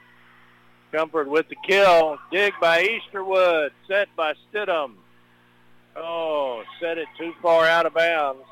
Comfort 0.91 1.29
with 1.29 1.49
the 1.49 1.57
kill. 1.67 2.19
Dig 2.31 2.55
by 2.61 2.87
Easterwood. 2.87 3.71
Set 3.89 4.09
by 4.17 4.35
Stidham. 4.53 4.95
Oh, 5.97 6.63
set 6.81 6.99
it 6.99 7.09
too 7.19 7.33
far 7.43 7.67
out 7.67 7.87
of 7.87 7.95
bounds. 7.95 8.43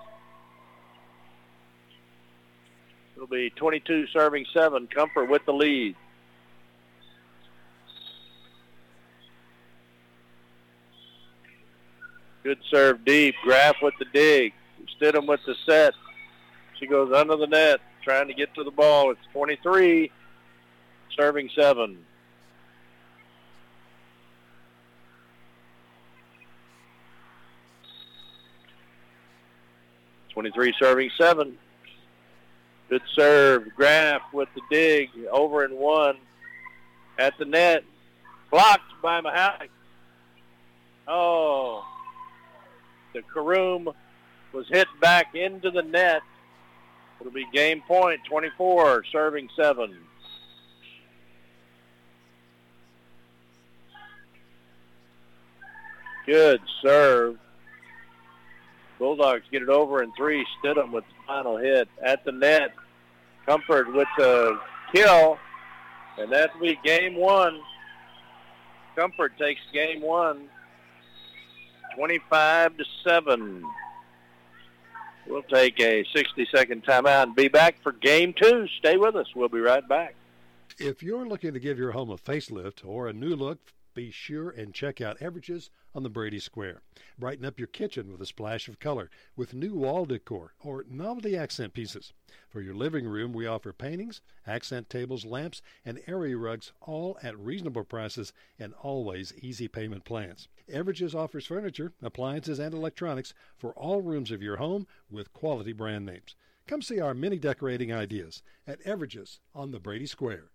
It'll 3.15 3.27
be 3.27 3.51
22 3.51 4.07
serving 4.09 4.47
7. 4.53 4.87
Comfort 4.89 5.29
with 5.29 5.45
the 5.47 5.53
lead. 5.53 5.95
Good 12.43 12.59
serve 12.71 13.05
deep. 13.05 13.35
Graff 13.43 13.77
with 13.83 13.95
the 13.99 14.07
dig. 14.13 14.55
Stidham 14.99 15.27
with 15.27 15.41
the 15.47 15.55
set. 15.67 15.95
She 16.81 16.87
goes 16.87 17.13
under 17.13 17.37
the 17.37 17.47
net 17.47 17.81
trying 18.03 18.27
to 18.29 18.35
get 18.35 18.53
to 18.55 18.65
the 18.65 18.71
ball. 18.73 19.13
It's 19.13 19.21
23 19.33 20.11
serving 21.17 21.51
7. 21.55 21.99
Twenty-three 30.41 30.75
serving 30.79 31.11
seven. 31.19 31.59
Good 32.89 33.03
serve. 33.15 33.69
Graff 33.77 34.23
with 34.33 34.49
the 34.55 34.63
dig. 34.71 35.11
Over 35.31 35.65
and 35.65 35.77
one. 35.77 36.17
At 37.19 37.37
the 37.39 37.45
net. 37.45 37.85
Blocked 38.51 39.03
by 39.03 39.21
Mahalik. 39.21 39.69
Oh. 41.07 41.85
The 43.13 43.21
Karoom 43.21 43.93
was 44.55 44.67
hit 44.69 44.89
back 45.01 45.35
into 45.35 45.71
the 45.71 45.83
net. 45.83 46.23
It'll 47.21 47.33
be 47.33 47.47
game 47.53 47.83
24 47.87 49.05
serving 49.13 49.49
seven. 49.55 49.97
Good 56.27 56.61
serve. 56.83 57.39
Bulldogs 58.99 59.45
get 59.51 59.63
it 59.63 59.69
over 59.69 60.03
in 60.03 60.13
three. 60.13 60.47
Stidham 60.63 60.93
with 60.93 61.05
the 61.05 61.15
final 61.27 61.57
hit 61.57 61.89
at 62.05 62.25
the 62.25 62.33
net. 62.33 62.73
Comfort 63.47 63.93
with 63.93 64.09
the 64.17 64.59
kill. 64.95 65.39
And 66.19 66.31
that'll 66.31 66.61
be 66.61 66.79
game 66.85 67.17
one. 67.17 67.61
Comfort 68.95 69.37
takes 69.39 69.61
game 69.73 70.03
one. 70.03 70.49
25 71.97 72.77
to 72.77 72.85
7. 73.05 73.65
We'll 75.31 75.43
take 75.43 75.79
a 75.79 76.05
60-second 76.13 76.85
timeout 76.85 77.23
and 77.23 77.37
be 77.37 77.47
back 77.47 77.81
for 77.85 77.93
game 77.93 78.35
two. 78.37 78.67
Stay 78.79 78.97
with 78.97 79.15
us. 79.15 79.29
We'll 79.37 79.49
be 79.49 79.61
right 79.61 79.87
back. 79.89 80.17
If 80.77 81.05
you're 81.05 81.25
looking 81.25 81.53
to 81.53 81.61
give 81.61 81.79
your 81.79 81.93
home 81.93 82.11
a 82.11 82.17
facelift 82.17 82.85
or 82.85 83.07
a 83.07 83.13
new 83.13 83.37
look, 83.37 83.59
be 83.95 84.11
sure 84.11 84.51
and 84.51 84.75
check 84.75 85.01
out 85.01 85.21
Everidge's 85.21 85.71
on 85.95 86.03
the 86.03 86.09
Brady 86.09 86.41
Square. 86.41 86.83
Brighten 87.19 87.45
up 87.45 87.61
your 87.61 87.69
kitchen 87.69 88.11
with 88.11 88.21
a 88.21 88.27
splash 88.27 88.67
of 88.67 88.81
color 88.81 89.09
with 89.37 89.55
new 89.55 89.75
wall 89.75 90.05
decor 90.05 90.55
or 90.59 90.85
novelty 90.89 91.37
accent 91.37 91.75
pieces. 91.75 92.13
For 92.49 92.61
your 92.61 92.75
living 92.75 93.07
room, 93.07 93.33
we 93.33 93.47
offer 93.47 93.73
paintings, 93.73 94.21
accent 94.47 94.91
tables, 94.91 95.25
lamps, 95.25 95.63
and 95.85 96.01
area 96.09 96.37
rugs, 96.37 96.73
all 96.81 97.19
at 97.23 97.39
reasonable 97.39 97.85
prices 97.85 98.33
and 98.59 98.75
always 98.83 99.33
easy 99.41 99.69
payment 99.69 100.05
plans. 100.05 100.49
Everidge's 100.71 101.15
offers 101.15 101.47
furniture, 101.47 101.93
appliances, 102.03 102.59
and 102.59 102.73
electronics 102.73 103.35
for 103.57 103.73
all 103.73 104.01
rooms 104.01 104.31
of 104.31 104.43
your 104.43 104.57
home 104.57 104.87
with 105.11 105.33
quality 105.33 105.73
brand 105.73 106.07
names. 106.07 106.37
Come 106.67 106.83
see 106.83 107.01
our 107.01 107.15
many 107.15 107.39
decorating 107.39 107.93
ideas 107.93 108.43
at 108.67 108.81
Everidge's 108.83 109.41
on 109.55 109.71
the 109.71 109.81
Brady 109.81 110.07
Square. 110.07 110.51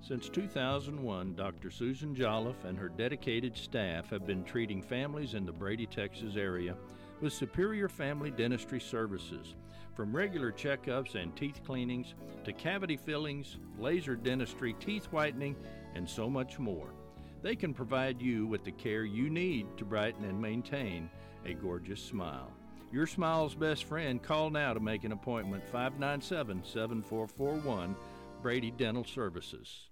Since 0.00 0.28
2001, 0.28 1.34
Dr. 1.34 1.70
Susan 1.70 2.14
Jolliffe 2.14 2.64
and 2.64 2.78
her 2.78 2.88
dedicated 2.88 3.56
staff 3.56 4.10
have 4.10 4.26
been 4.26 4.44
treating 4.44 4.80
families 4.80 5.34
in 5.34 5.44
the 5.44 5.52
Brady, 5.52 5.86
Texas 5.86 6.36
area 6.36 6.76
with 7.20 7.32
superior 7.32 7.88
family 7.88 8.30
dentistry 8.30 8.80
services. 8.80 9.54
From 9.94 10.14
regular 10.14 10.52
checkups 10.52 11.16
and 11.16 11.34
teeth 11.34 11.60
cleanings 11.66 12.14
to 12.44 12.52
cavity 12.52 12.96
fillings, 12.96 13.56
laser 13.78 14.14
dentistry, 14.14 14.74
teeth 14.74 15.06
whitening, 15.06 15.56
and 15.94 16.08
so 16.08 16.30
much 16.30 16.58
more. 16.58 16.94
They 17.40 17.54
can 17.54 17.72
provide 17.72 18.20
you 18.20 18.46
with 18.46 18.64
the 18.64 18.72
care 18.72 19.04
you 19.04 19.30
need 19.30 19.66
to 19.76 19.84
brighten 19.84 20.24
and 20.24 20.40
maintain 20.40 21.08
a 21.46 21.54
gorgeous 21.54 22.02
smile. 22.02 22.50
Your 22.90 23.06
smile's 23.06 23.54
best 23.54 23.84
friend. 23.84 24.20
Call 24.22 24.50
now 24.50 24.74
to 24.74 24.80
make 24.80 25.04
an 25.04 25.12
appointment 25.12 25.62
597 25.70 26.64
7441 26.64 27.94
Brady 28.42 28.72
Dental 28.72 29.04
Services. 29.04 29.88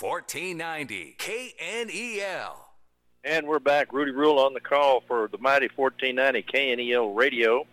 1490 0.00 1.16
KNEL. 1.18 2.54
And 3.24 3.46
we're 3.46 3.60
back. 3.60 3.92
Rudy 3.92 4.10
Rule 4.10 4.40
on 4.40 4.54
the 4.54 4.60
call 4.60 5.02
for 5.06 5.28
the 5.28 5.38
mighty 5.38 5.68
1490 5.76 6.42
KNEL 6.52 7.14
radio. 7.14 7.64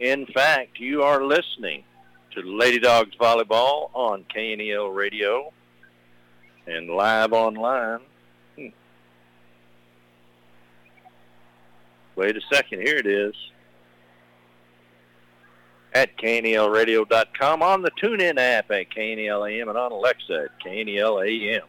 In 0.00 0.26
fact, 0.26 0.80
you 0.80 1.02
are 1.02 1.24
listening 1.24 1.84
to 2.32 2.40
Lady 2.42 2.80
Dogs 2.80 3.14
Volleyball 3.16 3.90
on 3.94 4.24
KNEL 4.34 4.94
radio 4.94 5.52
and 6.68 6.90
live 6.90 7.32
online. 7.32 8.00
Hmm. 8.56 8.68
Wait 12.16 12.36
a 12.36 12.40
second. 12.52 12.82
Here 12.82 12.96
it 12.96 13.06
is. 13.06 13.34
At 15.94 16.16
KNELradio.com, 16.18 17.62
on 17.62 17.82
the 17.82 17.90
TuneIn 17.92 18.38
app 18.38 18.70
at 18.70 18.90
KNEL 18.90 19.50
AM, 19.50 19.68
and 19.68 19.78
on 19.78 19.90
Alexa 19.90 20.44
at 20.44 20.64
KNEL 20.64 21.26
AM. 21.26 21.66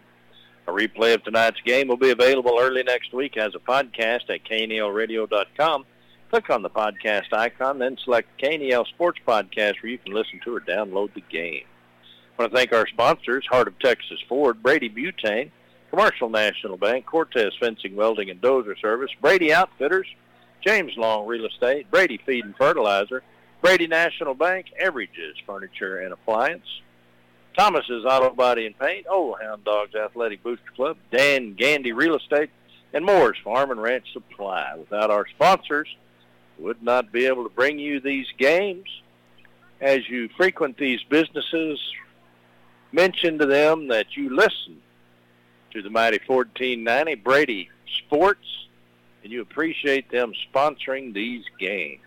A 0.68 0.72
replay 0.72 1.16
of 1.16 1.24
tonight's 1.24 1.62
game 1.62 1.88
will 1.88 1.98
be 1.98 2.12
available 2.12 2.58
early 2.60 2.84
next 2.84 3.14
week 3.14 3.38
as 3.38 3.56
a 3.56 3.60
podcast 3.60 4.30
at 4.30 4.44
KNELradio.com. 4.44 5.86
Click 6.30 6.50
on 6.52 6.62
the 6.62 6.70
podcast 6.70 7.34
icon, 7.34 7.80
then 7.80 7.98
select 8.04 8.28
KNEL 8.40 8.86
Sports 8.88 9.20
Podcast 9.28 9.82
where 9.82 9.92
you 9.92 9.98
can 9.98 10.14
listen 10.14 10.40
to 10.44 10.56
or 10.56 10.62
download 10.62 11.14
the 11.16 11.24
game. 11.32 11.64
I 12.40 12.44
want 12.44 12.54
to 12.54 12.58
thank 12.58 12.72
our 12.72 12.88
sponsors, 12.88 13.46
Heart 13.48 13.68
of 13.68 13.80
Texas 13.80 14.18
Ford, 14.30 14.64
Brady 14.64 14.90
Butane, 14.90 15.52
Commercial 15.90 16.30
National 16.30 16.78
Bank, 16.78 17.06
Cortez 17.06 17.52
Fencing, 17.60 17.98
Welding, 17.98 18.30
and 18.30 18.40
Dozer 18.40 18.80
Service, 18.80 19.12
Brady 19.20 19.54
Outfitters, 19.54 20.08
James 20.66 20.94
Long 20.96 21.28
Real 21.28 21.48
Estate, 21.48 21.92
Brady 21.92 22.18
Feed 22.26 22.46
and 22.46 22.56
Fertilizer, 22.56 23.24
Brady 23.62 23.88
National 23.88 24.36
Bank, 24.36 24.68
Everidge's 24.82 25.36
Furniture 25.46 25.98
and 25.98 26.14
Appliance, 26.14 26.64
Thomas's 27.58 28.06
Auto 28.06 28.30
Body 28.30 28.66
and 28.66 28.80
Paint, 28.80 29.08
Old 29.10 29.36
Hound 29.42 29.66
Dogs 29.66 29.94
Athletic 29.94 30.42
Booster 30.42 30.72
Club, 30.78 30.96
Dan 31.12 31.56
Gandy 31.56 31.92
Real 31.92 32.16
Estate, 32.16 32.52
and 32.94 33.04
Moore's 33.04 33.38
Farm 33.44 33.72
and 33.72 33.82
Ranch 33.82 34.14
Supply. 34.14 34.76
Without 34.78 35.12
our 35.12 35.28
sponsors, 35.28 35.94
would 36.58 36.82
not 36.82 37.12
be 37.12 37.26
able 37.26 37.44
to 37.44 37.54
bring 37.54 37.80
you 37.80 38.00
these 38.00 38.28
games. 38.38 38.88
As 39.82 40.08
you 40.08 40.30
frequent 40.38 40.78
these 40.78 41.04
businesses, 41.10 41.80
mention 42.92 43.38
to 43.40 43.46
them 43.46 43.88
that 43.90 44.16
you 44.16 44.36
listen 44.36 44.82
to 45.72 45.82
the 45.82 45.90
Mighty 45.90 46.20
1490 46.26 47.16
Brady 47.16 47.70
Sports, 48.00 48.68
and 49.24 49.32
you 49.32 49.42
appreciate 49.42 50.10
them 50.10 50.34
sponsoring 50.54 51.14
these 51.14 51.44
games. 51.60 52.02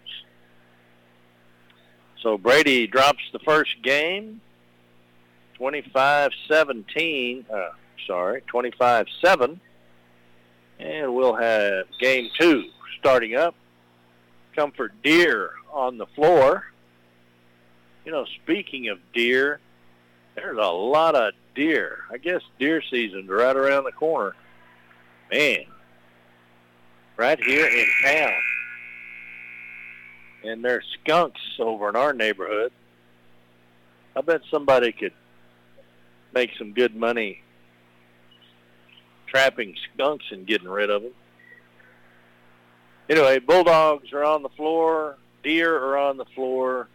So 2.23 2.39
Brady 2.39 2.87
drops 2.87 3.23
the 3.33 3.41
first 3.41 3.83
game, 3.83 4.41
25-17, 5.59 7.51
uh, 7.51 7.71
sorry, 8.07 8.43
25-7. 8.43 9.59
And 10.79 11.15
we'll 11.15 11.35
have 11.35 11.87
game 12.01 12.31
two 12.39 12.65
starting 12.99 13.35
up. 13.37 13.55
Comfort 14.55 14.93
Deer 15.03 15.53
on 15.73 15.99
the 15.99 16.07
floor. 16.07 16.67
You 18.05 18.13
know, 18.13 18.25
speaking 18.43 18.89
of 18.89 18.99
deer, 19.13 19.61
there's 20.35 20.59
a 20.59 20.71
lot 20.71 21.15
of 21.15 21.35
deer. 21.55 22.01
I 22.11 22.19
guess 22.19 22.43
deer 22.59 22.83
season's 22.91 23.29
right 23.29 23.57
around 23.57 23.85
the 23.85 23.93
corner. 23.93 24.35
Man, 25.31 25.65
right 27.17 27.43
here 27.43 27.67
in 27.67 27.87
town. 28.05 28.41
And 30.45 30.65
there's 30.65 30.85
skunks 31.01 31.41
over 31.59 31.89
in 31.89 31.97
our 31.97 32.13
neighborhood. 32.13 32.73
I 34.17 34.21
bet 34.21 34.43
somebody 34.51 34.93
could 34.93 35.15
make 36.35 36.51
some 36.59 36.73
good 36.73 36.95
money 36.95 37.43
trapping 39.27 39.75
skunks 39.95 40.27
and 40.31 40.47
getting 40.47 40.69
rid 40.69 40.91
of 40.91 41.03
them. 41.03 41.13
Anyway, 43.09 43.39
bulldogs 43.39 44.13
are 44.13 44.25
on 44.25 44.43
the 44.43 44.49
floor. 44.51 45.17
Deer 45.43 45.77
are 45.77 45.97
on 45.97 46.17
the 46.17 46.25
floor. 46.35 46.89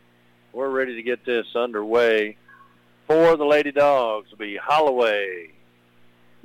We're 0.53 0.69
ready 0.69 0.95
to 0.95 1.03
get 1.03 1.25
this 1.25 1.45
underway. 1.55 2.37
For 3.07 3.37
the 3.37 3.45
Lady 3.45 3.71
Dogs 3.71 4.29
will 4.31 4.37
be 4.37 4.57
Holloway, 4.57 5.51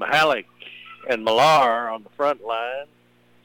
Mahalik, 0.01 0.45
and 1.11 1.25
Millar 1.25 1.91
on 1.91 2.05
the 2.05 2.09
front 2.11 2.45
line. 2.45 2.87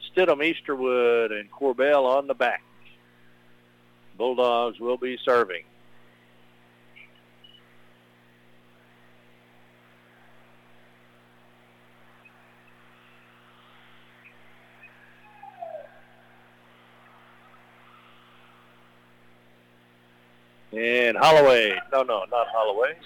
Stidham, 0.08 0.40
Easterwood, 0.40 1.32
and 1.32 1.50
Corbell 1.50 2.04
on 2.04 2.28
the 2.28 2.34
back. 2.34 2.62
Bulldogs 4.16 4.78
will 4.78 4.96
be 4.96 5.18
serving. 5.24 5.64
And 20.78 21.16
Holloway, 21.16 21.76
no, 21.90 22.04
no, 22.04 22.24
not 22.30 22.46
Holloway. 22.52 22.96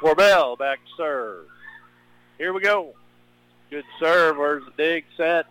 Corbell 0.00 0.56
back 0.56 0.78
to 0.78 0.90
serve. 0.96 1.46
Here 2.38 2.52
we 2.52 2.60
go. 2.60 2.94
Good 3.70 3.84
serve. 3.98 4.36
Where's 4.36 4.62
the 4.64 4.70
dig 4.76 5.04
set? 5.16 5.46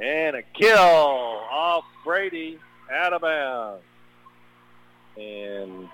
And 0.00 0.36
a 0.36 0.42
kill 0.54 0.78
off 0.78 1.84
Brady 2.02 2.58
out 2.90 3.12
of 3.12 3.20
bounds. 3.20 3.82
And 5.18 5.90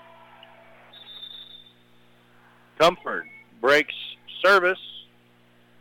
Comfort 2.79 3.25
breaks 3.59 3.95
service, 4.41 4.79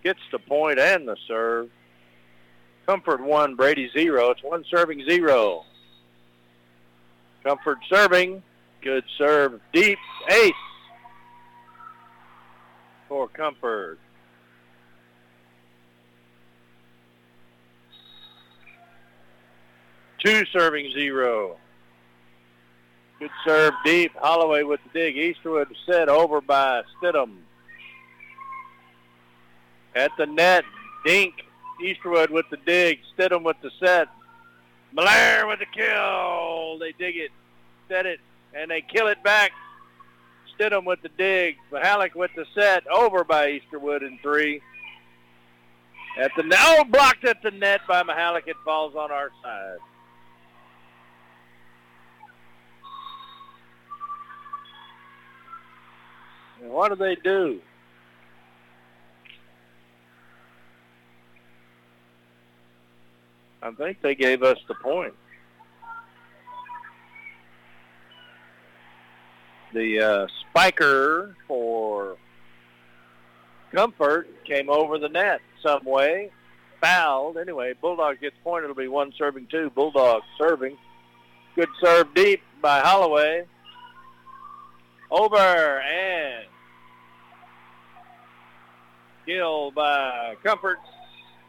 gets 0.02 0.20
the 0.32 0.40
point 0.40 0.80
and 0.80 1.06
the 1.06 1.16
serve. 1.28 1.70
Comfort 2.86 3.22
one, 3.22 3.54
Brady 3.54 3.88
zero. 3.92 4.30
It's 4.30 4.42
one 4.42 4.64
serving 4.68 5.04
zero. 5.08 5.64
Comfort 7.42 7.78
serving. 7.88 8.42
Good 8.82 9.04
serve. 9.18 9.60
Deep. 9.72 9.98
Ace. 10.30 10.52
For 13.08 13.28
Comfort. 13.28 13.98
Two 20.18 20.44
serving 20.46 20.92
zero. 20.92 21.56
Good 23.18 23.30
serve 23.44 23.74
deep. 23.84 24.12
Holloway 24.16 24.62
with 24.62 24.80
the 24.84 24.98
dig. 24.98 25.16
Easterwood 25.16 25.66
set 25.84 26.08
over 26.08 26.40
by 26.40 26.82
Stidham. 27.00 27.38
At 29.96 30.12
the 30.16 30.26
net. 30.26 30.64
Dink. 31.04 31.34
Easterwood 31.82 32.30
with 32.30 32.46
the 32.50 32.56
dig. 32.58 33.00
Stidham 33.16 33.42
with 33.42 33.56
the 33.62 33.70
set. 33.80 34.08
Blair 34.94 35.46
with 35.46 35.58
the 35.58 35.66
kill. 35.66 36.78
They 36.78 36.92
dig 36.92 37.16
it, 37.16 37.30
set 37.88 38.06
it, 38.06 38.20
and 38.54 38.70
they 38.70 38.82
kill 38.82 39.08
it 39.08 39.22
back. 39.22 39.52
Stidham 40.58 40.84
with 40.84 41.00
the 41.02 41.08
dig. 41.08 41.56
Mahalik 41.70 42.14
with 42.14 42.30
the 42.36 42.46
set. 42.54 42.86
Over 42.86 43.24
by 43.24 43.60
Easterwood 43.60 44.02
in 44.02 44.18
three. 44.22 44.60
At 46.18 46.30
the 46.36 46.42
now 46.42 46.84
blocked 46.84 47.24
at 47.24 47.42
the 47.42 47.50
net 47.50 47.80
by 47.88 48.02
Mahalik. 48.02 48.46
It 48.46 48.56
falls 48.64 48.94
on 48.94 49.10
our 49.10 49.30
side. 49.42 49.78
And 56.60 56.70
what 56.70 56.90
do 56.90 56.96
they 56.96 57.14
do? 57.14 57.60
I 63.62 63.70
think 63.70 64.02
they 64.02 64.14
gave 64.14 64.42
us 64.42 64.58
the 64.66 64.74
point. 64.74 65.14
The 69.72 70.00
uh, 70.00 70.26
spiker 70.50 71.36
for 71.46 72.16
Comfort 73.72 74.28
came 74.44 74.68
over 74.68 74.98
the 74.98 75.08
net 75.08 75.40
some 75.62 75.84
way, 75.84 76.30
fouled. 76.80 77.38
Anyway, 77.38 77.72
Bulldog 77.80 78.20
gets 78.20 78.36
point. 78.44 78.64
It'll 78.64 78.76
be 78.76 78.88
one 78.88 79.12
serving 79.16 79.46
two. 79.50 79.70
Bulldogs 79.70 80.26
serving. 80.36 80.76
Good 81.54 81.68
serve 81.80 82.12
deep 82.14 82.42
by 82.60 82.80
Holloway. 82.80 83.46
Over 85.10 85.36
and 85.38 86.46
kill 89.24 89.70
by 89.70 90.36
Comfort. 90.42 90.78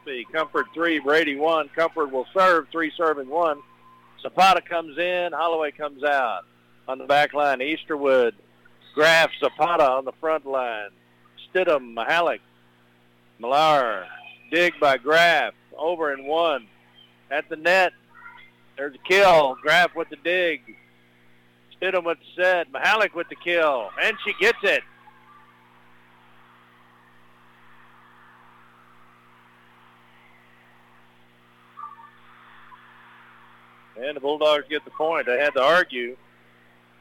The 0.06 0.26
Comfort 0.32 0.68
three, 0.74 1.00
Brady 1.00 1.36
one. 1.36 1.70
Comfort 1.70 2.12
will 2.12 2.28
serve 2.34 2.68
three 2.72 2.92
serving 2.98 3.30
one. 3.30 3.62
Zapata 4.22 4.62
comes 4.62 4.98
in. 4.98 5.32
Holloway 5.32 5.72
comes 5.72 6.04
out 6.04 6.42
on 6.88 6.98
the 6.98 7.06
back 7.06 7.34
line. 7.34 7.60
Easterwood, 7.60 8.34
Graff, 8.96 9.30
Zapata 9.40 9.90
on 9.90 10.06
the 10.06 10.12
front 10.20 10.46
line. 10.46 10.90
Stidham, 11.54 11.94
Mahalik, 11.96 12.40
Millar, 13.40 14.08
dig 14.52 14.74
by 14.80 14.98
Graff, 14.98 15.54
over 15.78 16.12
and 16.12 16.26
one. 16.26 16.68
At 17.32 17.48
the 17.50 17.56
net, 17.56 17.94
there's 18.78 18.96
a 18.96 19.08
kill. 19.08 19.56
Graff 19.62 19.96
with 19.96 20.10
the 20.10 20.18
dig. 20.18 20.78
Stidham 21.80 22.06
with 22.06 22.18
the 22.20 22.42
set. 22.42 22.72
Mahalik 22.72 23.14
with 23.14 23.30
the 23.30 23.36
kill. 23.36 23.90
And 24.02 24.18
she 24.26 24.34
gets 24.40 24.60
it. 24.64 24.84
And 33.96 34.16
the 34.16 34.20
Bulldogs 34.20 34.66
get 34.70 34.84
the 34.86 34.92
point. 34.92 35.26
They 35.26 35.40
had 35.40 35.52
to 35.52 35.62
argue. 35.62 36.18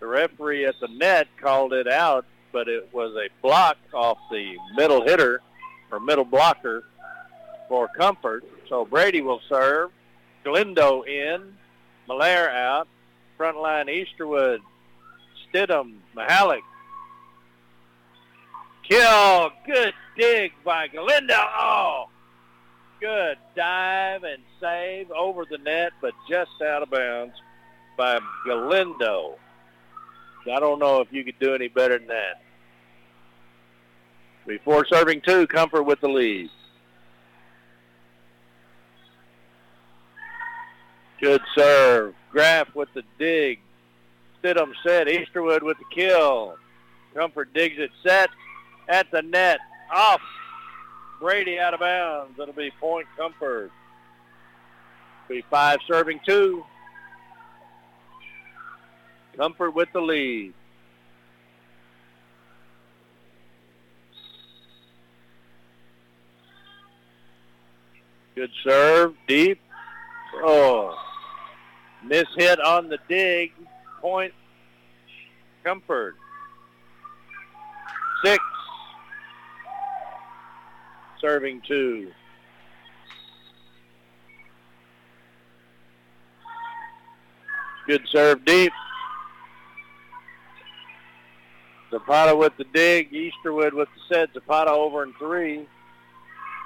The 0.00 0.06
referee 0.06 0.66
at 0.66 0.74
the 0.80 0.88
net 0.88 1.28
called 1.40 1.72
it 1.72 1.86
out, 1.86 2.24
but 2.52 2.68
it 2.68 2.88
was 2.92 3.14
a 3.14 3.28
block 3.40 3.76
off 3.94 4.18
the 4.30 4.56
middle 4.76 5.02
hitter 5.02 5.40
or 5.90 6.00
middle 6.00 6.24
blocker 6.24 6.84
for 7.68 7.88
Comfort. 7.96 8.44
So 8.68 8.84
Brady 8.84 9.20
will 9.20 9.40
serve. 9.48 9.90
Galindo 10.44 11.02
in. 11.02 11.54
Malaire 12.08 12.50
out. 12.50 12.88
Front 13.36 13.58
line 13.58 13.86
Easterwood. 13.86 14.58
Stidham. 15.46 15.98
Mahalik. 16.16 16.62
Kill. 18.88 19.50
Good 19.66 19.94
dig 20.16 20.52
by 20.64 20.88
Galindo. 20.88 21.34
Oh, 21.36 22.06
good 23.02 23.36
dive 23.56 24.22
and 24.22 24.42
save 24.60 25.10
over 25.10 25.44
the 25.44 25.58
net, 25.58 25.92
but 26.00 26.14
just 26.30 26.62
out 26.62 26.82
of 26.82 26.90
bounds 26.90 27.34
by 27.98 28.20
Galindo. 28.46 29.36
I 30.50 30.60
don't 30.60 30.78
know 30.78 31.00
if 31.00 31.08
you 31.10 31.24
could 31.24 31.38
do 31.40 31.54
any 31.54 31.68
better 31.68 31.98
than 31.98 32.06
that. 32.08 32.42
Before 34.46 34.86
serving 34.86 35.22
two, 35.26 35.46
Comfort 35.48 35.82
with 35.82 36.00
the 36.00 36.08
lead. 36.08 36.48
Good 41.20 41.42
serve. 41.56 42.14
Graff 42.30 42.74
with 42.74 42.88
the 42.94 43.02
dig. 43.18 43.60
Stidham 44.42 44.72
set. 44.84 45.06
Easterwood 45.06 45.62
with 45.62 45.76
the 45.78 45.84
kill. 45.94 46.56
Comfort 47.14 47.52
digs 47.52 47.78
it 47.78 47.90
set 48.04 48.30
at 48.88 49.10
the 49.12 49.22
net. 49.22 49.58
Off. 49.92 50.20
Brady 51.22 51.56
out 51.56 51.72
of 51.72 51.78
bounds. 51.78 52.36
It'll 52.36 52.52
be 52.52 52.72
point 52.80 53.06
Comfort. 53.16 53.70
Be 55.28 55.44
five 55.48 55.78
serving 55.86 56.18
two. 56.26 56.64
Comfort 59.36 59.70
with 59.70 59.88
the 59.92 60.00
lead. 60.00 60.52
Good 68.34 68.50
serve, 68.64 69.14
deep. 69.28 69.60
Oh, 70.42 70.98
miss 72.04 72.24
hit 72.36 72.58
on 72.58 72.88
the 72.88 72.98
dig. 73.08 73.52
Point, 74.00 74.34
Comfort. 75.62 76.16
Six. 78.24 78.42
Serving 81.22 81.62
two. 81.66 82.10
Good 87.86 88.02
serve 88.10 88.44
deep. 88.44 88.72
Zapata 91.92 92.34
with 92.34 92.56
the 92.56 92.64
dig. 92.74 93.12
Easterwood 93.12 93.72
with 93.72 93.88
the 93.94 94.14
set. 94.14 94.34
Zapata 94.34 94.72
over 94.72 95.04
in 95.04 95.12
three. 95.14 95.64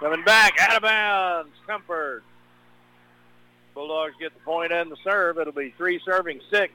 Coming 0.01 0.25
back, 0.25 0.55
out 0.59 0.77
of 0.77 0.83
bounds. 0.83 1.53
Comfort. 1.67 2.25
Bulldogs 3.75 4.15
get 4.19 4.33
the 4.33 4.41
point 4.41 4.73
and 4.73 4.91
the 4.91 4.97
serve. 5.05 5.39
It'll 5.39 5.53
be 5.53 5.75
three 5.77 6.01
serving 6.03 6.41
six. 6.51 6.73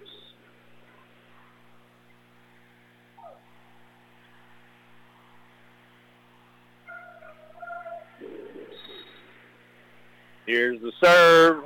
Here's 10.52 10.82
the 10.82 10.92
serve. 11.02 11.64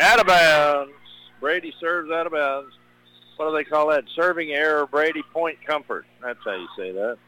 Out 0.00 0.18
of 0.18 0.26
bounds. 0.26 0.92
Brady 1.40 1.74
serves 1.78 2.10
out 2.10 2.24
of 2.24 2.32
bounds. 2.32 2.72
What 3.36 3.50
do 3.50 3.56
they 3.56 3.64
call 3.64 3.88
that? 3.88 4.04
Serving 4.14 4.52
error, 4.52 4.86
Brady 4.86 5.22
point 5.30 5.58
comfort. 5.66 6.06
That's 6.22 6.38
how 6.42 6.54
you 6.54 6.68
say 6.74 6.92
that. 6.92 7.18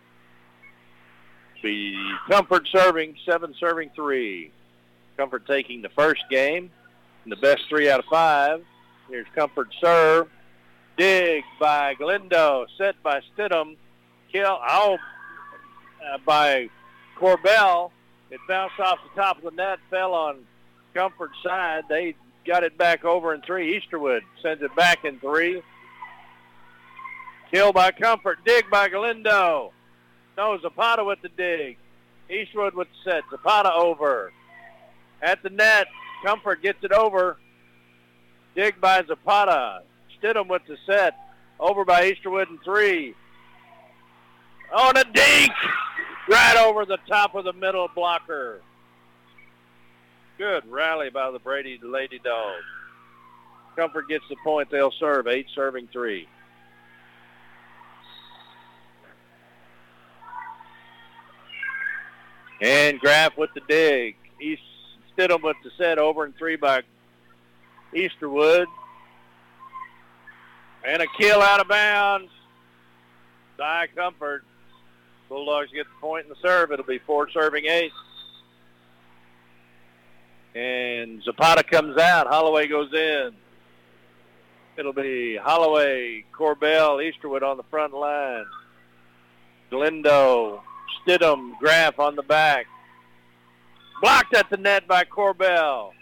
Be 1.62 1.94
comfort 2.30 2.66
serving, 2.72 3.14
seven 3.26 3.54
serving 3.60 3.90
three. 3.94 4.50
Comfort 5.18 5.46
taking 5.46 5.82
the 5.82 5.90
first 5.90 6.22
game 6.30 6.70
in 7.26 7.30
the 7.30 7.36
best 7.36 7.64
three 7.68 7.90
out 7.90 7.98
of 8.00 8.06
five. 8.06 8.64
Here's 9.10 9.26
Comfort 9.34 9.68
serve. 9.82 10.28
Dig 10.96 11.44
by 11.60 11.92
Galindo. 11.92 12.64
Set 12.78 12.94
by 13.02 13.20
Stidham. 13.36 13.76
Kill 14.32 14.58
out 14.62 14.98
uh, 16.10 16.16
by 16.24 16.70
Corbell. 17.18 17.90
It 18.30 18.40
bounced 18.48 18.80
off 18.80 18.98
the 19.02 19.20
top 19.20 19.38
of 19.38 19.44
the 19.44 19.50
net, 19.50 19.78
fell 19.90 20.14
on 20.14 20.38
Comfort's 20.94 21.34
side. 21.42 21.84
They 21.88 22.14
got 22.46 22.62
it 22.62 22.78
back 22.78 23.04
over 23.04 23.34
in 23.34 23.42
three. 23.42 23.80
Easterwood 23.80 24.20
sends 24.42 24.62
it 24.62 24.74
back 24.76 25.04
in 25.04 25.18
three. 25.20 25.62
Kill 27.50 27.72
by 27.72 27.90
Comfort. 27.92 28.38
Dig 28.44 28.68
by 28.70 28.88
Galindo. 28.88 29.72
No, 30.36 30.58
Zapata 30.60 31.04
with 31.04 31.20
the 31.22 31.28
dig. 31.28 31.76
Eastwood 32.30 32.74
with 32.74 32.88
the 32.88 33.10
set. 33.10 33.22
Zapata 33.30 33.72
over. 33.72 34.32
At 35.22 35.42
the 35.42 35.50
net. 35.50 35.86
Comfort 36.24 36.62
gets 36.62 36.82
it 36.82 36.92
over. 36.92 37.36
Dig 38.54 38.80
by 38.80 39.02
Zapata. 39.06 39.82
Stidham 40.18 40.48
with 40.48 40.62
the 40.66 40.76
set. 40.86 41.14
Over 41.60 41.84
by 41.84 42.10
Easterwood 42.10 42.48
in 42.48 42.58
three. 42.64 43.14
On 44.74 44.96
a 44.96 45.04
dink! 45.04 45.52
Right 46.28 46.56
over 46.56 46.86
the 46.86 46.98
top 47.08 47.34
of 47.34 47.44
the 47.44 47.52
middle 47.52 47.88
blocker. 47.94 48.62
Good 50.38 50.64
rally 50.68 51.10
by 51.10 51.30
the 51.30 51.38
Brady 51.38 51.78
Lady 51.82 52.18
Dogs. 52.18 52.64
Comfort 53.76 54.08
gets 54.08 54.24
the 54.28 54.36
point. 54.42 54.70
They'll 54.70 54.92
serve. 54.92 55.26
Eight 55.26 55.46
serving 55.54 55.88
three. 55.92 56.28
And 62.60 62.98
Graff 63.00 63.36
with 63.36 63.50
the 63.54 63.60
dig. 63.68 64.16
East 64.40 64.62
Stidham 65.16 65.42
with 65.42 65.56
the 65.62 65.70
set 65.76 65.98
over 65.98 66.24
and 66.24 66.34
three 66.36 66.56
by 66.56 66.82
Easterwood. 67.92 68.66
And 70.86 71.02
a 71.02 71.06
kill 71.18 71.42
out 71.42 71.60
of 71.60 71.68
bounds. 71.68 72.30
Die 73.58 73.88
Comfort. 73.94 74.44
Bulldogs 75.28 75.70
get 75.72 75.86
the 75.86 76.00
point 76.00 76.24
in 76.24 76.30
the 76.30 76.36
serve. 76.42 76.72
It'll 76.72 76.84
be 76.84 76.98
four 76.98 77.30
serving 77.30 77.66
ace. 77.66 77.92
And 80.54 81.22
Zapata 81.22 81.64
comes 81.64 81.96
out. 81.98 82.26
Holloway 82.26 82.68
goes 82.68 82.92
in. 82.92 83.32
It'll 84.76 84.92
be 84.92 85.36
Holloway, 85.36 86.24
Corbell, 86.36 87.00
Easterwood 87.00 87.42
on 87.42 87.56
the 87.56 87.62
front 87.64 87.94
line. 87.94 88.46
Galindo, 89.70 90.62
Stidham, 91.00 91.58
Graff 91.58 91.98
on 91.98 92.16
the 92.16 92.22
back. 92.22 92.66
Blocked 94.00 94.34
at 94.34 94.50
the 94.50 94.56
net 94.56 94.86
by 94.86 95.04
Corbell. 95.04 95.92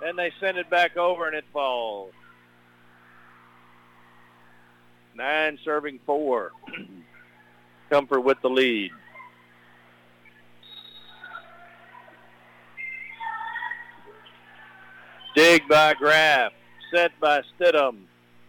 Then 0.00 0.16
they 0.16 0.32
send 0.40 0.58
it 0.58 0.68
back 0.68 0.96
over 0.96 1.26
and 1.26 1.36
it 1.36 1.44
falls. 1.52 2.12
Nine 5.14 5.58
serving 5.64 6.00
four. 6.04 6.52
Comfort 7.90 8.20
with 8.20 8.40
the 8.42 8.50
lead. 8.50 8.90
Dig 15.34 15.66
by 15.68 15.94
Graff. 15.94 16.52
Set 16.92 17.18
by 17.20 17.42
Stidham. 17.58 18.04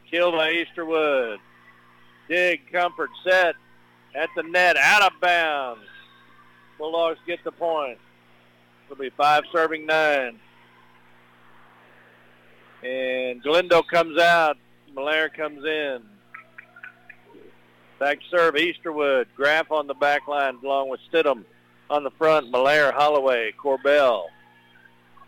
Kill 0.10 0.32
by 0.32 0.54
Easterwood. 0.54 1.38
Dig, 2.30 2.72
Comfort, 2.72 3.10
set 3.24 3.56
at 4.16 4.30
the 4.36 4.44
net, 4.44 4.78
out 4.78 5.04
of 5.04 5.20
bounds. 5.20 5.84
Bulldogs 6.78 7.20
get 7.26 7.44
the 7.44 7.52
point. 7.52 7.98
It'll 8.86 9.02
be 9.02 9.10
five 9.12 9.44
serving 9.52 9.86
nine. 9.86 10.40
And 12.84 13.42
Galindo 13.42 13.82
comes 13.82 14.20
out. 14.20 14.58
Malaire 14.94 15.30
comes 15.30 15.64
in. 15.66 16.04
Back 18.00 18.20
serve, 18.30 18.56
Easterwood. 18.56 19.26
Graff 19.36 19.72
on 19.72 19.88
the 19.88 19.94
back 19.94 20.28
line 20.28 20.58
along 20.64 20.90
with 20.90 21.00
Stidham 21.12 21.46
on 21.90 22.04
the 22.04 22.12
front. 22.12 22.52
Malaire, 22.52 22.92
Holloway, 22.92 23.54
Corbell. 23.54 24.26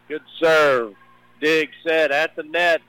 Good 0.07 0.23
serve. 0.39 0.95
Dig 1.39 1.69
set 1.85 2.11
at 2.11 2.35
the 2.35 2.43
net. 2.43 2.81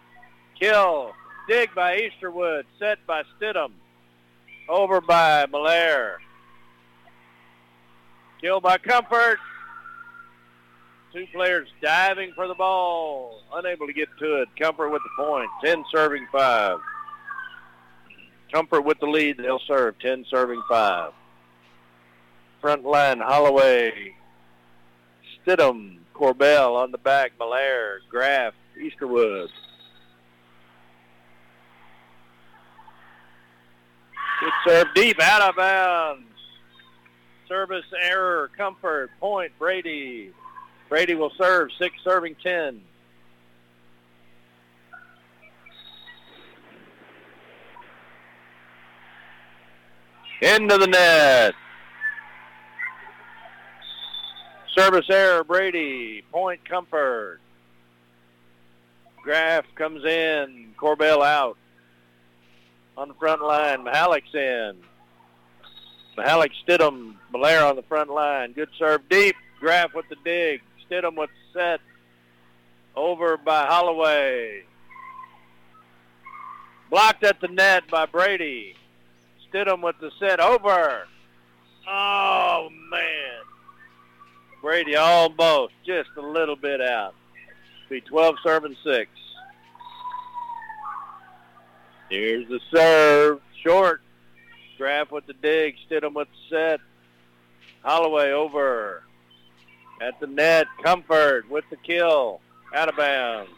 Kill. 0.59 1.12
Dig 1.49 1.74
by 1.74 2.01
Easterwood. 2.01 2.64
Set 2.79 2.99
by 3.07 3.22
Stidham. 3.39 3.72
Over 4.68 5.01
by 5.01 5.47
Malaire. 5.47 6.18
Kill 8.41 8.61
by 8.61 8.79
Comfort. 8.79 9.39
Two 11.12 11.26
players 11.33 11.68
diving 11.83 12.33
for 12.35 12.47
the 12.47 12.55
ball. 12.55 13.43
Unable 13.55 13.87
to 13.87 13.93
get 13.93 14.09
to 14.18 14.43
it. 14.43 14.49
Comfort 14.59 14.91
with 14.91 15.03
the 15.03 15.24
point. 15.24 15.49
10 15.64 15.85
serving 15.91 16.26
5. 16.31 16.79
Comfort 18.53 18.82
with 18.82 18.99
the 19.01 19.07
lead. 19.07 19.38
They'll 19.38 19.61
serve. 19.66 19.99
10 19.99 20.24
serving 20.30 20.62
5. 20.68 21.12
Front 22.61 22.84
line, 22.84 23.20
Holloway. 23.20 24.14
Stidham. 25.46 25.99
Corbell 26.14 26.74
on 26.76 26.90
the 26.90 26.99
back. 26.99 27.32
Malaire. 27.38 28.01
Graff. 28.11 28.55
Easterwood. 28.80 29.49
Good 34.40 34.53
serve 34.64 34.86
deep, 34.94 35.20
out 35.20 35.49
of 35.49 35.57
bounds. 35.57 36.22
Service 37.49 37.84
error, 38.01 38.51
comfort, 38.57 39.11
point, 39.18 39.51
Brady. 39.59 40.32
Brady 40.88 41.14
will 41.14 41.32
serve, 41.36 41.70
six 41.78 41.96
serving 42.05 42.36
10. 42.42 42.80
Into 50.41 50.78
the 50.78 50.86
net. 50.86 51.55
Service 54.76 55.07
error, 55.11 55.43
Brady. 55.43 56.22
Point, 56.30 56.64
comfort. 56.64 57.41
Graff 59.22 59.64
comes 59.74 60.05
in. 60.05 60.72
Corbell 60.80 61.24
out 61.24 61.57
on 62.97 63.09
the 63.09 63.14
front 63.14 63.43
line. 63.43 63.84
Mahalik's 63.84 64.32
in. 64.34 64.76
Mahalik 66.16 66.51
Stidham, 66.66 67.14
Malaire 67.32 67.64
on 67.64 67.76
the 67.76 67.82
front 67.82 68.11
line. 68.11 68.53
Good 68.53 68.70
serve 68.78 69.09
deep. 69.09 69.36
Graff 69.61 69.95
with 69.95 70.09
the 70.09 70.16
dig. 70.24 70.62
Stidham 70.89 71.16
with 71.16 71.30
the 71.30 71.59
set. 71.59 71.80
Over 72.97 73.36
by 73.36 73.66
Holloway. 73.66 74.64
Blocked 76.91 77.22
at 77.22 77.41
the 77.41 77.49
net 77.49 77.84
by 77.89 78.07
Brady. 78.07 78.74
Stidham 79.53 79.82
with 79.82 79.96
the 80.01 80.11
set 80.18 80.40
over. 80.40 81.07
Oh, 81.88 82.68
man. 82.90 83.40
Brady 84.61 84.96
almost 84.96 85.72
just 85.86 86.11
a 86.16 86.20
little 86.20 86.57
bit 86.57 86.80
out. 86.80 87.14
Be 87.88 88.01
12 88.01 88.36
serving 88.42 88.76
6. 88.84 89.11
Here's 92.11 92.49
the 92.49 92.61
serve. 92.70 93.40
Short. 93.62 94.03
Graff 94.76 95.11
with 95.11 95.26
the 95.26 95.32
dig. 95.34 95.76
Stidham 95.88 96.14
with 96.14 96.28
the 96.28 96.57
set. 96.57 96.80
Holloway 97.82 98.32
over. 98.32 99.03
At 100.03 100.20
the 100.20 100.26
net. 100.26 100.66
Comfort 100.82 101.49
with 101.49 101.64
the 101.70 101.76
kill. 101.76 102.40
Out 102.74 102.88
of 102.88 102.96
bounds. 102.96 103.51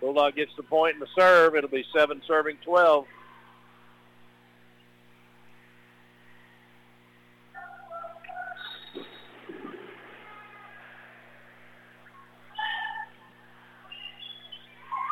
Bulldog 0.00 0.36
gets 0.36 0.52
the 0.56 0.62
point 0.62 0.94
in 0.94 1.00
the 1.00 1.06
serve. 1.16 1.56
It'll 1.56 1.68
be 1.70 1.84
7 1.94 2.22
serving 2.26 2.58
12. 2.64 3.06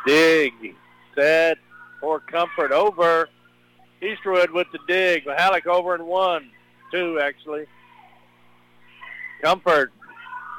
Dig, 0.05 0.53
set, 1.15 1.57
for 1.99 2.19
comfort 2.19 2.71
over. 2.71 3.29
Easterwood 4.01 4.51
with 4.51 4.67
the 4.71 4.79
dig. 4.87 5.25
Mahalik 5.25 5.65
over 5.65 5.95
and 5.95 6.05
one. 6.05 6.49
Two, 6.91 7.19
actually. 7.21 7.65
Comfort 9.41 9.91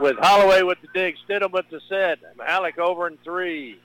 with 0.00 0.16
Holloway 0.18 0.62
with 0.62 0.78
the 0.80 0.88
dig. 0.94 1.16
Stidham 1.28 1.52
with 1.52 1.66
the 1.70 1.80
set. 1.88 2.18
Mahalik 2.38 2.78
over 2.78 3.06
and 3.06 3.22
three. 3.22 3.78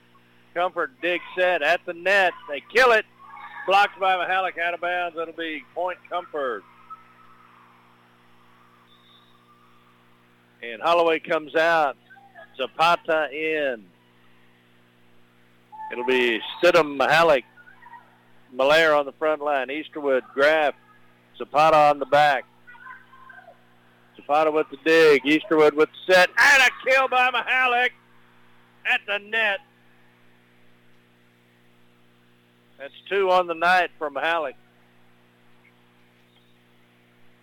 Comfort 0.54 0.92
dig 1.00 1.20
set 1.36 1.62
at 1.62 1.84
the 1.86 1.92
net. 1.92 2.32
They 2.48 2.62
kill 2.74 2.92
it. 2.92 3.04
Blocked 3.66 4.00
by 4.00 4.14
Mahalik 4.16 4.58
out 4.58 4.74
of 4.74 4.80
bounds. 4.80 5.16
It'll 5.16 5.34
be 5.34 5.62
point 5.74 5.98
Comfort. 6.08 6.64
And 10.62 10.82
Holloway 10.82 11.20
comes 11.20 11.54
out. 11.54 11.96
Zapata 12.56 13.28
in. 13.32 13.84
It'll 15.90 16.06
be 16.06 16.40
Stidham, 16.62 16.98
Mahalik, 16.98 17.44
Malaire 18.52 18.94
on 18.94 19.06
the 19.06 19.12
front 19.12 19.42
line. 19.42 19.68
Easterwood, 19.68 20.22
Graff, 20.34 20.74
Zapata 21.36 21.76
on 21.76 21.98
the 21.98 22.06
back. 22.06 22.44
Zapata 24.16 24.50
with 24.50 24.66
the 24.70 24.76
dig. 24.84 25.22
Easterwood 25.24 25.74
with 25.74 25.88
the 26.06 26.12
set. 26.12 26.30
And 26.38 26.62
a 26.62 26.70
kill 26.88 27.08
by 27.08 27.30
Mahalik 27.30 27.90
at 28.86 29.00
the 29.06 29.18
net. 29.18 29.60
That's 32.78 32.94
two 33.08 33.30
on 33.30 33.46
the 33.46 33.54
night 33.54 33.90
for 33.98 34.10
Mahalik. 34.10 34.54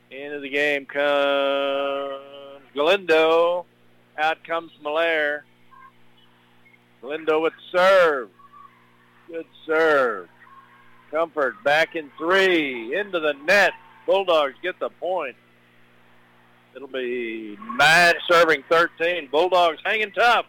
Into 0.09 0.39
the 0.39 0.49
game 0.49 0.85
comes 0.85 1.03
Galindo. 2.73 3.65
Out 4.17 4.43
comes 4.45 4.71
Malaire. 4.81 5.43
Galindo 7.01 7.41
with 7.41 7.53
serve. 7.71 8.29
Good 9.28 9.45
serve. 9.65 10.30
Comfort 11.11 11.63
back 11.63 11.95
in 11.95 12.09
three. 12.17 12.97
Into 12.97 13.19
the 13.19 13.34
net. 13.45 13.73
Bulldogs 14.05 14.55
get 14.61 14.80
the 14.80 14.89
point. 14.89 15.36
It'll 16.75 16.88
be 16.88 17.57
nine 17.78 18.13
serving 18.30 18.63
13. 18.69 19.30
Bulldogs 19.32 19.80
hanging 19.84 20.11
tough. 20.11 20.45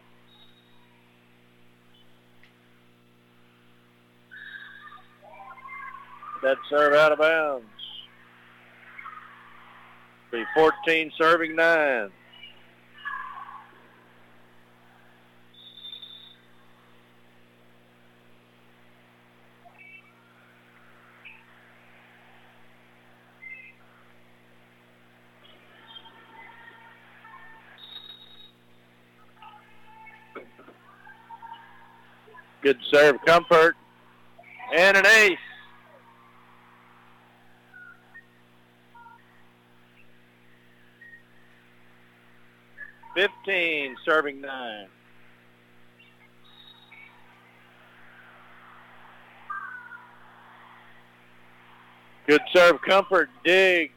That 6.43 6.57
serve 6.71 6.95
out 6.95 7.13
of 7.13 7.19
bounds. 7.19 7.67
Be 10.31 10.45
14 10.55 11.13
serving 11.17 11.57
nine. 11.57 12.11
Good 32.61 32.79
serve, 32.91 33.17
comfort, 33.25 33.77
and 34.77 34.97
an 34.97 35.07
ace. 35.07 35.39
Fifteen, 43.15 43.97
serving 44.05 44.41
nine. 44.41 44.87
Good 52.27 52.43
serve, 52.53 52.83
comfort, 52.83 53.31
dig 53.45 53.91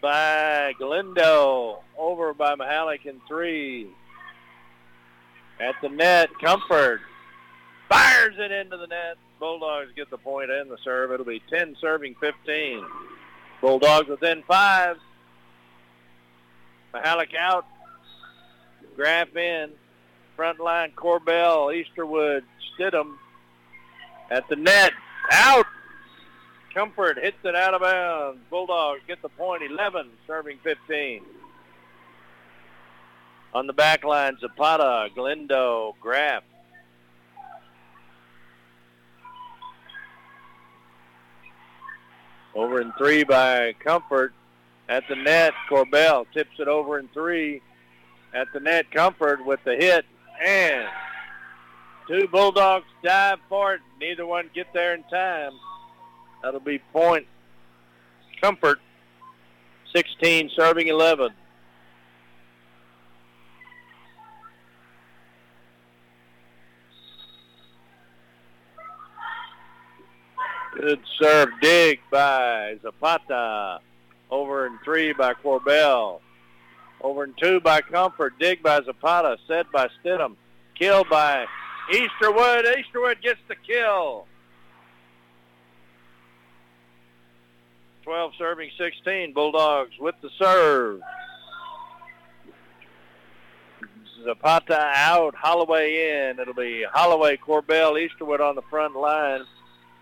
by 0.00 0.72
Galindo. 0.78 1.80
Over 1.98 2.32
by 2.32 2.54
Mahalik 2.54 3.06
in 3.06 3.20
three. 3.26 3.88
At 5.60 5.74
the 5.82 5.88
net, 5.88 6.28
comfort. 6.40 7.00
Fires 8.12 8.34
it 8.38 8.52
into 8.52 8.76
the 8.76 8.86
net. 8.86 9.16
Bulldogs 9.40 9.90
get 9.96 10.10
the 10.10 10.18
point 10.18 10.50
and 10.50 10.70
the 10.70 10.76
serve. 10.84 11.12
It'll 11.12 11.24
be 11.24 11.42
10 11.50 11.76
serving 11.80 12.14
15. 12.20 12.84
Bulldogs 13.60 14.08
within 14.08 14.42
five. 14.46 14.96
Mahalik 16.92 17.34
out. 17.34 17.64
Graff 18.96 19.34
in. 19.34 19.70
Front 20.36 20.60
line, 20.60 20.92
Corbell, 20.96 21.72
Easterwood, 21.72 22.42
Stidham. 22.78 23.16
At 24.30 24.48
the 24.48 24.56
net, 24.56 24.92
out. 25.30 25.66
Comfort 26.74 27.18
hits 27.18 27.36
it 27.44 27.54
out 27.54 27.74
of 27.74 27.82
bounds. 27.82 28.40
Bulldogs 28.50 29.00
get 29.06 29.20
the 29.22 29.28
point. 29.28 29.60
point, 29.60 29.72
11, 29.72 30.08
serving 30.26 30.58
15. 30.62 31.22
On 33.54 33.66
the 33.66 33.72
back 33.72 34.04
line, 34.04 34.36
Zapata, 34.40 35.08
Galindo, 35.14 35.94
Graff. 36.00 36.42
Over 42.54 42.80
in 42.80 42.92
three 42.98 43.24
by 43.24 43.74
Comfort. 43.84 44.32
At 44.88 45.04
the 45.08 45.16
net, 45.16 45.54
Corbell 45.70 46.26
tips 46.34 46.58
it 46.58 46.68
over 46.68 46.98
in 46.98 47.08
three. 47.08 47.62
At 48.34 48.48
the 48.52 48.60
net, 48.60 48.90
Comfort 48.90 49.44
with 49.44 49.60
the 49.64 49.74
hit. 49.74 50.04
And 50.44 50.86
two 52.08 52.28
Bulldogs 52.28 52.86
dive 53.02 53.38
for 53.48 53.74
it. 53.74 53.80
Neither 54.00 54.26
one 54.26 54.50
get 54.54 54.66
there 54.72 54.94
in 54.94 55.02
time. 55.04 55.52
That'll 56.42 56.60
be 56.60 56.78
point 56.92 57.26
Comfort. 58.40 58.80
16 59.94 60.50
serving 60.56 60.88
11. 60.88 61.30
Good 70.82 70.98
serve 71.16 71.48
dig 71.60 72.00
by 72.10 72.76
Zapata. 72.82 73.78
Over 74.32 74.66
in 74.66 74.80
three 74.84 75.12
by 75.12 75.32
Corbell. 75.32 76.18
Over 77.00 77.22
in 77.22 77.34
two 77.40 77.60
by 77.60 77.82
Comfort. 77.82 78.36
Dig 78.40 78.64
by 78.64 78.80
Zapata. 78.82 79.38
Set 79.46 79.70
by 79.70 79.88
Stidham. 80.02 80.34
Kill 80.76 81.04
by 81.04 81.46
Easterwood. 81.92 82.64
Easterwood 82.64 83.22
gets 83.22 83.38
the 83.46 83.54
kill. 83.54 84.26
12 88.02 88.32
serving 88.36 88.70
16. 88.76 89.34
Bulldogs 89.34 89.92
with 90.00 90.16
the 90.20 90.30
serve. 90.36 91.00
Zapata 94.24 94.90
out, 94.96 95.36
Holloway 95.36 96.30
in. 96.30 96.40
It'll 96.40 96.54
be 96.54 96.84
Holloway, 96.92 97.36
Corbell, 97.36 98.04
Easterwood 98.04 98.40
on 98.40 98.56
the 98.56 98.62
front 98.62 98.96
line. 98.96 99.42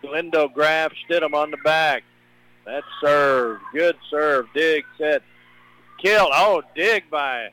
Galindo, 0.02 0.48
Graff, 0.48 0.92
Stidham 1.08 1.34
on 1.34 1.50
the 1.50 1.58
back. 1.58 2.02
That 2.66 2.84
serve. 3.00 3.60
Good 3.72 3.96
serve. 4.10 4.46
Dig, 4.54 4.84
set, 4.98 5.22
kill. 5.98 6.28
Oh, 6.32 6.62
dig 6.74 7.04
by 7.10 7.50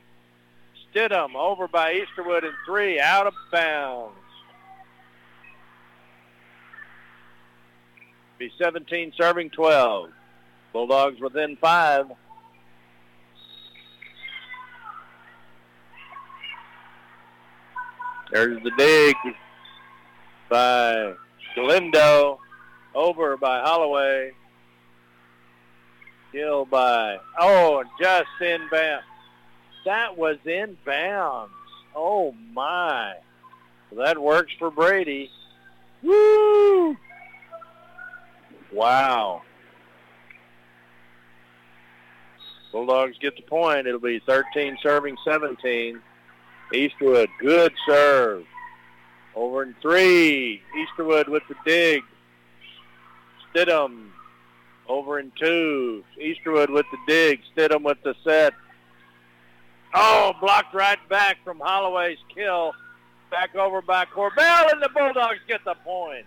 Stidham 0.94 1.34
over 1.34 1.68
by 1.68 1.94
Easterwood 1.94 2.44
in 2.44 2.52
three. 2.66 3.00
Out 3.00 3.26
of 3.26 3.34
bounds. 3.50 4.14
Be 8.38 8.52
17 8.56 9.12
serving 9.16 9.50
12. 9.50 10.10
Bulldogs 10.72 11.20
within 11.20 11.56
five. 11.56 12.06
There's 18.30 18.62
the 18.62 18.70
dig 18.76 19.16
by 20.48 21.14
Galindo. 21.58 22.38
Over 22.94 23.36
by 23.36 23.60
Holloway. 23.60 24.32
Kill 26.32 26.64
by, 26.66 27.18
oh, 27.40 27.84
just 28.00 28.28
inbound. 28.40 29.02
That 29.84 30.16
was 30.16 30.36
inbounds. 30.44 31.48
Oh, 31.96 32.34
my. 32.52 33.14
That 33.92 34.18
works 34.20 34.52
for 34.58 34.70
Brady. 34.70 35.30
Woo! 36.02 36.96
Wow. 38.72 39.42
Bulldogs 42.72 43.16
get 43.18 43.36
the 43.36 43.42
point. 43.42 43.86
It'll 43.86 43.98
be 43.98 44.20
13 44.26 44.76
serving 44.82 45.16
17. 45.24 46.00
Eastwood, 46.74 47.30
good 47.40 47.72
serve. 47.86 48.44
Over 49.38 49.62
in 49.62 49.76
three. 49.80 50.60
Easterwood 50.76 51.28
with 51.28 51.44
the 51.48 51.54
dig. 51.64 52.02
Stidham 53.54 54.08
over 54.88 55.20
in 55.20 55.30
two. 55.38 56.02
Easterwood 56.20 56.70
with 56.70 56.86
the 56.90 56.98
dig. 57.06 57.40
Stidham 57.54 57.84
with 57.84 57.98
the 58.02 58.16
set. 58.24 58.52
Oh, 59.94 60.34
blocked 60.40 60.74
right 60.74 60.98
back 61.08 61.36
from 61.44 61.60
Holloway's 61.60 62.18
kill. 62.34 62.72
Back 63.30 63.54
over 63.54 63.80
by 63.80 64.06
Corbell, 64.06 64.72
and 64.72 64.82
the 64.82 64.88
Bulldogs 64.88 65.38
get 65.46 65.64
the 65.64 65.74
point. 65.84 66.26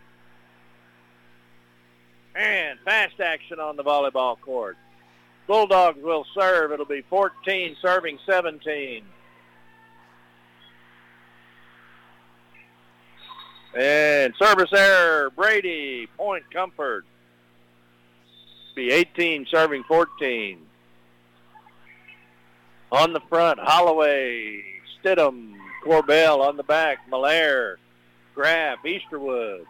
And 2.33 2.79
fast 2.85 3.19
action 3.19 3.59
on 3.59 3.75
the 3.75 3.83
volleyball 3.83 4.39
court. 4.39 4.77
Bulldogs 5.47 6.01
will 6.01 6.25
serve. 6.33 6.71
It'll 6.71 6.85
be 6.85 7.03
14 7.09 7.75
serving 7.81 8.19
17. 8.25 9.03
And 13.73 14.33
service 14.37 14.71
error, 14.73 15.29
Brady, 15.29 16.07
point 16.17 16.43
comfort. 16.51 17.05
Be 18.75 18.91
18 18.91 19.47
serving 19.49 19.83
14. 19.83 20.59
On 22.91 23.13
the 23.13 23.21
front, 23.29 23.59
Holloway, 23.59 24.61
Stidham, 25.01 25.53
Corbell 25.85 26.41
on 26.41 26.57
the 26.57 26.63
back, 26.63 26.97
Malaire, 27.09 27.77
Graff, 28.35 28.79
Easterwood. 28.85 29.65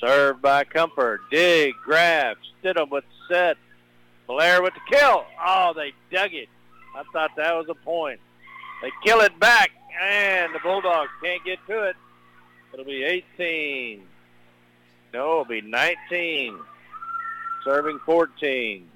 Served 0.00 0.40
by 0.42 0.64
Comfort. 0.64 1.20
Dig, 1.30 1.74
Graff, 1.84 2.36
Stidham 2.62 2.90
with 2.90 3.04
the 3.04 3.34
set. 3.34 3.56
Malaire 4.28 4.62
with 4.62 4.74
the 4.74 4.96
kill. 4.96 5.24
Oh, 5.44 5.72
they 5.74 5.92
dug 6.10 6.32
it. 6.32 6.48
I 6.94 7.02
thought 7.12 7.30
that 7.36 7.54
was 7.54 7.66
a 7.68 7.74
point. 7.74 8.20
They 8.82 8.92
kill 9.04 9.20
it 9.20 9.38
back, 9.40 9.70
and 10.00 10.54
the 10.54 10.58
Bulldogs 10.60 11.10
can't 11.22 11.44
get 11.44 11.58
to 11.68 11.84
it. 11.84 11.96
It'll 12.72 12.84
be 12.84 13.04
18. 13.04 14.02
No, 15.14 15.32
it'll 15.32 15.44
be 15.46 15.62
19. 15.62 16.58
Serving 17.64 17.98
14. 18.04 18.86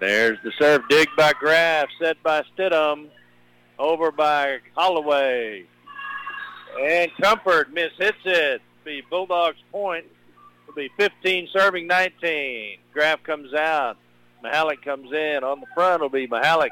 There's 0.00 0.38
the 0.42 0.50
serve 0.58 0.88
dig 0.88 1.06
by 1.16 1.32
Graff, 1.38 1.88
set 2.00 2.20
by 2.24 2.42
Stidham, 2.56 3.06
over 3.78 4.10
by 4.10 4.58
Holloway. 4.74 5.64
And 6.80 7.10
Comfort 7.20 7.72
mishits 7.72 8.14
it. 8.24 8.62
Be 8.84 9.02
Bulldogs 9.08 9.58
point. 9.70 10.06
It'll 10.72 10.88
be 10.88 10.90
15 10.96 11.48
serving 11.52 11.86
19. 11.86 12.78
Graff 12.94 13.22
comes 13.22 13.52
out. 13.52 13.98
Mahalik 14.42 14.82
comes 14.82 15.12
in. 15.12 15.44
On 15.44 15.60
the 15.60 15.66
front 15.74 16.00
will 16.00 16.08
be 16.08 16.26
Mahalik, 16.26 16.70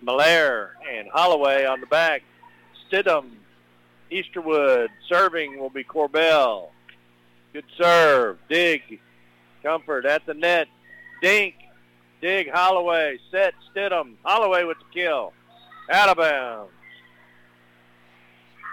Malaire, 0.00 0.72
and 0.90 1.08
Holloway 1.08 1.64
on 1.64 1.80
the 1.80 1.86
back. 1.86 2.22
Stidham, 2.90 3.30
Easterwood. 4.10 4.88
Serving 5.08 5.60
will 5.60 5.70
be 5.70 5.84
Corbell. 5.84 6.70
Good 7.52 7.64
serve. 7.78 8.38
Dig. 8.48 8.98
Comfort 9.62 10.04
at 10.04 10.26
the 10.26 10.34
net. 10.34 10.66
Dink. 11.22 11.54
Dig 12.20 12.50
Holloway. 12.50 13.18
Set 13.30 13.54
Stidham. 13.72 14.14
Holloway 14.24 14.64
with 14.64 14.78
the 14.78 15.00
kill. 15.00 15.32
Out 15.92 16.08
of 16.08 16.16
bounds. 16.16 16.72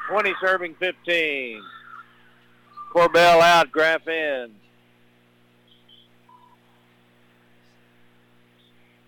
20 0.09 0.33
serving 0.41 0.73
15. 0.79 1.61
Corbell 2.93 3.41
out. 3.41 3.71
Graff 3.71 4.07
in. 4.07 4.51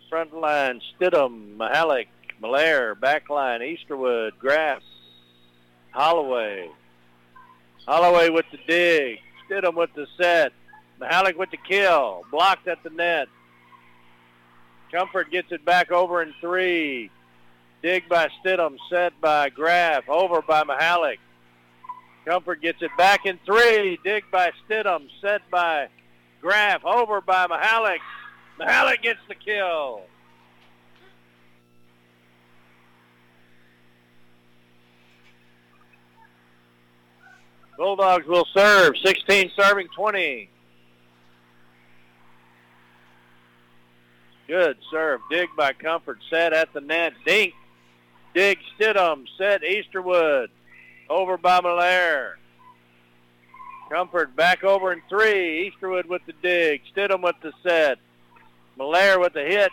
Front 0.09 0.33
line, 0.33 0.81
Stidham, 0.99 1.55
Mahalik, 1.55 2.07
Malaire, 2.41 2.95
back 2.95 3.29
line, 3.29 3.61
Easterwood, 3.61 4.31
Graff, 4.37 4.81
Holloway. 5.91 6.69
Holloway 7.87 8.29
with 8.29 8.45
the 8.51 8.59
dig. 8.67 9.19
Stidham 9.49 9.75
with 9.75 9.93
the 9.95 10.07
set. 10.17 10.51
Mahalik 10.99 11.37
with 11.37 11.49
the 11.51 11.57
kill. 11.57 12.23
Blocked 12.29 12.67
at 12.67 12.83
the 12.83 12.89
net. 12.89 13.27
Comfort 14.91 15.31
gets 15.31 15.51
it 15.51 15.63
back 15.63 15.91
over 15.91 16.21
in 16.21 16.33
three. 16.41 17.09
Dig 17.81 18.07
by 18.09 18.27
Stidham, 18.43 18.77
set 18.89 19.19
by 19.21 19.49
Graff, 19.49 20.07
over 20.09 20.41
by 20.41 20.63
Mahalik. 20.63 21.17
Comfort 22.25 22.61
gets 22.61 22.81
it 22.81 22.91
back 22.97 23.25
in 23.25 23.39
three. 23.45 23.99
Dig 24.03 24.23
by 24.31 24.51
Stidham, 24.67 25.07
set 25.21 25.41
by 25.49 25.87
Graff, 26.41 26.85
over 26.85 27.21
by 27.21 27.47
Mahalik. 27.47 27.99
Mahalik 28.59 29.01
gets 29.01 29.19
the 29.27 29.35
kill. 29.35 30.01
Bulldogs 37.77 38.27
will 38.27 38.45
serve. 38.53 38.93
16 39.03 39.51
serving 39.55 39.87
20. 39.95 40.49
Good 44.47 44.77
serve. 44.91 45.21
Dig 45.31 45.49
by 45.57 45.73
Comfort. 45.73 46.19
Set 46.29 46.53
at 46.53 46.71
the 46.73 46.81
net. 46.81 47.13
Dink. 47.25 47.53
Dig 48.35 48.59
Stidham. 48.77 49.25
Set 49.35 49.61
Easterwood. 49.63 50.49
Over 51.11 51.35
by 51.37 51.59
Malaire. 51.59 52.37
Comfort 53.89 54.33
back 54.33 54.63
over 54.63 54.93
in 54.93 55.01
three. 55.09 55.69
Easterwood 55.69 56.05
with 56.05 56.21
the 56.25 56.31
dig. 56.41 56.83
Stidham 56.95 57.21
with 57.21 57.35
the 57.41 57.51
set. 57.63 57.97
Malaire 58.77 59.19
with 59.19 59.33
the 59.33 59.43
hit. 59.43 59.71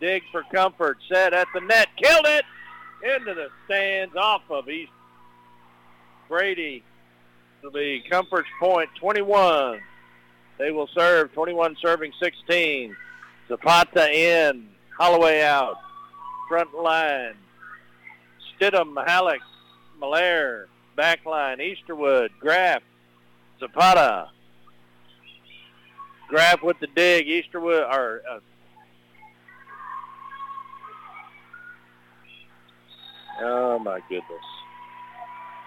Dig 0.00 0.22
for 0.30 0.44
Comfort. 0.52 0.98
Set 1.08 1.32
at 1.32 1.48
the 1.52 1.60
net. 1.60 1.88
Killed 2.00 2.26
it. 2.26 2.44
Into 3.02 3.34
the 3.34 3.48
stands 3.64 4.14
off 4.14 4.42
of 4.50 4.68
East. 4.68 4.92
Brady. 6.28 6.84
It'll 7.58 7.72
be 7.72 8.04
Comfort's 8.08 8.48
point 8.60 8.88
21. 9.00 9.80
They 10.58 10.70
will 10.70 10.88
serve 10.94 11.32
21 11.32 11.76
serving 11.82 12.12
16. 12.22 12.96
Zapata 13.48 14.08
in. 14.08 14.68
Holloway 14.96 15.42
out. 15.42 15.78
Front 16.48 16.72
line. 16.72 17.34
Stidham, 18.60 18.94
Halleck, 19.06 19.40
Malaire, 20.00 20.66
backline, 20.96 21.58
Easterwood, 21.60 22.30
Graff, 22.40 22.82
Zapata. 23.60 24.30
Graff 26.28 26.62
with 26.62 26.78
the 26.80 26.86
dig, 26.94 27.26
Easterwood, 27.26 27.92
or 27.92 28.22
uh, 28.30 28.38
oh 33.42 33.78
my 33.78 34.00
goodness. 34.08 34.24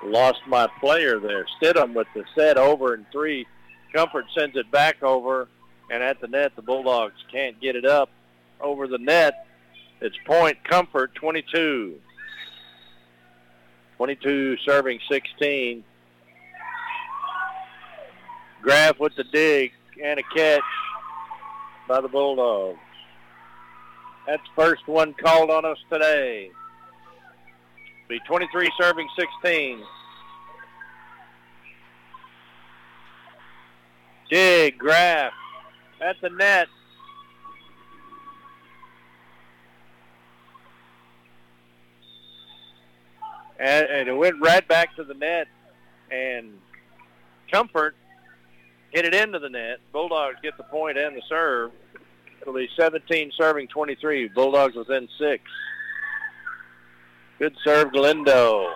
Lost 0.05 0.39
my 0.47 0.67
player 0.79 1.19
there. 1.19 1.45
Stidham 1.61 1.93
with 1.93 2.07
the 2.15 2.23
set 2.35 2.57
over 2.57 2.93
and 2.93 3.05
three. 3.11 3.45
Comfort 3.93 4.25
sends 4.35 4.55
it 4.57 4.69
back 4.71 5.03
over, 5.03 5.47
and 5.91 6.01
at 6.01 6.19
the 6.19 6.27
net, 6.27 6.55
the 6.55 6.61
Bulldogs 6.61 7.21
can't 7.31 7.59
get 7.61 7.75
it 7.75 7.85
up 7.85 8.09
over 8.59 8.87
the 8.87 8.97
net. 8.97 9.45
It's 10.01 10.17
point 10.25 10.57
Comfort 10.63 11.13
22. 11.15 11.99
22 14.03 14.57
serving 14.65 14.99
16. 15.09 15.81
Graff 18.61 18.99
with 18.99 19.15
the 19.15 19.23
dig 19.23 19.71
and 20.03 20.19
a 20.19 20.23
catch 20.35 20.59
by 21.87 22.01
the 22.01 22.09
Bulldogs. 22.09 22.77
That's 24.27 24.43
first 24.57 24.85
one 24.89 25.13
called 25.13 25.49
on 25.49 25.63
us 25.63 25.77
today. 25.89 26.51
Be 28.09 28.19
23 28.27 28.69
serving 28.77 29.07
16. 29.17 29.81
Dig, 34.29 34.77
Graff 34.77 35.31
at 36.01 36.17
the 36.21 36.29
net. 36.29 36.67
And, 43.63 43.87
and 43.87 44.09
it 44.09 44.13
went 44.13 44.41
right 44.41 44.67
back 44.67 44.95
to 44.97 45.03
the 45.05 45.13
net, 45.13 45.47
and 46.11 46.59
Comfort 47.49 47.95
hit 48.91 49.05
it 49.05 49.13
into 49.13 49.39
the 49.39 49.49
net. 49.49 49.79
Bulldogs 49.91 50.37
get 50.43 50.57
the 50.57 50.63
point 50.63 50.97
and 50.97 51.15
the 51.15 51.21
serve. 51.29 51.71
It'll 52.41 52.53
be 52.53 52.69
17 52.75 53.31
serving 53.37 53.69
23. 53.69 54.27
Bulldogs 54.29 54.75
within 54.75 55.07
six. 55.17 55.43
Good 57.39 57.55
serve, 57.63 57.93
Galindo. 57.93 58.73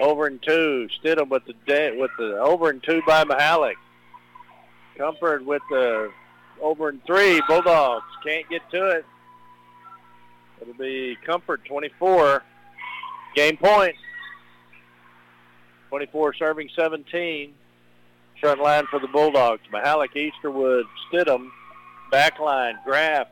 Over 0.00 0.26
and 0.26 0.42
two. 0.42 0.88
Stidham 0.98 1.28
with 1.28 1.44
the 1.44 1.54
de- 1.66 1.96
with 1.96 2.10
the 2.18 2.38
over 2.40 2.70
and 2.70 2.82
two 2.82 3.00
by 3.06 3.22
Mahalik. 3.24 3.74
Comfort 4.96 5.44
with 5.44 5.62
the 5.70 6.10
over 6.60 6.88
and 6.88 7.04
three. 7.04 7.40
Bulldogs 7.46 8.06
can't 8.24 8.48
get 8.48 8.62
to 8.72 8.88
it. 8.88 9.04
It'll 10.60 10.74
be 10.74 11.16
Comfort 11.24 11.64
24. 11.64 12.42
Game 13.34 13.56
point. 13.56 13.94
24 15.88 16.34
serving 16.34 16.68
17. 16.74 17.54
Front 18.40 18.60
line 18.60 18.86
for 18.90 18.98
the 18.98 19.08
Bulldogs. 19.08 19.62
Mahalik, 19.72 20.14
Easterwood, 20.16 20.84
Stidham. 21.12 21.48
Back 22.10 22.38
line, 22.40 22.76
Graff, 22.84 23.26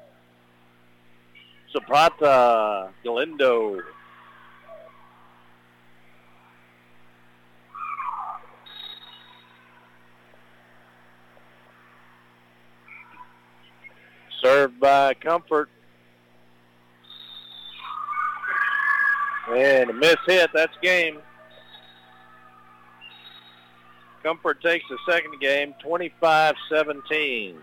Zapata, 1.73 2.91
Galindo. 3.05 3.81
Served 14.43 14.81
by 14.81 15.15
Comfort. 15.15 15.69
And 19.53 19.91
a 19.91 19.93
miss 19.93 20.17
hit. 20.27 20.51
That's 20.55 20.77
game. 20.83 21.19
Comfort 24.23 24.61
takes 24.63 24.85
the 24.91 24.99
second 25.11 25.41
game, 25.41 25.75
25-17. 25.85 27.57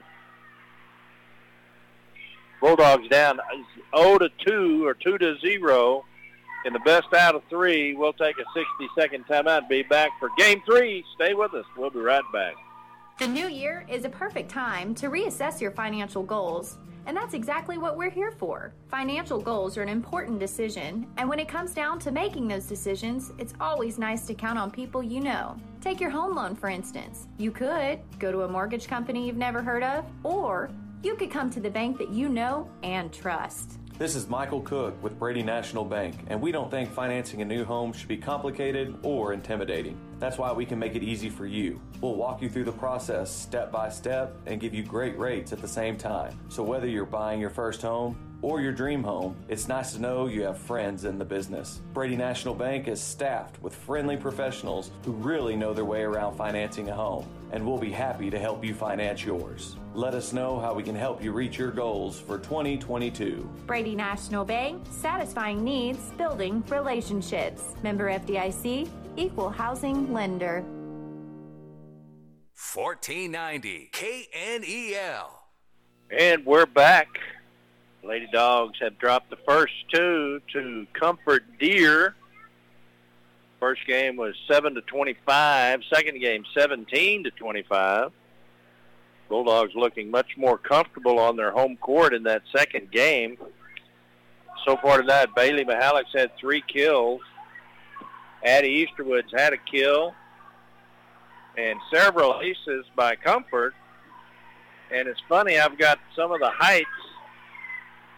Bulldogs 2.60 3.08
down 3.10 3.40
0 3.96 4.18
to 4.18 4.30
2 4.46 4.88
or 4.88 4.96
2 4.96 5.18
to 5.20 5.38
0 5.40 6.04
in 6.66 6.74
the 6.74 6.80
best 6.80 7.14
out 7.14 7.36
of 7.36 7.44
three. 7.50 7.94
We'll 7.94 8.14
take 8.14 8.36
a 8.40 8.60
60-second 8.60 9.26
timeout. 9.28 9.70
Be 9.70 9.84
back 9.84 10.10
for 10.20 10.30
game 10.38 10.62
three. 10.66 11.04
Stay 11.16 11.36
with 11.36 11.54
us. 11.54 11.66
We'll 11.78 11.92
be 11.92 12.00
right 12.00 12.24
back. 12.34 12.56
The 13.20 13.28
new 13.28 13.48
year 13.48 13.86
is 13.88 14.06
a 14.06 14.10
perfect 14.10 14.50
time 14.50 14.94
to 14.96 15.10
reassess 15.10 15.62
your 15.62 15.72
financial 15.72 16.24
goals. 16.24 16.78
And 17.08 17.16
that's 17.16 17.34
exactly 17.34 17.78
what 17.78 17.96
we're 17.96 18.10
here 18.10 18.32
for. 18.32 18.74
Financial 18.90 19.40
goals 19.40 19.78
are 19.78 19.82
an 19.82 19.88
important 19.88 20.40
decision, 20.40 21.08
and 21.16 21.30
when 21.30 21.40
it 21.40 21.48
comes 21.48 21.74
down 21.74 22.00
to 22.00 22.12
making 22.12 22.50
those 22.50 22.66
decisions, 22.66 23.32
it's 23.38 23.54
always 23.62 23.98
nice 23.98 24.28
to 24.28 24.34
count 24.34 24.60
on 24.60 24.70
people 24.70 25.02
you 25.02 25.22
know. 25.22 25.56
Take 25.80 26.02
your 26.02 26.10
home 26.10 26.36
loan, 26.36 26.54
for 26.54 26.68
instance. 26.68 27.30
You 27.38 27.52
could 27.52 28.00
go 28.20 28.34
to 28.34 28.42
a 28.42 28.48
mortgage 28.50 28.88
company 28.88 29.26
you've 29.26 29.38
never 29.38 29.62
heard 29.62 29.84
of, 29.84 30.04
or 30.24 30.70
you 31.02 31.16
could 31.16 31.32
come 31.32 31.50
to 31.52 31.62
the 31.62 31.70
bank 31.70 31.98
that 32.00 32.10
you 32.10 32.28
know 32.28 32.70
and 32.84 33.14
trust. 33.14 33.80
This 33.98 34.14
is 34.14 34.30
Michael 34.30 34.62
Cook 34.62 35.02
with 35.02 35.18
Brady 35.18 35.42
National 35.42 35.84
Bank, 35.84 36.14
and 36.28 36.40
we 36.40 36.52
don't 36.52 36.70
think 36.70 36.92
financing 36.92 37.42
a 37.42 37.46
new 37.46 37.66
home 37.66 37.92
should 37.92 38.08
be 38.08 38.16
complicated 38.16 38.96
or 39.02 39.34
intimidating. 39.34 39.98
That's 40.20 40.38
why 40.38 40.52
we 40.52 40.68
can 40.68 40.78
make 40.78 40.94
it 40.94 41.02
easy 41.02 41.32
for 41.32 41.48
you. 41.48 41.82
We'll 42.00 42.14
walk 42.14 42.40
you 42.44 42.48
through 42.48 42.66
the 42.66 42.72
process 42.74 43.36
step 43.36 43.72
by 43.72 43.90
step 43.90 44.36
and 44.46 44.62
give 44.62 44.76
you 44.76 44.84
great 44.84 45.18
rates 45.18 45.52
at 45.52 45.62
the 45.62 45.68
same 45.68 45.98
time. 45.98 46.38
So 46.48 46.62
whether 46.62 46.86
you're 46.86 47.08
buying 47.08 47.42
your 47.42 47.50
first 47.50 47.82
home 47.82 48.16
or 48.42 48.62
your 48.62 48.72
dream 48.72 49.04
home, 49.04 49.36
it's 49.48 49.68
nice 49.68 49.94
to 49.94 50.02
know 50.02 50.28
you 50.28 50.44
have 50.44 50.58
friends 50.58 51.06
in 51.06 51.18
the 51.18 51.26
business. 51.26 51.82
Brady 51.94 52.16
National 52.16 52.54
Bank 52.54 52.88
is 52.88 53.02
staffed 53.02 53.62
with 53.62 53.76
friendly 53.76 54.18
professionals 54.18 54.92
who 55.04 55.12
really 55.14 55.56
know 55.56 55.74
their 55.74 55.86
way 55.86 56.04
around 56.04 56.36
financing 56.36 56.90
a 56.90 56.94
home, 56.94 57.28
and 57.52 57.66
we'll 57.66 57.78
be 57.78 57.92
happy 57.92 58.30
to 58.30 58.38
help 58.38 58.64
you 58.64 58.74
finance 58.74 59.26
yours. 59.26 59.76
Let 59.94 60.14
us 60.14 60.34
know 60.34 60.60
how 60.60 60.74
we 60.74 60.84
can 60.84 60.96
help 60.96 61.24
you 61.24 61.32
reach 61.32 61.58
your 61.58 61.72
goals 61.72 62.20
for 62.20 62.38
2022. 62.38 63.50
Brady 63.66 63.96
National 63.96 64.46
Bank, 64.46 64.84
satisfying 64.92 65.64
needs, 65.64 66.12
building 66.18 66.64
relationships. 66.70 67.76
Member 67.82 68.12
FDIC, 68.12 68.88
equal 69.16 69.50
housing 69.50 70.14
lender. 70.14 70.64
1490 72.74 73.90
KNEL. 73.94 75.30
And 76.10 76.46
we're 76.46 76.66
back. 76.66 77.08
Lady 78.08 78.28
Dogs 78.32 78.80
have 78.80 78.98
dropped 78.98 79.30
the 79.30 79.38
first 79.46 79.74
two 79.94 80.42
to 80.54 80.88
Comfort 80.94 81.44
Deer. 81.60 82.16
First 83.60 83.86
game 83.86 84.16
was 84.16 84.34
7 84.50 84.76
to 84.76 84.82
25. 84.82 85.82
Second 85.94 86.22
game 86.22 86.46
17 86.58 87.26
to 87.26 87.32
25. 87.32 88.12
Bulldogs 89.28 89.74
looking 89.76 90.10
much 90.10 90.38
more 90.38 90.58
comfortable 90.58 91.20
on 91.20 91.36
their 91.36 91.52
home 91.52 91.76
court 91.76 92.14
in 92.14 92.24
that 92.24 92.44
second 92.56 92.92
game. 92.92 93.38
So 94.66 94.78
far 94.78 95.02
tonight, 95.02 95.36
Bailey 95.36 95.66
Mihalik's 95.66 96.14
had 96.14 96.32
three 96.38 96.64
kills. 96.66 97.20
Addie 98.42 98.88
Easterwood's 98.88 99.34
had 99.36 99.52
a 99.52 99.58
kill. 99.58 100.14
And 101.58 101.78
several 101.92 102.40
aces 102.42 102.86
by 102.96 103.18
Comfort. 103.18 103.74
And 104.92 105.10
it's 105.10 105.20
funny, 105.28 105.60
I've 105.60 105.78
got 105.78 106.00
some 106.16 106.32
of 106.32 106.40
the 106.40 106.52
heights 106.52 106.88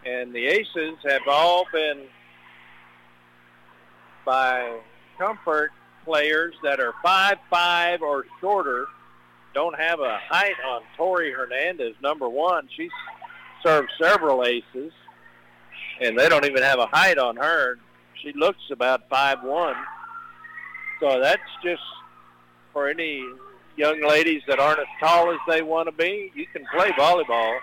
And 0.06 0.34
the 0.34 0.46
aces 0.46 0.96
have 1.06 1.22
all 1.28 1.66
been 1.72 2.04
by 4.26 4.80
comfort 5.18 5.72
players 6.06 6.56
that 6.64 6.80
are 6.80 6.94
five 7.04 7.38
five 7.50 8.02
or 8.02 8.26
shorter. 8.40 8.88
Don't 9.54 9.78
have 9.78 10.00
a 10.00 10.20
height 10.30 10.56
on 10.68 10.82
Tori 10.96 11.32
Hernandez, 11.32 11.96
number 12.02 12.30
one. 12.30 12.70
She's 12.76 12.92
served 13.64 13.92
several 14.02 14.46
aces, 14.46 14.94
and 16.02 16.18
they 16.18 16.30
don't 16.30 16.46
even 16.46 16.64
have 16.64 16.80
a 16.80 16.86
height 16.86 17.18
on 17.18 17.36
her. 17.36 17.78
She 18.22 18.32
looks 18.34 18.60
about 18.72 19.10
five 19.10 19.44
one. 19.44 19.76
So 21.00 21.20
that's 21.22 21.42
just 21.64 21.82
for 22.74 22.88
any 22.88 23.24
young 23.76 24.02
ladies 24.06 24.42
that 24.48 24.60
aren't 24.60 24.80
as 24.80 24.88
tall 25.00 25.32
as 25.32 25.40
they 25.48 25.62
want 25.62 25.88
to 25.88 25.92
be. 25.94 26.32
You 26.36 26.46
can 26.54 26.66
play 26.74 26.90
volleyball 26.92 27.58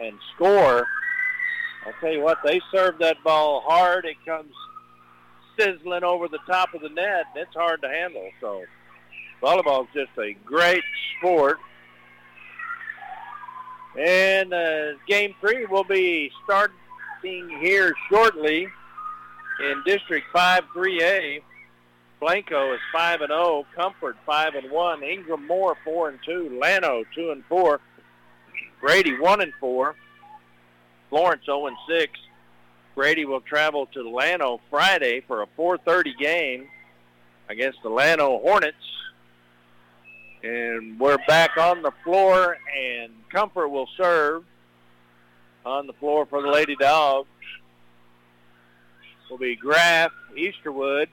and 0.00 0.18
score. 0.34 0.86
I'll 1.86 1.94
tell 2.00 2.12
you 2.12 2.20
what, 2.20 2.38
they 2.44 2.60
serve 2.72 2.98
that 2.98 3.22
ball 3.24 3.62
hard. 3.66 4.04
It 4.04 4.16
comes 4.24 4.52
sizzling 5.58 6.04
over 6.04 6.28
the 6.28 6.38
top 6.46 6.74
of 6.74 6.82
the 6.82 6.88
net, 6.88 7.24
and 7.34 7.42
it's 7.42 7.54
hard 7.54 7.82
to 7.82 7.88
handle. 7.88 8.28
So 8.40 8.64
volleyball 9.42 9.82
is 9.82 9.88
just 9.94 10.18
a 10.18 10.34
great 10.44 10.82
sport. 11.18 11.58
And 13.98 14.52
uh, 14.52 14.92
game 15.08 15.34
three 15.40 15.66
will 15.66 15.84
be 15.84 16.30
starting 16.44 17.48
here 17.60 17.92
shortly 18.08 18.68
in 19.60 19.82
District 19.84 20.26
5 20.32 20.64
3A. 20.74 21.42
Blanco 22.20 22.74
is 22.74 22.80
5 22.92 23.22
and 23.22 23.30
0, 23.30 23.66
Comfort 23.74 24.16
5 24.26 24.54
and 24.54 24.70
1, 24.70 25.02
Ingram 25.02 25.46
Moore 25.46 25.76
4 25.84 26.10
and 26.10 26.18
2, 26.24 26.58
Llano 26.60 27.02
2 27.14 27.30
and 27.30 27.42
4, 27.46 27.80
Brady 28.82 29.18
1 29.18 29.40
and 29.40 29.52
4, 29.58 29.96
Florence 31.10 31.44
0 31.44 31.66
and 31.66 31.76
6. 31.88 32.18
Brady 32.94 33.24
will 33.24 33.40
travel 33.40 33.86
to 33.86 34.08
Llano 34.08 34.60
Friday 34.70 35.20
for 35.20 35.42
a 35.42 35.46
4:30 35.58 36.14
game 36.18 36.68
against 37.48 37.82
the 37.82 37.88
Llano 37.88 38.38
Hornets. 38.38 38.76
And 40.42 40.98
we're 40.98 41.18
back 41.28 41.58
on 41.58 41.82
the 41.82 41.92
floor, 42.02 42.56
and 42.74 43.12
Comfort 43.28 43.68
will 43.68 43.88
serve 43.96 44.44
on 45.66 45.86
the 45.86 45.92
floor 45.94 46.24
for 46.24 46.40
the 46.40 46.48
Lady 46.48 46.76
Dogs. 46.76 47.28
Will 49.28 49.38
be 49.38 49.54
Graff, 49.54 50.10
Easterwood, 50.36 51.06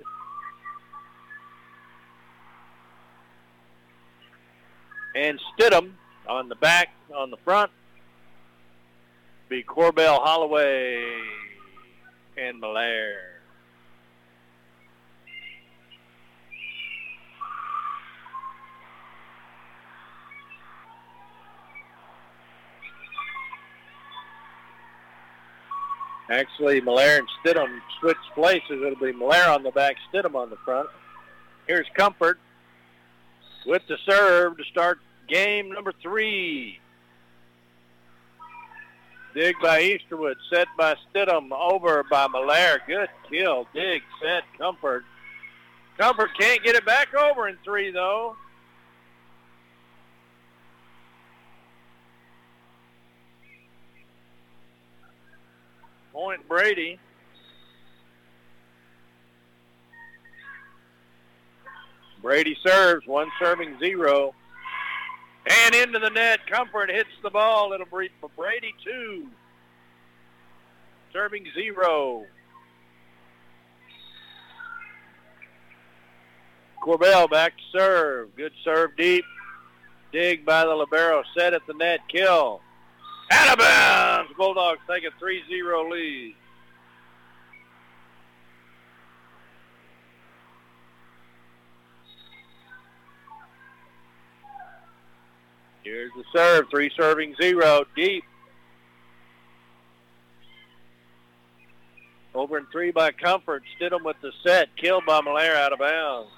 and 5.14 5.40
Stidham 5.52 5.92
on 6.28 6.50
the 6.50 6.56
back, 6.56 6.90
on 7.16 7.30
the 7.30 7.38
front. 7.38 7.70
Be 9.50 9.64
Corbell 9.64 10.20
Holloway 10.22 11.06
and 12.38 12.60
Malaire. 12.60 13.38
Actually, 26.30 26.82
Malaire 26.82 27.20
and 27.20 27.28
Stidham 27.42 27.80
switch 28.02 28.18
places. 28.36 28.64
It'll 28.70 28.96
be 29.00 29.14
Malaire 29.14 29.50
on 29.50 29.64
the 29.64 29.72
back, 29.72 29.96
Stidham 30.12 30.36
on 30.36 30.50
the 30.50 30.58
front. 30.58 30.90
Here's 31.68 31.88
Comfort 31.96 32.38
with 33.66 33.82
the 33.88 33.98
serve 34.06 34.58
to 34.58 34.64
start 34.66 35.00
game 35.30 35.72
number 35.72 35.94
three. 36.02 36.80
Dig 39.38 39.56
by 39.62 39.84
Easterwood, 39.84 40.34
set 40.52 40.68
by 40.80 40.96
Stidham, 41.14 41.52
over 41.52 42.04
by 42.10 42.26
Malaire. 42.26 42.82
Good 42.88 43.08
kill. 43.30 43.68
Dig, 43.72 44.02
set, 44.20 44.42
Comfort. 44.58 45.04
Comfort 45.96 46.32
can't 46.40 46.64
get 46.64 46.74
it 46.74 46.84
back 46.88 47.14
over 47.14 47.48
in 47.48 47.56
three, 47.64 47.92
though. 47.92 48.36
Point 56.14 56.48
Brady. 56.48 56.98
Brady 62.24 62.58
serves, 62.66 63.06
one 63.06 63.30
serving 63.38 63.78
zero. 63.78 64.34
And 65.50 65.76
into 65.76 66.00
the 66.00 66.10
net, 66.10 66.46
Comfort 66.48 66.90
hits 66.90 67.10
the 67.24 67.30
ball. 67.30 67.74
It'll 67.74 67.86
be 67.86 68.10
for 68.20 68.30
Brady 68.36 68.74
two. 68.84 69.28
Serving 71.14 71.48
zero. 71.54 72.26
Corbell 76.84 77.30
back 77.30 77.54
to 77.58 77.64
serve. 77.72 78.36
Good 78.36 78.54
serve 78.64 78.96
deep. 78.98 79.26
Dig 80.12 80.46
by 80.46 80.66
the 80.66 80.74
libero. 80.74 81.24
Set 81.38 81.54
at 81.54 81.62
the 81.68 81.74
net. 81.74 82.00
Kill. 82.08 82.62
Out 83.32 83.54
of 83.54 83.60
bounds. 83.60 84.32
Bulldogs 84.38 84.80
take 84.90 85.04
a 85.04 85.24
3-0 85.24 85.92
lead. 85.92 86.36
Here's 95.88 96.12
the 96.18 96.24
serve. 96.34 96.66
Three 96.70 96.92
serving 96.98 97.36
zero. 97.42 97.86
Deep. 97.96 98.26
Over 102.36 102.58
and 102.58 102.68
three 102.74 102.92
by 102.92 103.12
Comfort. 103.14 103.64
Stidham 103.80 104.04
with 104.04 104.18
the 104.22 104.34
set. 104.46 104.68
Killed 104.76 105.06
by 105.06 105.22
Malaire 105.22 105.56
out 105.56 105.72
of 105.72 105.80
bounds. 105.80 106.30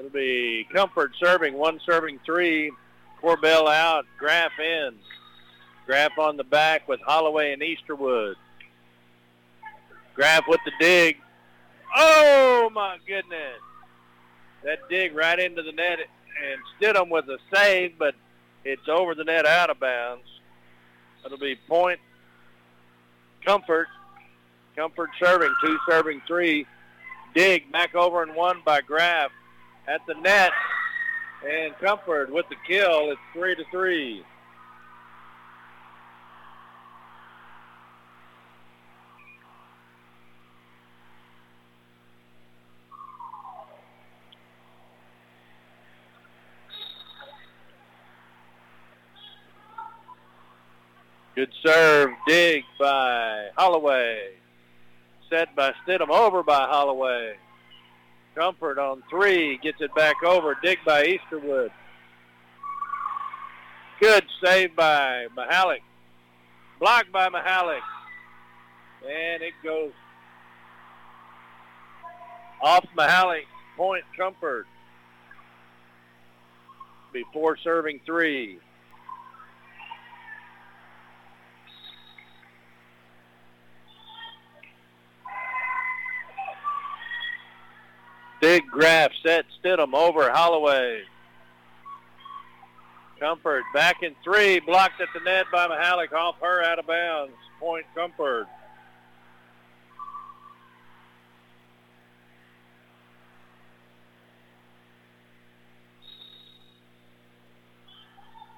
It'll 0.00 0.10
be 0.10 0.66
Comfort 0.74 1.12
serving. 1.20 1.54
One 1.54 1.78
serving 1.86 2.18
three. 2.26 2.72
Corbell 3.22 3.68
out. 3.68 4.04
Graff 4.18 4.50
in. 4.58 4.96
Graff 5.86 6.18
on 6.18 6.36
the 6.36 6.42
back 6.42 6.88
with 6.88 6.98
Holloway 7.02 7.52
and 7.52 7.62
Easterwood. 7.62 8.34
Graff 10.16 10.42
with 10.48 10.60
the 10.64 10.72
dig. 10.80 11.18
Oh, 11.96 12.68
my 12.74 12.98
goodness. 13.06 13.60
That 14.64 14.88
dig 14.88 15.14
right 15.14 15.38
into 15.38 15.62
the 15.62 15.72
net 15.72 15.98
and 16.00 16.60
Stidham 16.78 17.10
with 17.10 17.28
a 17.28 17.38
save, 17.52 17.98
but 17.98 18.14
it's 18.64 18.88
over 18.88 19.14
the 19.14 19.24
net 19.24 19.46
out 19.46 19.70
of 19.70 19.80
bounds. 19.80 20.24
It'll 21.24 21.38
be 21.38 21.56
point 21.68 22.00
Comfort. 23.44 23.88
Comfort 24.76 25.10
serving, 25.18 25.54
two 25.62 25.78
serving 25.88 26.22
three. 26.26 26.66
Dig 27.34 27.70
back 27.72 27.94
over 27.94 28.22
and 28.22 28.34
one 28.34 28.62
by 28.64 28.80
Graff 28.80 29.30
at 29.88 30.00
the 30.06 30.14
net. 30.14 30.52
And 31.48 31.74
Comfort 31.78 32.30
with 32.32 32.46
the 32.48 32.56
kill. 32.66 33.10
It's 33.10 33.20
three 33.32 33.54
to 33.54 33.64
three. 33.70 34.24
Good 51.40 51.54
serve, 51.64 52.10
dig 52.26 52.64
by 52.78 53.48
Holloway. 53.56 54.32
Set 55.30 55.56
by 55.56 55.72
Stidham, 55.82 56.10
over 56.10 56.42
by 56.42 56.66
Holloway. 56.66 57.36
Comfort 58.34 58.78
on 58.78 59.02
three, 59.08 59.56
gets 59.62 59.80
it 59.80 59.94
back 59.94 60.22
over. 60.22 60.58
Dig 60.62 60.80
by 60.84 61.02
Easterwood. 61.06 61.70
Good 64.02 64.26
save 64.44 64.76
by 64.76 65.28
Mahalik. 65.34 65.80
Blocked 66.78 67.10
by 67.10 67.30
Mahalik. 67.30 67.80
And 69.02 69.42
it 69.42 69.54
goes 69.64 69.92
off 72.60 72.84
Mahalik. 72.94 73.46
Point 73.78 74.04
Comfort. 74.14 74.66
Before 77.14 77.56
serving 77.56 78.00
three. 78.04 78.58
Big 88.50 88.66
grab, 88.66 89.12
set 89.22 89.44
Stidham 89.62 89.94
over 89.94 90.28
Holloway. 90.28 91.02
Comfort 93.20 93.62
back 93.72 94.02
in 94.02 94.16
three, 94.24 94.58
blocked 94.58 95.00
at 95.00 95.06
the 95.14 95.20
net 95.20 95.46
by 95.52 95.68
Mahalik, 95.68 96.12
off 96.12 96.34
her 96.40 96.60
out 96.64 96.80
of 96.80 96.86
bounds. 96.88 97.32
Point 97.60 97.86
Comfort. 97.94 98.48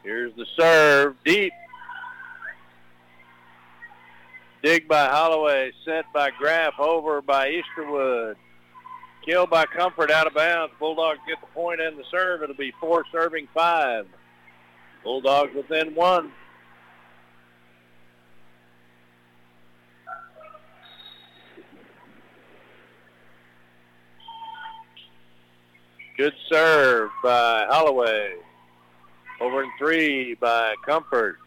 Here's 0.03 0.35
the 0.37 0.47
serve, 0.57 1.17
deep. 1.23 1.53
Dig 4.63 4.89
by 4.89 5.09
Holloway, 5.09 5.73
set 5.85 6.07
by 6.15 6.31
Graff, 6.31 6.81
over 6.81 7.21
by 7.21 7.51
Easterwood. 7.51 8.37
Killed 9.25 9.51
by 9.51 9.67
Comfort 9.67 10.11
out 10.11 10.27
of 10.27 10.35
bounds. 10.35 10.75
Bulldogs 10.81 11.21
get 11.29 11.41
the 11.41 11.47
point 11.49 11.81
and 11.81 11.97
the 11.97 12.05
serve. 12.11 12.43
It'll 12.43 12.57
be 12.57 12.73
four 12.81 13.05
serving 13.13 13.47
five. 13.55 14.07
Bulldogs 15.05 15.55
within 15.55 15.95
one. 15.95 16.33
Good 26.17 26.35
serve 26.51 27.11
by 27.23 27.67
Holloway. 27.69 28.35
Over 29.41 29.63
in 29.63 29.71
three 29.79 30.35
by 30.35 30.75
Comfort. 30.85 31.39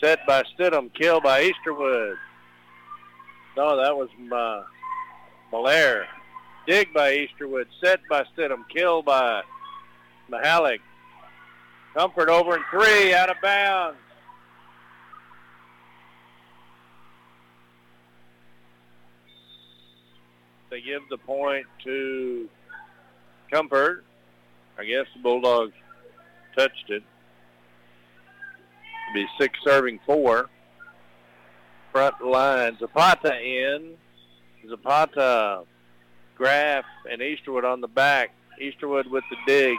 Set 0.00 0.26
by 0.26 0.44
Stidham. 0.58 0.92
Kill 0.94 1.20
by 1.20 1.42
Easterwood. 1.42 2.16
No, 3.56 3.76
that 3.82 3.96
was 3.96 4.08
uh, 4.32 4.64
Millar. 5.50 6.06
Dig 6.68 6.92
by 6.92 7.12
Easterwood. 7.12 7.64
Set 7.82 8.00
by 8.10 8.24
Stidham. 8.36 8.68
Kill 8.68 9.02
by 9.02 9.40
Mahalik. 10.30 10.80
Comfort 11.94 12.28
over 12.28 12.56
in 12.56 12.62
three. 12.70 13.14
Out 13.14 13.30
of 13.30 13.36
bounds. 13.42 13.96
They 20.68 20.82
give 20.82 21.00
the 21.08 21.16
point 21.16 21.64
to 21.84 22.50
Comfort. 23.50 24.04
I 24.78 24.84
guess 24.84 25.06
the 25.16 25.22
Bulldogs 25.22 25.72
touched 26.54 26.90
it. 26.90 27.02
It'll 29.10 29.14
be 29.14 29.26
six 29.40 29.58
serving 29.64 30.00
four. 30.04 30.50
Front 31.92 32.22
line. 32.22 32.76
Zapata 32.78 33.40
in. 33.40 33.94
Zapata, 34.68 35.62
Graff, 36.38 36.84
and 37.10 37.20
Easterwood 37.20 37.64
on 37.64 37.80
the 37.80 37.88
back. 37.88 38.30
Easterwood 38.62 39.10
with 39.10 39.24
the 39.28 39.36
dig. 39.46 39.76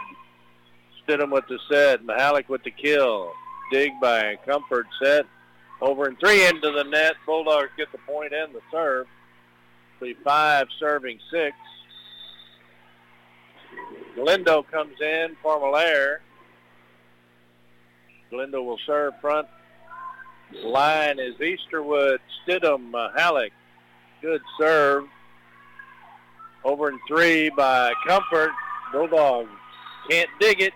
Stidham 1.02 1.32
with 1.32 1.44
the 1.48 1.58
set. 1.70 2.04
Mahalik 2.04 2.48
with 2.48 2.62
the 2.62 2.70
kill. 2.70 3.32
Dig 3.72 3.92
by 4.00 4.36
Comfort 4.46 4.86
set. 5.02 5.26
Over 5.80 6.06
and 6.06 6.20
three 6.20 6.46
into 6.46 6.70
the 6.70 6.84
net. 6.84 7.14
Bulldogs 7.24 7.70
get 7.76 7.90
the 7.92 7.98
point 7.98 8.34
and 8.34 8.54
the 8.54 8.60
serve. 8.70 9.06
Be 10.00 10.14
five 10.22 10.68
serving 10.78 11.18
six. 11.30 11.56
Galindo 14.14 14.62
comes 14.62 15.00
in 15.00 15.36
for 15.42 15.58
Millar. 15.58 16.20
Galindo 18.30 18.62
will 18.62 18.78
serve 18.86 19.14
front. 19.20 19.48
Line 20.64 21.18
is 21.18 21.34
Easterwood, 21.36 22.18
Stidham, 22.46 22.92
Halleck. 23.16 23.52
Good 24.20 24.42
serve. 24.58 25.04
Over 26.64 26.90
in 26.90 26.98
three 27.08 27.50
by 27.50 27.92
Comfort. 28.06 28.50
Bulldogs 28.92 29.50
can't 30.08 30.30
dig 30.40 30.60
it. 30.60 30.72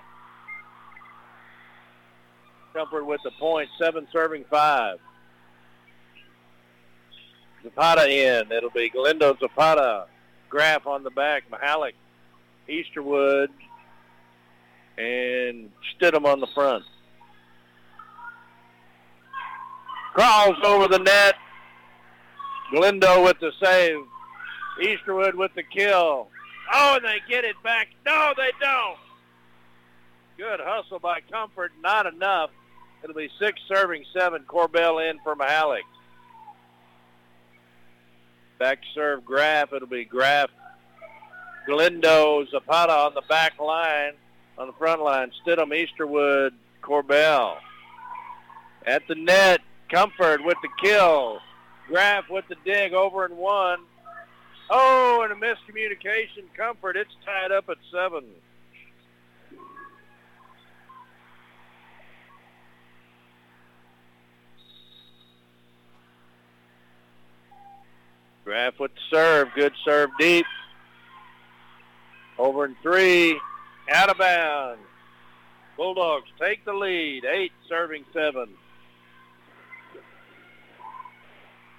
Comfort 2.72 3.04
with 3.04 3.20
the 3.24 3.30
point, 3.38 3.68
seven 3.78 4.06
serving 4.12 4.44
five. 4.50 4.98
Zapata 7.62 8.08
in. 8.08 8.50
It'll 8.52 8.70
be 8.70 8.90
Galindo 8.90 9.36
Zapata. 9.38 10.06
Graff 10.48 10.86
on 10.86 11.02
the 11.02 11.10
back. 11.10 11.44
Mahalik, 11.50 11.94
Easterwood, 12.68 13.48
and 14.98 15.70
Stidham 15.96 16.24
on 16.26 16.40
the 16.40 16.46
front. 16.54 16.84
Crawls 20.14 20.56
over 20.64 20.88
the 20.88 20.98
net. 20.98 21.34
Galindo 22.72 23.24
with 23.24 23.38
the 23.40 23.50
save. 23.62 24.04
Easterwood 24.80 25.34
with 25.34 25.54
the 25.54 25.62
kill. 25.62 26.28
Oh, 26.72 26.96
and 26.96 27.04
they 27.04 27.18
get 27.28 27.44
it 27.44 27.56
back. 27.62 27.88
No, 28.06 28.32
they 28.36 28.50
don't. 28.60 28.98
Good 30.36 30.60
hustle 30.62 30.98
by 30.98 31.20
Comfort. 31.30 31.72
Not 31.80 32.06
enough. 32.06 32.50
It'll 33.02 33.14
be 33.14 33.30
six 33.38 33.60
serving 33.68 34.04
seven. 34.12 34.44
Corbell 34.48 35.10
in 35.10 35.18
for 35.20 35.36
Mahalik. 35.36 35.80
Back 38.58 38.78
serve 38.94 39.24
Graff. 39.24 39.72
It'll 39.72 39.88
be 39.88 40.04
Graff. 40.04 40.50
Galindo 41.66 42.44
Zapata 42.50 42.92
on 42.92 43.14
the 43.14 43.22
back 43.22 43.58
line, 43.58 44.12
on 44.58 44.66
the 44.66 44.72
front 44.74 45.02
line. 45.02 45.30
Stidham, 45.44 45.72
Easterwood, 45.72 46.50
Corbell. 46.82 47.56
At 48.86 49.02
the 49.08 49.14
net, 49.14 49.60
Comfort 49.90 50.44
with 50.44 50.58
the 50.62 50.68
kill. 50.82 51.40
Graff 51.88 52.28
with 52.28 52.46
the 52.48 52.56
dig 52.64 52.92
over 52.92 53.24
and 53.24 53.36
one. 53.36 53.80
Oh, 54.70 55.26
and 55.28 55.32
a 55.32 55.46
miscommunication. 55.46 56.44
Comfort, 56.56 56.96
it's 56.96 57.14
tied 57.24 57.52
up 57.52 57.68
at 57.68 57.76
seven. 57.92 58.24
Graff 68.44 68.78
with 68.78 68.94
the 68.94 69.00
serve. 69.10 69.48
Good 69.54 69.72
serve 69.84 70.10
deep. 70.18 70.46
Over 72.38 72.66
in 72.66 72.76
three. 72.82 73.40
Out 73.90 74.10
of 74.10 74.18
bounds. 74.18 74.80
Bulldogs 75.76 76.28
take 76.38 76.64
the 76.64 76.72
lead. 76.72 77.24
Eight 77.24 77.52
serving 77.68 78.04
seven. 78.12 78.50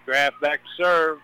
Graff 0.05 0.33
back 0.41 0.61
to 0.61 0.83
serve. 0.83 1.19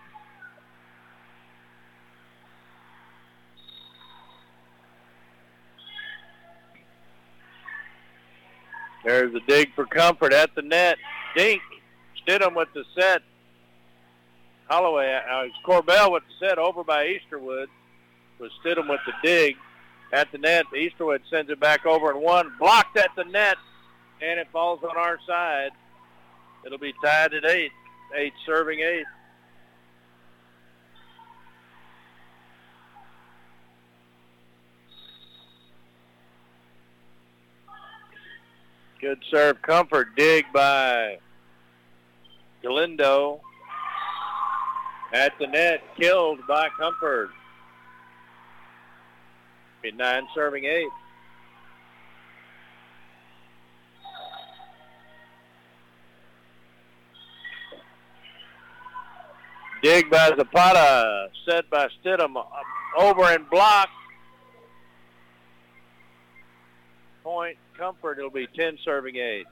There's 9.04 9.34
a 9.34 9.40
dig 9.40 9.74
for 9.74 9.84
comfort 9.84 10.32
at 10.32 10.54
the 10.54 10.62
net. 10.62 10.98
Dink. 11.36 11.62
Stidham 12.26 12.54
with 12.54 12.68
the 12.72 12.84
set. 12.94 13.22
Holloway, 14.68 15.12
uh, 15.12 15.44
Corbell 15.66 16.12
with 16.12 16.22
the 16.22 16.46
set 16.46 16.58
over 16.58 16.84
by 16.84 17.06
Easterwood. 17.06 17.66
Was 18.38 18.50
Stidham 18.64 18.88
with 18.88 19.00
the 19.06 19.12
dig 19.22 19.56
at 20.12 20.30
the 20.32 20.38
net. 20.38 20.66
Easterwood 20.74 21.20
sends 21.30 21.50
it 21.50 21.60
back 21.60 21.84
over 21.84 22.10
and 22.10 22.20
one. 22.20 22.52
Blocked 22.58 22.96
at 22.96 23.10
the 23.16 23.24
net, 23.24 23.56
and 24.20 24.38
it 24.38 24.48
falls 24.52 24.82
on 24.82 24.96
our 24.96 25.18
side. 25.26 25.70
It'll 26.64 26.78
be 26.78 26.94
tied 27.02 27.34
at 27.34 27.44
eight. 27.44 27.72
Eight 28.14 28.32
serving 28.46 28.80
eight. 28.80 29.06
Good 39.02 39.18
serve 39.32 39.60
comfort. 39.62 40.14
Dig 40.14 40.44
by 40.54 41.18
Galindo. 42.62 43.40
At 45.12 45.32
the 45.40 45.48
net, 45.48 45.82
killed 45.98 46.38
by 46.46 46.68
Comfort. 46.78 47.30
Be 49.82 49.90
nine 49.90 50.26
serving 50.34 50.64
eight. 50.64 50.88
Dig 59.82 60.08
by 60.08 60.30
Zapata, 60.36 61.28
set 61.44 61.68
by 61.68 61.88
Stidham, 62.00 62.36
over 62.96 63.24
and 63.24 63.50
blocked. 63.50 63.90
Point 67.24 67.58
Comfort, 67.76 68.18
it'll 68.18 68.30
be 68.30 68.46
10 68.46 68.78
serving 68.84 69.16
eight. 69.16 69.46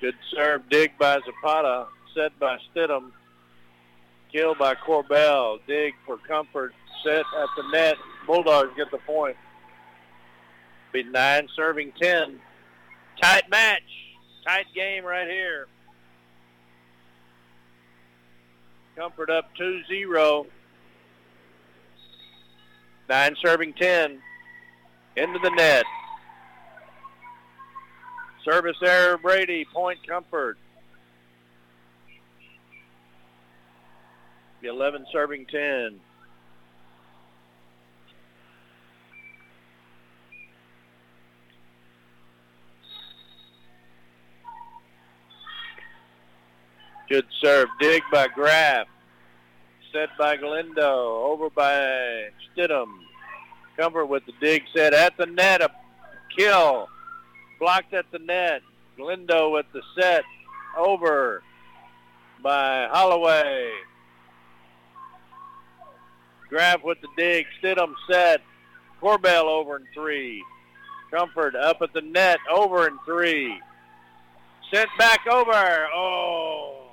Good 0.00 0.14
serve, 0.34 0.68
dig 0.68 0.96
by 0.98 1.18
Zapata, 1.24 1.86
set 2.14 2.38
by 2.38 2.58
Stidham, 2.74 3.10
kill 4.30 4.54
by 4.54 4.74
Corbell, 4.74 5.58
dig 5.66 5.94
for 6.04 6.18
Comfort, 6.18 6.74
set 7.02 7.20
at 7.20 7.48
the 7.56 7.62
net. 7.72 7.96
Bulldogs 8.26 8.70
get 8.76 8.90
the 8.90 8.98
point. 8.98 9.36
Be 10.92 11.02
nine 11.02 11.48
serving 11.56 11.92
10. 12.00 12.38
Tight 13.20 13.48
match. 13.50 13.82
Tight 14.46 14.66
game 14.74 15.04
right 15.04 15.28
here. 15.28 15.66
Comfort 18.96 19.30
up 19.30 19.50
2-0. 19.58 20.46
Nine 23.08 23.36
serving 23.44 23.74
10. 23.74 24.18
Into 25.16 25.38
the 25.38 25.50
net. 25.50 25.84
Service 28.44 28.76
error, 28.82 29.18
Brady. 29.18 29.64
Point 29.72 30.06
comfort. 30.06 30.58
The 34.62 34.68
11 34.68 35.06
serving 35.12 35.46
10. 35.46 36.00
Good 47.08 47.26
serve. 47.42 47.68
Dig 47.78 48.02
by 48.10 48.28
Graff. 48.28 48.86
Set 49.94 50.08
by 50.18 50.36
Galindo. 50.36 51.22
Over 51.24 51.50
by 51.50 52.30
Stidham. 52.50 52.98
Comfort 53.76 54.06
with 54.06 54.26
the 54.26 54.32
dig 54.40 54.64
set 54.74 54.92
at 54.92 55.16
the 55.16 55.26
net. 55.26 55.62
A 55.62 55.70
kill. 56.36 56.88
Blocked 57.60 57.94
at 57.94 58.10
the 58.10 58.18
net. 58.18 58.62
Galindo 58.96 59.50
with 59.50 59.66
the 59.72 59.82
set. 59.96 60.24
Over 60.76 61.44
by 62.42 62.88
Holloway. 62.90 63.70
Graff 66.48 66.82
with 66.82 66.98
the 67.00 67.08
dig. 67.16 67.46
Stidham 67.62 67.94
set. 68.10 68.42
Corbell 69.00 69.44
over 69.44 69.76
in 69.76 69.86
three. 69.94 70.42
Comfort 71.12 71.54
up 71.54 71.82
at 71.82 71.92
the 71.92 72.00
net. 72.00 72.38
Over 72.52 72.88
in 72.88 72.98
three. 73.06 73.60
Sent 74.72 74.90
back 74.98 75.20
over. 75.30 75.86
Oh. 75.94 76.88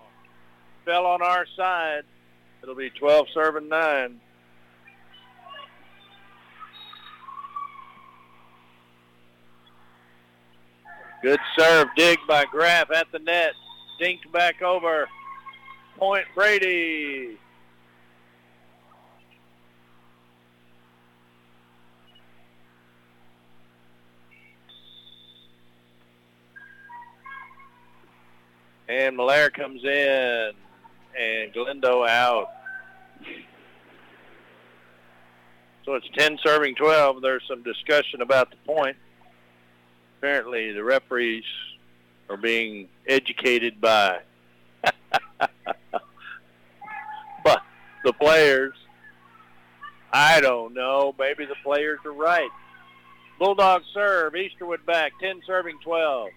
Fell 0.85 1.07
on 1.07 1.23
our 1.23 1.47
side. 1.57 2.03
It'll 2.63 2.75
be 2.75 2.89
12 2.91 3.27
serving 3.33 3.69
9. 3.69 4.19
Good 11.23 11.39
serve. 11.57 11.87
Dig 11.95 12.19
by 12.27 12.45
Graff 12.45 12.91
at 12.91 13.11
the 13.11 13.19
net. 13.19 13.53
Dinked 13.99 14.31
back 14.31 14.61
over. 14.61 15.07
Point 15.97 16.25
Brady. 16.33 17.37
And 28.87 29.15
Millar 29.15 29.49
comes 29.51 29.83
in 29.83 30.51
and 31.19 31.53
Galindo 31.53 32.05
out. 32.05 32.49
So 35.85 35.95
it's 35.95 36.07
10 36.17 36.37
serving 36.43 36.75
12. 36.75 37.21
There's 37.21 37.43
some 37.47 37.63
discussion 37.63 38.21
about 38.21 38.51
the 38.51 38.57
point. 38.65 38.97
Apparently 40.19 40.71
the 40.71 40.83
referees 40.83 41.43
are 42.29 42.37
being 42.37 42.87
educated 43.07 43.81
by 43.81 44.19
but 47.43 47.61
the 48.03 48.13
players. 48.13 48.75
I 50.13 50.41
don't 50.41 50.73
know. 50.73 51.15
Maybe 51.17 51.45
the 51.45 51.55
players 51.63 51.99
are 52.05 52.13
right. 52.13 52.49
Bulldog 53.39 53.81
serve. 53.93 54.33
Easterwood 54.33 54.85
back. 54.85 55.13
10 55.19 55.41
serving 55.47 55.79
12. 55.83 56.29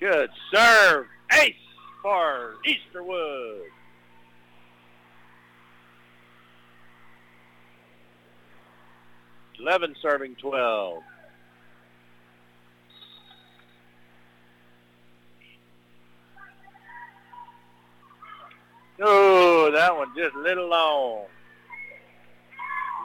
Good 0.00 0.30
serve. 0.52 1.06
Ace 1.32 1.54
for 2.02 2.54
Easterwood. 2.66 3.62
Eleven 9.58 9.94
serving 10.00 10.36
twelve. 10.36 11.02
Oh, 19.02 19.70
that 19.72 19.96
one 19.96 20.08
just 20.14 20.34
a 20.34 20.38
little 20.38 20.68
long. 20.68 21.24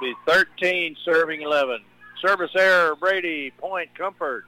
Be 0.02 0.14
13 0.28 0.98
serving 1.06 1.42
11. 1.42 1.80
Service 2.22 2.52
error, 2.58 2.96
Brady, 2.96 3.52
point, 3.58 3.96
comfort. 3.98 4.46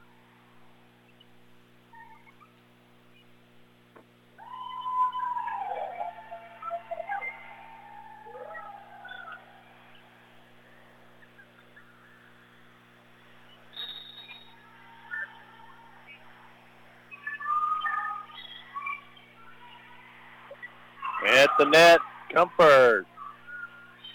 The 21.58 21.64
net, 21.66 22.00
Comfort. 22.32 23.06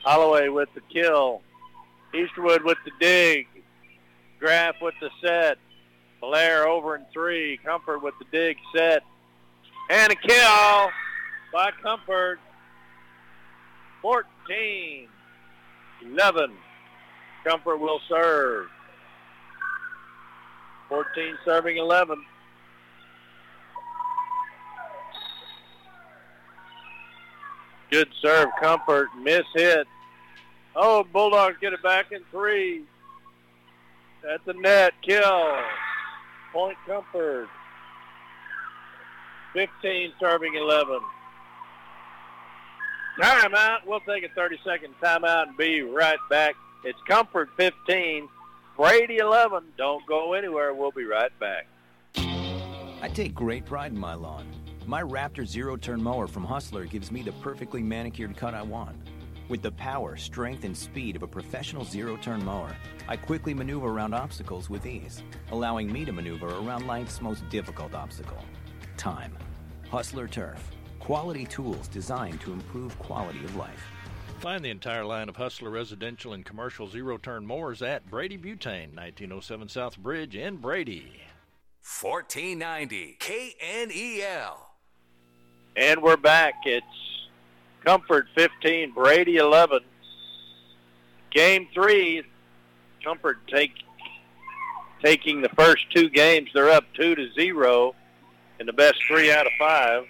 Holloway 0.03 0.49
with 0.49 0.69
the 0.75 0.81
kill. 0.91 1.41
Easterwood 2.13 2.63
with 2.63 2.77
the 2.85 2.91
dig. 2.99 3.47
Graff 4.39 4.75
with 4.81 4.93
the 5.01 5.09
set. 5.21 5.57
Blair 6.21 6.67
over 6.67 6.95
in 6.95 7.05
three. 7.13 7.59
Comfort 7.65 8.03
with 8.03 8.13
the 8.19 8.25
dig 8.31 8.57
set. 8.75 9.03
And 9.89 10.11
a 10.11 10.15
kill 10.15 10.89
by 11.51 11.71
Comfort. 11.81 12.39
14. 14.01 15.07
11. 16.05 16.51
Comfort 17.43 17.77
will 17.77 17.99
serve. 18.09 18.67
14 20.89 21.37
serving 21.45 21.77
11. 21.77 22.23
Good 27.93 28.09
serve, 28.23 28.49
Comfort, 28.59 29.09
miss 29.21 29.43
hit. 29.53 29.85
Oh, 30.75 31.03
Bulldogs 31.13 31.57
get 31.61 31.73
it 31.73 31.83
back 31.83 32.11
in 32.11 32.23
three. 32.31 32.85
At 34.27 34.43
the 34.45 34.53
net, 34.53 34.93
kill. 35.03 35.59
Point 36.51 36.75
Comfort. 36.87 37.47
15 39.53 40.11
serving 40.19 40.55
11. 40.55 40.99
Timeout. 43.21 43.85
We'll 43.85 43.99
take 43.99 44.23
a 44.23 44.29
30-second 44.29 44.95
timeout 44.99 45.49
and 45.49 45.57
be 45.57 45.83
right 45.83 46.17
back. 46.31 46.55
It's 46.83 46.97
Comfort 47.07 47.49
15, 47.57 48.27
Brady 48.75 49.17
11. 49.17 49.65
Don't 49.77 50.03
go 50.07 50.33
anywhere. 50.33 50.73
We'll 50.73 50.89
be 50.89 51.05
right 51.05 51.31
back. 51.39 51.67
I 53.03 53.07
take 53.13 53.35
great 53.35 53.65
pride 53.65 53.91
in 53.91 53.99
my 53.99 54.15
lawn. 54.15 54.52
My 54.85 55.01
Raptor 55.01 55.47
zero 55.47 55.77
turn 55.77 56.03
mower 56.03 56.27
from 56.27 56.43
Hustler 56.43 56.83
gives 56.83 57.09
me 57.09 57.21
the 57.21 57.31
perfectly 57.33 57.81
manicured 57.81 58.35
cut 58.35 58.53
I 58.53 58.63
want. 58.63 58.97
With 59.47 59.61
the 59.61 59.71
power, 59.71 60.17
strength, 60.17 60.65
and 60.65 60.75
speed 60.75 61.15
of 61.15 61.23
a 61.23 61.27
professional 61.27 61.85
zero 61.85 62.17
turn 62.17 62.43
mower, 62.43 62.75
I 63.07 63.15
quickly 63.15 63.53
maneuver 63.53 63.87
around 63.87 64.13
obstacles 64.13 64.69
with 64.69 64.85
ease, 64.85 65.23
allowing 65.51 65.91
me 65.91 66.03
to 66.03 66.11
maneuver 66.11 66.49
around 66.49 66.85
life's 66.85 67.21
most 67.21 67.47
difficult 67.49 67.93
obstacle 67.93 68.43
time. 68.97 69.37
Hustler 69.89 70.27
Turf. 70.27 70.71
Quality 70.99 71.45
tools 71.45 71.87
designed 71.87 72.41
to 72.41 72.51
improve 72.51 72.97
quality 72.99 73.43
of 73.43 73.55
life. 73.55 73.85
Find 74.39 74.65
the 74.65 74.69
entire 74.69 75.05
line 75.05 75.29
of 75.29 75.37
Hustler 75.37 75.69
residential 75.69 76.33
and 76.33 76.45
commercial 76.45 76.87
zero 76.87 77.17
turn 77.17 77.45
mowers 77.45 77.81
at 77.81 78.09
Brady 78.09 78.37
Butane, 78.37 78.93
1907 78.95 79.69
South 79.69 79.97
Bridge 79.97 80.35
in 80.35 80.57
Brady. 80.57 81.21
1490 81.81 83.17
KNEL. 83.19 84.72
And 85.75 86.03
we're 86.03 86.17
back. 86.17 86.53
It's 86.65 86.85
Comfort 87.83 88.27
15, 88.35 88.91
Brady 88.91 89.37
11. 89.37 89.79
Game 91.31 91.67
three, 91.73 92.21
Comfort 93.03 93.39
take, 93.47 93.71
taking 95.03 95.41
the 95.41 95.49
first 95.49 95.89
two 95.91 96.11
games. 96.11 96.51
They're 96.53 96.69
up 96.69 96.85
two 96.93 97.15
to 97.15 97.33
zero 97.33 97.95
in 98.59 98.67
the 98.67 98.73
best 98.73 98.97
three 99.07 99.31
out 99.31 99.47
of 99.47 99.51
five. 99.57 100.05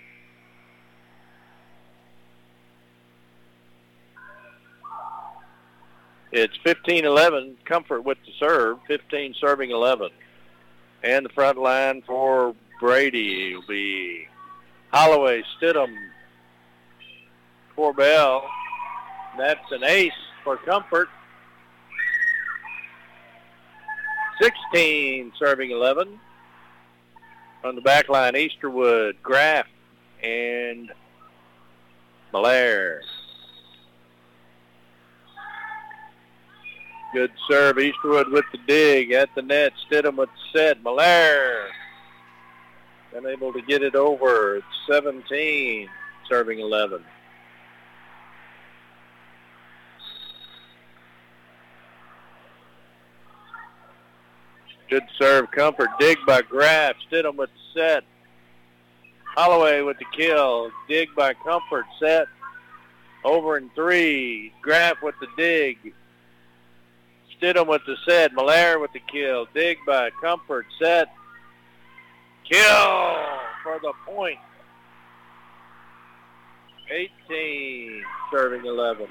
It's 6.34 6.58
15-11, 6.66 7.56
Comfort 7.64 8.02
with 8.02 8.18
the 8.26 8.34
serve, 8.38 8.80
15 8.88 9.36
serving 9.40 9.72
11. 9.72 10.10
And 11.04 11.24
the 11.24 11.30
front 11.30 11.58
line 11.58 12.02
for 12.02 12.54
Brady 12.82 13.56
will 13.56 13.64
be 13.68 14.28
Holloway, 14.94 15.44
Stidham, 15.58 15.92
Corbell. 17.76 18.44
That's 19.40 19.72
an 19.72 19.84
ace 19.84 20.12
for 20.44 20.58
Comfort. 20.58 21.10
16 24.40 25.32
serving 25.40 25.72
11. 25.72 26.20
On 27.64 27.76
the 27.76 27.82
back 27.82 28.08
line, 28.08 28.34
Easterwood, 28.34 29.16
Graff, 29.24 29.66
and 30.22 30.92
Millar. 32.32 33.02
Good 37.16 37.32
serve. 37.50 37.78
Easterwood 37.78 38.32
with 38.32 38.46
the 38.52 38.60
dig 38.68 39.12
at 39.12 39.30
the 39.34 39.42
net. 39.42 39.74
Stidham 39.90 40.18
with 40.18 40.30
the 40.30 40.60
set. 40.60 40.84
Millar 40.84 41.70
unable 43.16 43.54
to 43.54 43.62
get 43.62 43.84
it 43.84 43.96
over. 43.96 44.58
It's 44.58 44.66
17, 44.88 45.90
serving 46.28 46.60
11. 46.60 47.04
Good 54.90 55.04
serve, 55.18 55.50
comfort. 55.52 55.90
Dig 56.00 56.18
by 56.28 56.42
Graff. 56.44 56.96
Stidham 57.10 57.36
with 57.36 57.50
the 57.50 57.80
set. 57.80 58.04
Holloway 59.36 59.82
with 59.82 59.98
the 59.98 60.06
kill. 60.16 60.70
Dig 60.88 61.10
by 61.16 61.34
Comfort. 61.34 61.86
Set. 62.00 62.28
Over 63.24 63.58
in 63.58 63.72
three. 63.72 64.54
Graff 64.62 64.98
with 65.02 65.16
the 65.20 65.28
dig. 65.36 65.94
Stidham 67.42 67.68
with 67.68 67.82
the 67.88 67.96
set. 68.08 68.34
Millar 68.34 68.78
with 68.78 68.94
the 68.94 69.00
kill. 69.12 69.48
Dig 69.56 69.80
by 69.88 70.12
Comfort. 70.22 70.68
Set. 70.80 71.08
Kill 72.54 73.16
for 73.64 73.80
the 73.82 73.94
point. 74.06 74.38
18 77.28 78.04
serving 78.32 78.64
11. 78.64 79.08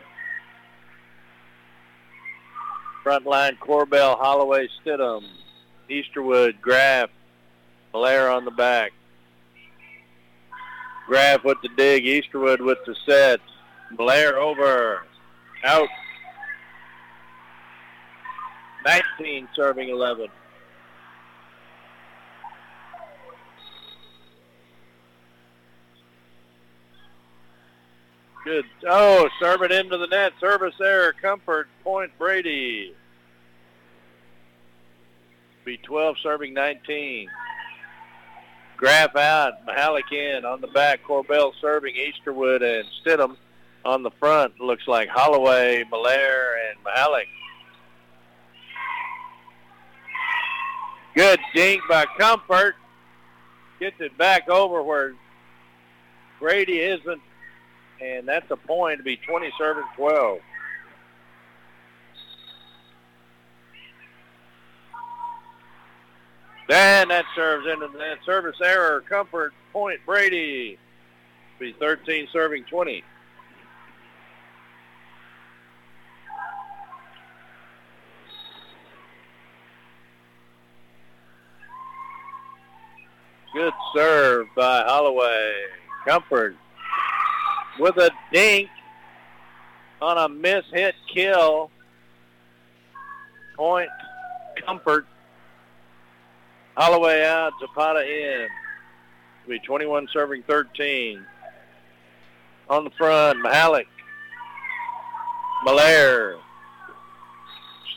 Front 3.02 3.27
line 3.27 3.59
Corbell, 3.60 4.16
Holloway, 4.16 4.69
Stidham, 4.69 5.24
Easterwood, 5.90 6.60
Graff, 6.60 7.10
Blair 7.90 8.31
on 8.31 8.44
the 8.44 8.52
back. 8.52 8.93
Graff 11.09 11.43
with 11.43 11.59
the 11.64 11.70
dig, 11.77 12.05
Easterwood 12.05 12.60
with 12.60 12.78
the 12.86 12.94
set. 13.05 13.40
Blair 13.97 14.39
over. 14.39 15.05
Out. 15.64 15.89
19 18.86 19.48
serving 19.56 19.89
11. 19.89 20.28
Good. 28.44 28.64
Oh, 28.89 29.28
serve 29.40 29.62
it 29.62 29.70
into 29.70 29.98
the 29.98 30.09
net. 30.09 30.32
Service 30.40 30.74
error. 30.81 31.14
Comfort. 31.20 31.69
Point 31.85 32.10
Brady. 32.19 32.94
Be 35.64 35.77
12 35.77 36.16
serving 36.23 36.52
19. 36.52 37.28
Graff 38.77 39.14
out. 39.14 39.64
Mahalik 39.64 40.12
in 40.12 40.44
on 40.44 40.60
the 40.60 40.66
back. 40.66 41.05
Corbell 41.05 41.52
serving. 41.60 41.94
Easterwood 41.94 42.62
and 42.62 42.89
Stidham 43.05 43.36
on 43.85 44.02
the 44.02 44.10
front. 44.10 44.59
Looks 44.60 44.89
like 44.89 45.09
Holloway, 45.09 45.85
Millar, 45.90 46.56
and 46.69 46.85
Mahalik. 46.85 47.27
Good 51.14 51.39
dink 51.55 51.82
by 51.89 52.06
Comfort. 52.19 52.74
Gets 53.78 54.01
it 54.01 54.16
back 54.16 54.48
over 54.48 54.82
where 54.82 55.14
Brady 56.40 56.81
isn't 56.81 57.20
and 58.02 58.26
that's 58.26 58.50
a 58.50 58.56
point 58.56 58.98
to 58.98 59.04
be 59.04 59.16
20 59.16 59.52
serving 59.56 59.84
12. 59.96 60.38
Then 66.68 67.08
that 67.08 67.24
serves 67.34 67.66
into 67.66 67.88
that 67.98 68.18
service 68.24 68.56
error. 68.62 69.02
Comfort 69.08 69.52
point 69.72 70.00
Brady. 70.06 70.78
Be 71.58 71.74
13 71.78 72.28
serving 72.32 72.64
20. 72.64 73.04
Good 83.52 83.72
serve 83.94 84.46
by 84.56 84.82
Holloway. 84.86 85.52
Comfort 86.06 86.56
with 87.78 87.97
a 87.97 88.11
dink 88.32 88.69
on 90.01 90.19
a 90.19 90.28
miss 90.28 90.65
hit 90.73 90.94
kill. 91.12 91.70
Point 93.57 93.90
comfort. 94.65 95.07
Holloway 96.77 97.24
out, 97.24 97.53
Zapata 97.61 98.01
in. 98.01 98.49
It'll 99.44 99.51
be 99.51 99.59
21 99.61 100.09
serving 100.12 100.43
13. 100.44 101.24
On 102.70 102.85
the 102.85 102.90
front, 102.90 103.44
Mahalik. 103.44 103.86
Millar. 105.65 106.39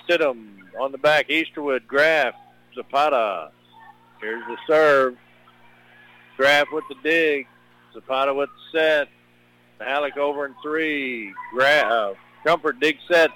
Stidham 0.07 0.57
on 0.79 0.91
the 0.91 0.97
back. 0.97 1.29
Easterwood, 1.29 1.87
Graff, 1.87 2.35
Zapata. 2.75 3.51
Here's 4.21 4.45
the 4.47 4.57
serve. 4.67 5.15
Graff 6.37 6.67
with 6.71 6.83
the 6.89 6.95
dig. 7.03 7.47
Zapata 7.93 8.33
with 8.33 8.49
the 8.49 8.77
set. 8.77 9.07
Mahalik 9.79 10.17
over 10.17 10.45
in 10.45 10.55
three. 10.61 11.33
Uh, 11.59 12.13
Comfort 12.45 12.79
dig 12.79 12.97
set 13.07 13.31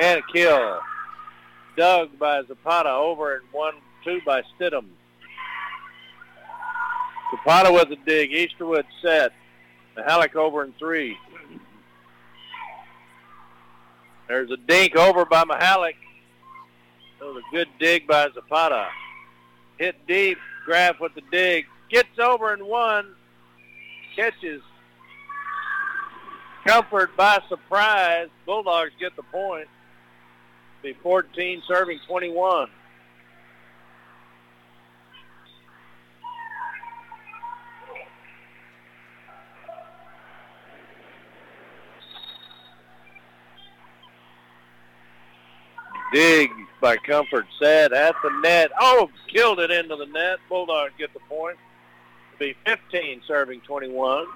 and 0.00 0.20
a 0.20 0.32
kill. 0.32 0.80
Dug 1.76 2.18
by 2.18 2.42
Zapata 2.42 2.90
over 2.90 3.36
in 3.36 3.40
one, 3.50 3.74
two 4.04 4.20
by 4.26 4.42
Stidham. 4.42 4.86
Zapata 7.30 7.72
with 7.72 7.90
a 7.90 7.96
dig. 8.04 8.30
Easterwood 8.30 8.84
set. 9.00 9.32
Mahalik 9.96 10.36
over 10.36 10.64
in 10.64 10.72
three. 10.78 11.16
There's 14.28 14.50
a 14.50 14.56
dink 14.56 14.96
over 14.96 15.24
by 15.24 15.44
Mahalik. 15.44 15.94
That 17.18 17.26
was 17.26 17.42
a 17.42 17.54
good 17.54 17.68
dig 17.78 18.06
by 18.06 18.28
Zapata. 18.34 18.88
Hit 19.78 19.96
deep. 20.06 20.38
Graff 20.64 21.00
with 21.00 21.14
the 21.14 21.22
dig. 21.30 21.66
Gets 21.90 22.18
over 22.18 22.54
in 22.54 22.66
one. 22.66 23.14
Catches 24.14 24.62
Comfort 26.66 27.16
by 27.16 27.42
surprise. 27.48 28.28
Bulldogs 28.46 28.92
get 29.00 29.16
the 29.16 29.22
point. 29.24 29.66
Be 30.82 30.92
14 31.02 31.62
serving 31.66 31.98
21. 32.06 32.68
Dig 46.12 46.50
by 46.80 46.96
Comfort 46.98 47.46
set 47.58 47.92
at 47.92 48.14
the 48.22 48.30
net. 48.42 48.70
Oh, 48.78 49.08
killed 49.28 49.58
it 49.60 49.70
into 49.70 49.96
the 49.96 50.06
net. 50.06 50.38
Bulldogs 50.48 50.92
get 50.98 51.12
the 51.14 51.20
point. 51.20 51.56
Be 52.38 52.54
15 52.66 53.22
serving 53.26 53.62
21. 53.62 54.26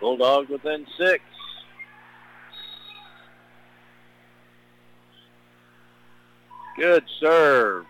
Bulldogs 0.00 0.48
within 0.50 0.86
six. 0.98 1.22
Good 6.76 7.04
serve. 7.20 7.86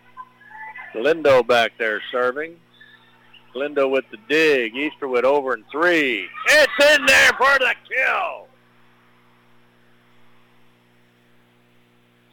Lindo 0.95 1.47
back 1.47 1.73
there 1.79 2.03
serving. 2.13 2.57
Lindo 3.55 3.91
with 3.91 4.05
the 4.11 4.19
dig. 4.29 4.75
Easterwood 4.75 5.25
over 5.25 5.55
in 5.55 5.65
three. 5.73 6.29
It's 6.47 6.97
in 6.97 7.07
there 7.07 7.33
for 7.39 7.59
the 7.59 7.75
kill. 7.89 8.49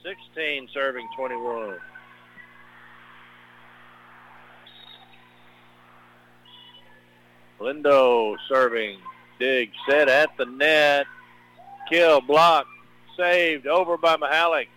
16 0.03 0.67
serving 0.73 1.07
21. 1.15 1.77
Lindo 7.59 8.35
serving 8.49 8.97
dig 9.41 9.71
set 9.89 10.07
at 10.07 10.29
the 10.37 10.45
net. 10.45 11.07
Kill, 11.89 12.21
block, 12.21 12.67
saved, 13.17 13.65
over 13.67 13.97
by 13.97 14.15
Mahalik. 14.15 14.67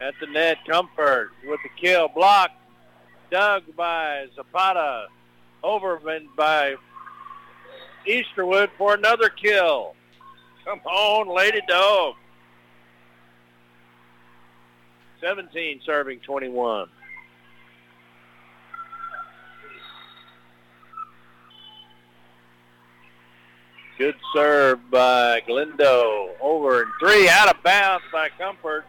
At 0.00 0.14
the 0.20 0.26
net, 0.26 0.56
Comfort 0.66 1.30
with 1.46 1.60
the 1.62 1.68
kill, 1.80 2.08
block, 2.08 2.50
dug 3.30 3.62
by 3.76 4.26
Zapata, 4.34 5.06
over 5.62 6.00
by 6.36 6.74
Easterwood 8.08 8.70
for 8.76 8.94
another 8.94 9.28
kill. 9.28 9.94
Come 10.64 10.80
on, 10.86 11.28
Lady 11.28 11.60
Dog. 11.68 12.14
17 15.20 15.82
serving 15.86 16.18
21. 16.20 16.88
Good 24.02 24.16
serve 24.34 24.90
by 24.90 25.42
Galindo. 25.46 26.34
Over 26.40 26.82
and 26.82 26.90
three 26.98 27.28
out 27.28 27.54
of 27.54 27.62
bounds 27.62 28.04
by 28.12 28.30
Comfort. 28.30 28.84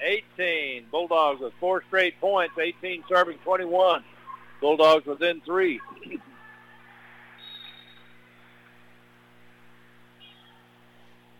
18. 0.00 0.86
Bulldogs 0.90 1.40
with 1.40 1.52
four 1.60 1.84
straight 1.86 2.20
points. 2.20 2.58
18 2.58 3.04
serving 3.08 3.38
21. 3.44 4.02
Bulldogs 4.60 5.06
within 5.06 5.40
three. 5.42 5.80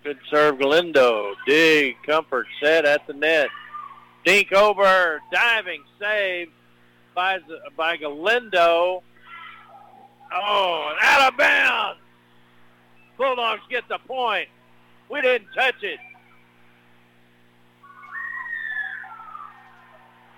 Good 0.04 0.18
serve, 0.30 0.60
Galindo. 0.60 1.34
Dig, 1.48 1.96
Comfort, 2.04 2.46
set 2.62 2.84
at 2.84 3.08
the 3.08 3.14
net. 3.14 3.48
Dink 4.24 4.52
over, 4.52 5.20
diving, 5.32 5.82
save 5.98 6.52
by, 7.12 7.40
by 7.76 7.96
Galindo. 7.96 9.02
Oh, 10.32 10.88
and 10.92 10.98
out 11.02 11.32
of 11.32 11.36
bounds. 11.36 12.00
Bulldogs 13.18 13.62
get 13.70 13.88
the 13.88 13.98
point. 14.06 14.48
We 15.08 15.20
didn't 15.20 15.48
touch 15.54 15.82
it. 15.82 15.98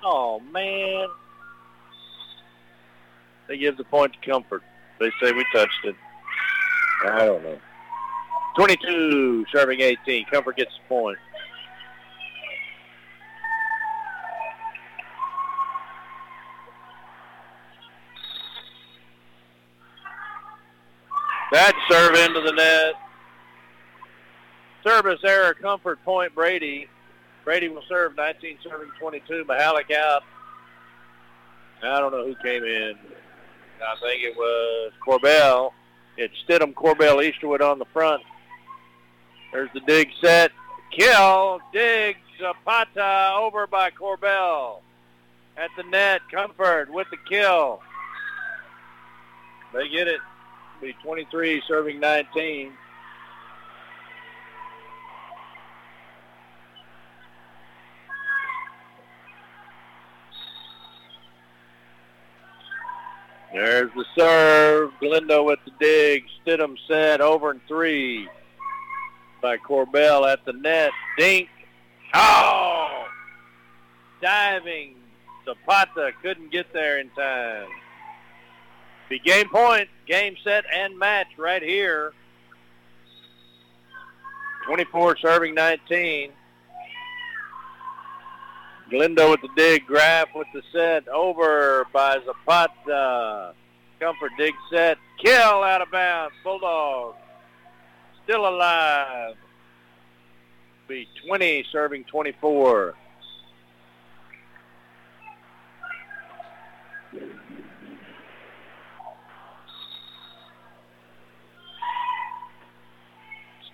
Oh, 0.04 0.40
man. 0.52 1.08
They 3.48 3.58
give 3.58 3.76
the 3.76 3.84
point 3.84 4.12
to 4.12 4.30
Comfort. 4.30 4.62
They 5.00 5.10
say 5.20 5.32
we 5.32 5.44
touched 5.52 5.84
it. 5.84 5.96
I 7.04 7.26
don't 7.26 7.42
know. 7.42 7.58
22 8.56 9.46
serving 9.52 9.80
18. 9.80 10.26
Comfort 10.26 10.56
gets 10.56 10.72
the 10.72 10.88
point. 10.88 11.18
That 21.50 21.72
serve 21.88 22.14
into 22.14 22.40
the 22.40 22.52
net. 22.52 22.94
Service 24.84 25.20
error, 25.24 25.54
Comfort 25.54 26.02
point, 26.04 26.34
Brady. 26.34 26.88
Brady 27.44 27.68
will 27.68 27.82
serve 27.88 28.16
19 28.16 28.58
serving 28.62 28.90
22. 29.00 29.44
Mahalik 29.44 29.90
out. 29.90 30.22
I 31.82 32.00
don't 32.00 32.12
know 32.12 32.26
who 32.26 32.34
came 32.42 32.64
in. 32.64 32.94
I 33.82 33.96
think 34.00 34.22
it 34.22 34.36
was 34.36 34.92
Corbell. 35.06 35.72
It's 36.16 36.34
Stidham, 36.46 36.74
Corbell, 36.74 37.22
Easterwood 37.22 37.60
on 37.60 37.78
the 37.78 37.84
front. 37.86 38.22
There's 39.52 39.70
the 39.72 39.80
dig 39.80 40.10
set. 40.20 40.50
Kill. 40.90 41.60
Dig. 41.72 42.16
Zapata 42.38 43.34
over 43.36 43.66
by 43.66 43.90
Corbell. 43.90 44.80
At 45.56 45.70
the 45.76 45.84
net. 45.84 46.20
Comfort 46.30 46.92
with 46.92 47.06
the 47.10 47.16
kill. 47.28 47.80
They 49.72 49.88
get 49.88 50.08
it. 50.08 50.20
Be 50.80 50.94
23 51.02 51.62
serving 51.66 51.98
19. 51.98 52.72
There's 63.52 63.90
the 63.94 64.04
serve. 64.16 64.92
Galindo 65.00 65.42
with 65.42 65.58
the 65.64 65.72
dig. 65.80 66.24
Stidham 66.46 66.76
set 66.86 67.20
over 67.20 67.50
and 67.50 67.60
three 67.66 68.28
by 69.42 69.56
Corbell 69.56 70.30
at 70.30 70.44
the 70.44 70.52
net. 70.52 70.92
Dink. 71.16 71.48
Oh! 72.14 73.06
Diving. 74.22 74.94
Zapata 75.44 76.12
couldn't 76.22 76.52
get 76.52 76.72
there 76.72 76.98
in 77.00 77.10
time. 77.10 77.68
Be 79.08 79.18
game 79.18 79.48
point, 79.48 79.88
game 80.06 80.36
set, 80.44 80.64
and 80.72 80.98
match 80.98 81.28
right 81.38 81.62
here. 81.62 82.12
24 84.66 85.16
serving 85.18 85.54
19. 85.54 86.30
Galindo 88.90 89.30
with 89.30 89.40
the 89.42 89.48
dig, 89.56 89.86
Graff 89.86 90.28
with 90.34 90.46
the 90.52 90.62
set, 90.72 91.08
over 91.08 91.86
by 91.92 92.18
Zapata. 92.24 93.54
Comfort 94.00 94.30
dig 94.38 94.54
set, 94.70 94.98
kill 95.22 95.62
out 95.62 95.82
of 95.82 95.90
bounds. 95.90 96.34
Bulldog 96.44 97.14
still 98.24 98.46
alive. 98.46 99.34
Be 100.86 101.08
20 101.26 101.64
serving 101.72 102.04
24. 102.04 102.94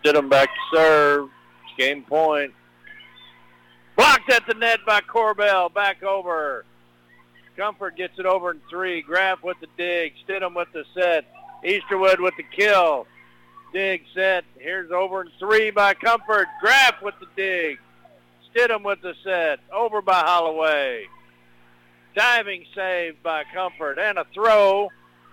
Stidham 0.04 0.28
back 0.28 0.48
to 0.48 0.76
serve. 0.76 1.30
Game 1.78 2.02
point. 2.02 2.52
Blocked 3.96 4.30
at 4.30 4.46
the 4.46 4.54
net 4.54 4.80
by 4.86 5.00
Corbell. 5.00 5.72
Back 5.72 6.02
over. 6.02 6.64
Comfort 7.56 7.96
gets 7.96 8.18
it 8.18 8.26
over 8.26 8.50
in 8.50 8.60
three. 8.68 9.02
Graff 9.02 9.42
with 9.42 9.56
the 9.60 9.68
dig. 9.76 10.12
Stidham 10.26 10.54
with 10.54 10.68
the 10.72 10.84
set. 10.94 11.24
Easterwood 11.64 12.20
with 12.20 12.34
the 12.36 12.42
kill. 12.42 13.06
Dig 13.72 14.02
set. 14.14 14.44
Here's 14.58 14.90
over 14.90 15.22
in 15.22 15.30
three 15.38 15.70
by 15.70 15.94
Comfort. 15.94 16.48
Graff 16.60 17.00
with 17.02 17.14
the 17.20 17.26
dig. 17.34 17.78
Stidham 18.54 18.84
with 18.84 19.00
the 19.00 19.14
set. 19.24 19.60
Over 19.72 20.02
by 20.02 20.20
Holloway. 20.20 21.06
Diving 22.14 22.66
save 22.74 23.22
by 23.22 23.44
Comfort. 23.54 23.98
And 23.98 24.18
a 24.18 24.26
throw. 24.34 24.90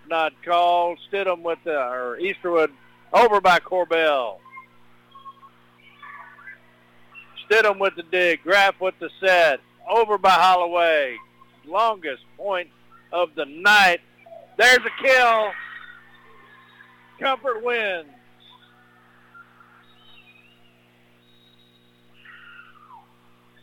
Not 0.10 0.34
called. 0.44 1.00
Stidham 1.12 1.42
with 1.42 1.60
the, 1.66 1.78
or 1.78 2.18
Easterwood 2.20 2.72
over 3.14 3.42
by 3.42 3.60
Corbell. 3.60 4.38
Stidham 7.52 7.80
with 7.80 7.96
the 7.96 8.04
dig. 8.04 8.42
Graff 8.44 8.76
with 8.80 8.96
the 9.00 9.10
set. 9.20 9.60
Over 9.90 10.18
by 10.18 10.32
Holloway. 10.32 11.18
Longest 11.66 12.24
point 12.38 12.70
of 13.12 13.30
the 13.36 13.46
night. 13.46 14.00
There's 14.58 14.80
a 14.80 15.04
kill. 15.04 15.52
Comfort 17.20 17.64
wins. 17.64 18.08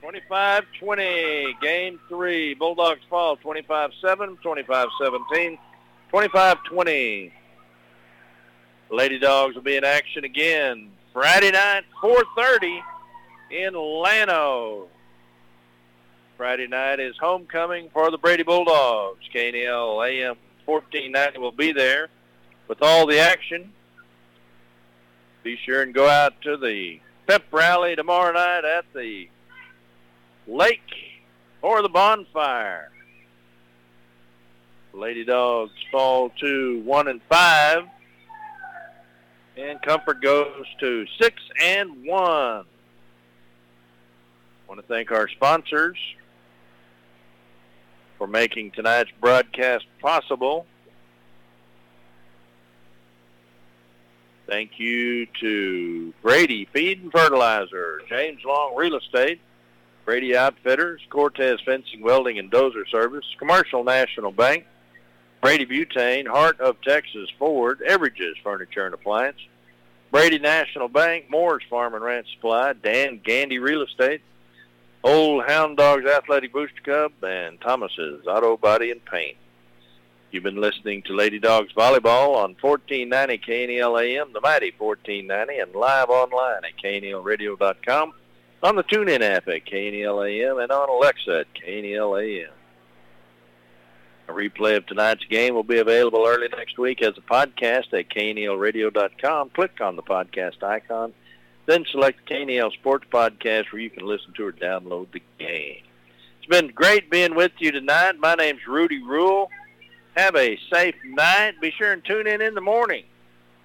Twenty-five 0.01 0.65
twenty, 0.81 1.56
game 1.60 2.01
three. 2.09 2.55
Bulldogs 2.55 3.01
fall 3.10 3.36
25-7, 3.36 4.39
25-17, 4.43 5.59
25-20. 6.10 7.32
Lady 8.90 9.19
Dogs 9.19 9.55
will 9.55 9.62
be 9.62 9.77
in 9.77 9.85
action 9.85 10.24
again 10.24 10.90
Friday 11.12 11.51
night, 11.51 11.82
4.30 12.02 12.81
in 13.50 13.74
Llano. 13.74 14.88
Friday 16.36 16.66
night 16.66 17.00
is 17.00 17.16
homecoming 17.18 17.90
for 17.92 18.10
the 18.10 18.18
Brady 18.18 18.42
Bulldogs. 18.42 19.24
KNEL 19.34 20.06
AM 20.06 20.36
1490 20.66 21.38
will 21.38 21.52
be 21.52 21.72
there 21.72 22.08
with 22.68 22.82
all 22.82 23.06
the 23.06 23.18
action. 23.18 23.72
Be 25.42 25.56
sure 25.64 25.82
and 25.82 25.94
go 25.94 26.08
out 26.08 26.40
to 26.42 26.56
the 26.56 27.00
pep 27.26 27.44
rally 27.50 27.96
tomorrow 27.96 28.32
night 28.32 28.64
at 28.64 28.84
the 28.94 29.28
lake 30.46 30.80
or 31.62 31.82
the 31.82 31.88
bonfire. 31.88 32.90
Lady 34.92 35.24
Dogs 35.24 35.72
fall 35.90 36.30
to 36.40 36.80
one 36.84 37.08
and 37.08 37.20
five, 37.28 37.84
and 39.56 39.80
Comfort 39.82 40.22
goes 40.22 40.66
to 40.80 41.06
six 41.20 41.40
and 41.62 42.04
one. 42.04 42.64
Want 44.69 44.81
to 44.82 44.86
thank 44.86 45.11
our 45.11 45.28
sponsors 45.28 45.97
for 48.19 48.27
making 48.27 48.73
tonight's 48.73 49.11
broadcast 49.19 49.86
possible. 50.01 50.66
Thank 54.47 54.78
you 54.78 55.27
to 55.40 56.12
Brady 56.20 56.69
Feed 56.73 57.03
and 57.03 57.11
Fertilizer, 57.11 58.03
James 58.09 58.43
Long 58.45 58.77
Real 58.77 58.97
Estate, 58.97 59.40
Brady 60.05 60.36
Outfitters, 60.36 61.01
Cortez 61.09 61.61
Fencing, 61.65 62.03
Welding, 62.03 62.39
and 62.39 62.51
Dozer 62.51 62.86
Service, 62.90 63.24
Commercial 63.39 63.85
National 63.85 64.32
Bank, 64.32 64.66
Brady 65.40 65.65
Butane, 65.65 66.27
Heart 66.27 66.61
of 66.61 66.81
Texas 66.82 67.31
Ford, 67.39 67.81
Everidge's 67.86 68.36
Furniture 68.43 68.85
and 68.85 68.95
Appliance, 68.95 69.39
Brady 70.11 70.39
National 70.39 70.89
Bank, 70.89 71.27
Moore's 71.31 71.62
Farm 71.70 71.95
and 71.95 72.05
Ranch 72.05 72.27
Supply, 72.35 72.73
Dan 72.74 73.20
Gandy 73.24 73.59
Real 73.59 73.82
Estate, 73.82 74.20
Old 75.04 75.44
Hound 75.46 75.76
Dogs 75.76 76.06
Athletic 76.06 76.52
Booster 76.52 76.82
Club, 76.82 77.12
and 77.22 77.60
Thomas's 77.60 78.26
Auto 78.26 78.56
Body 78.56 78.90
and 78.90 79.04
Paint. 79.04 79.36
You've 80.30 80.42
been 80.42 80.60
listening 80.60 81.02
to 81.02 81.14
Lady 81.14 81.38
Dogs 81.38 81.72
Volleyball 81.72 82.36
on 82.36 82.54
1490 82.60 83.38
KNEL 83.38 84.02
AM, 84.02 84.32
the 84.32 84.40
mighty 84.40 84.72
1490, 84.76 85.58
and 85.58 85.74
live 85.74 86.10
online 86.10 86.64
at 86.64 86.76
knelradio.com, 86.82 88.12
on 88.62 88.76
the 88.76 88.84
TuneIn 88.84 89.22
app 89.22 89.48
at 89.48 89.64
KNEL 89.64 90.28
AM, 90.28 90.58
and 90.58 90.70
on 90.70 90.88
Alexa 90.90 91.40
at 91.40 91.46
KNEL 91.54 92.20
AM. 92.20 92.50
A 94.28 94.32
replay 94.32 94.76
of 94.76 94.84
tonight's 94.84 95.24
game 95.24 95.54
will 95.54 95.62
be 95.62 95.78
available 95.78 96.26
early 96.26 96.48
next 96.48 96.76
week 96.76 97.00
as 97.00 97.16
a 97.16 97.22
podcast 97.22 97.94
at 97.94 98.10
knelradio.com. 98.10 99.50
Click 99.50 99.80
on 99.80 99.96
the 99.96 100.02
podcast 100.02 100.62
icon, 100.62 101.14
then 101.69 101.85
select 101.93 102.27
the 102.27 102.35
KNEL 102.35 102.73
Sports 102.73 103.07
Podcast 103.12 103.70
where 103.70 103.82
you 103.82 103.90
can 103.90 104.07
listen 104.07 104.32
to 104.39 104.47
or 104.47 104.53
download 104.53 105.12
the 105.12 105.20
game. 105.39 105.82
It's 106.39 106.49
been 106.49 106.69
great 106.69 107.11
being 107.11 107.35
with 107.35 107.53
you 107.59 107.70
tonight. 107.70 108.19
My 108.19 108.35
name's 108.35 108.66
Rudy 108.66 109.03
Rule. 109.03 109.51
Have 110.16 110.35
a 110.35 110.59
safe 110.73 110.95
night. 111.05 111.61
Be 111.61 111.70
sure 111.70 111.93
and 111.93 112.03
tune 112.03 112.27
in 112.27 112.40
in 112.40 112.55
the 112.55 112.62
morning 112.62 113.05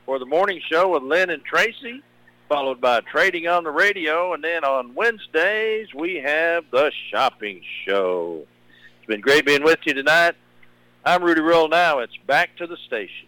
for 0.05 0.19
the 0.19 0.25
morning 0.25 0.61
show 0.69 0.89
with 0.89 1.03
Lynn 1.03 1.29
and 1.29 1.45
Tracy, 1.45 2.03
followed 2.49 2.81
by 2.81 2.99
Trading 2.99 3.47
on 3.47 3.63
the 3.63 3.71
Radio. 3.71 4.33
And 4.33 4.43
then 4.43 4.65
on 4.65 4.93
Wednesdays, 4.95 5.87
we 5.95 6.15
have 6.15 6.65
the 6.71 6.91
Shopping 7.09 7.61
Show. 7.87 8.45
It's 8.97 9.07
been 9.07 9.21
great 9.21 9.45
being 9.45 9.63
with 9.63 9.79
you 9.85 9.93
tonight. 9.93 10.35
I'm 11.05 11.23
Rudy 11.23 11.41
Rule 11.41 11.69
now. 11.69 11.99
It's 11.99 12.17
back 12.27 12.57
to 12.57 12.67
the 12.67 12.77
station. 12.85 13.27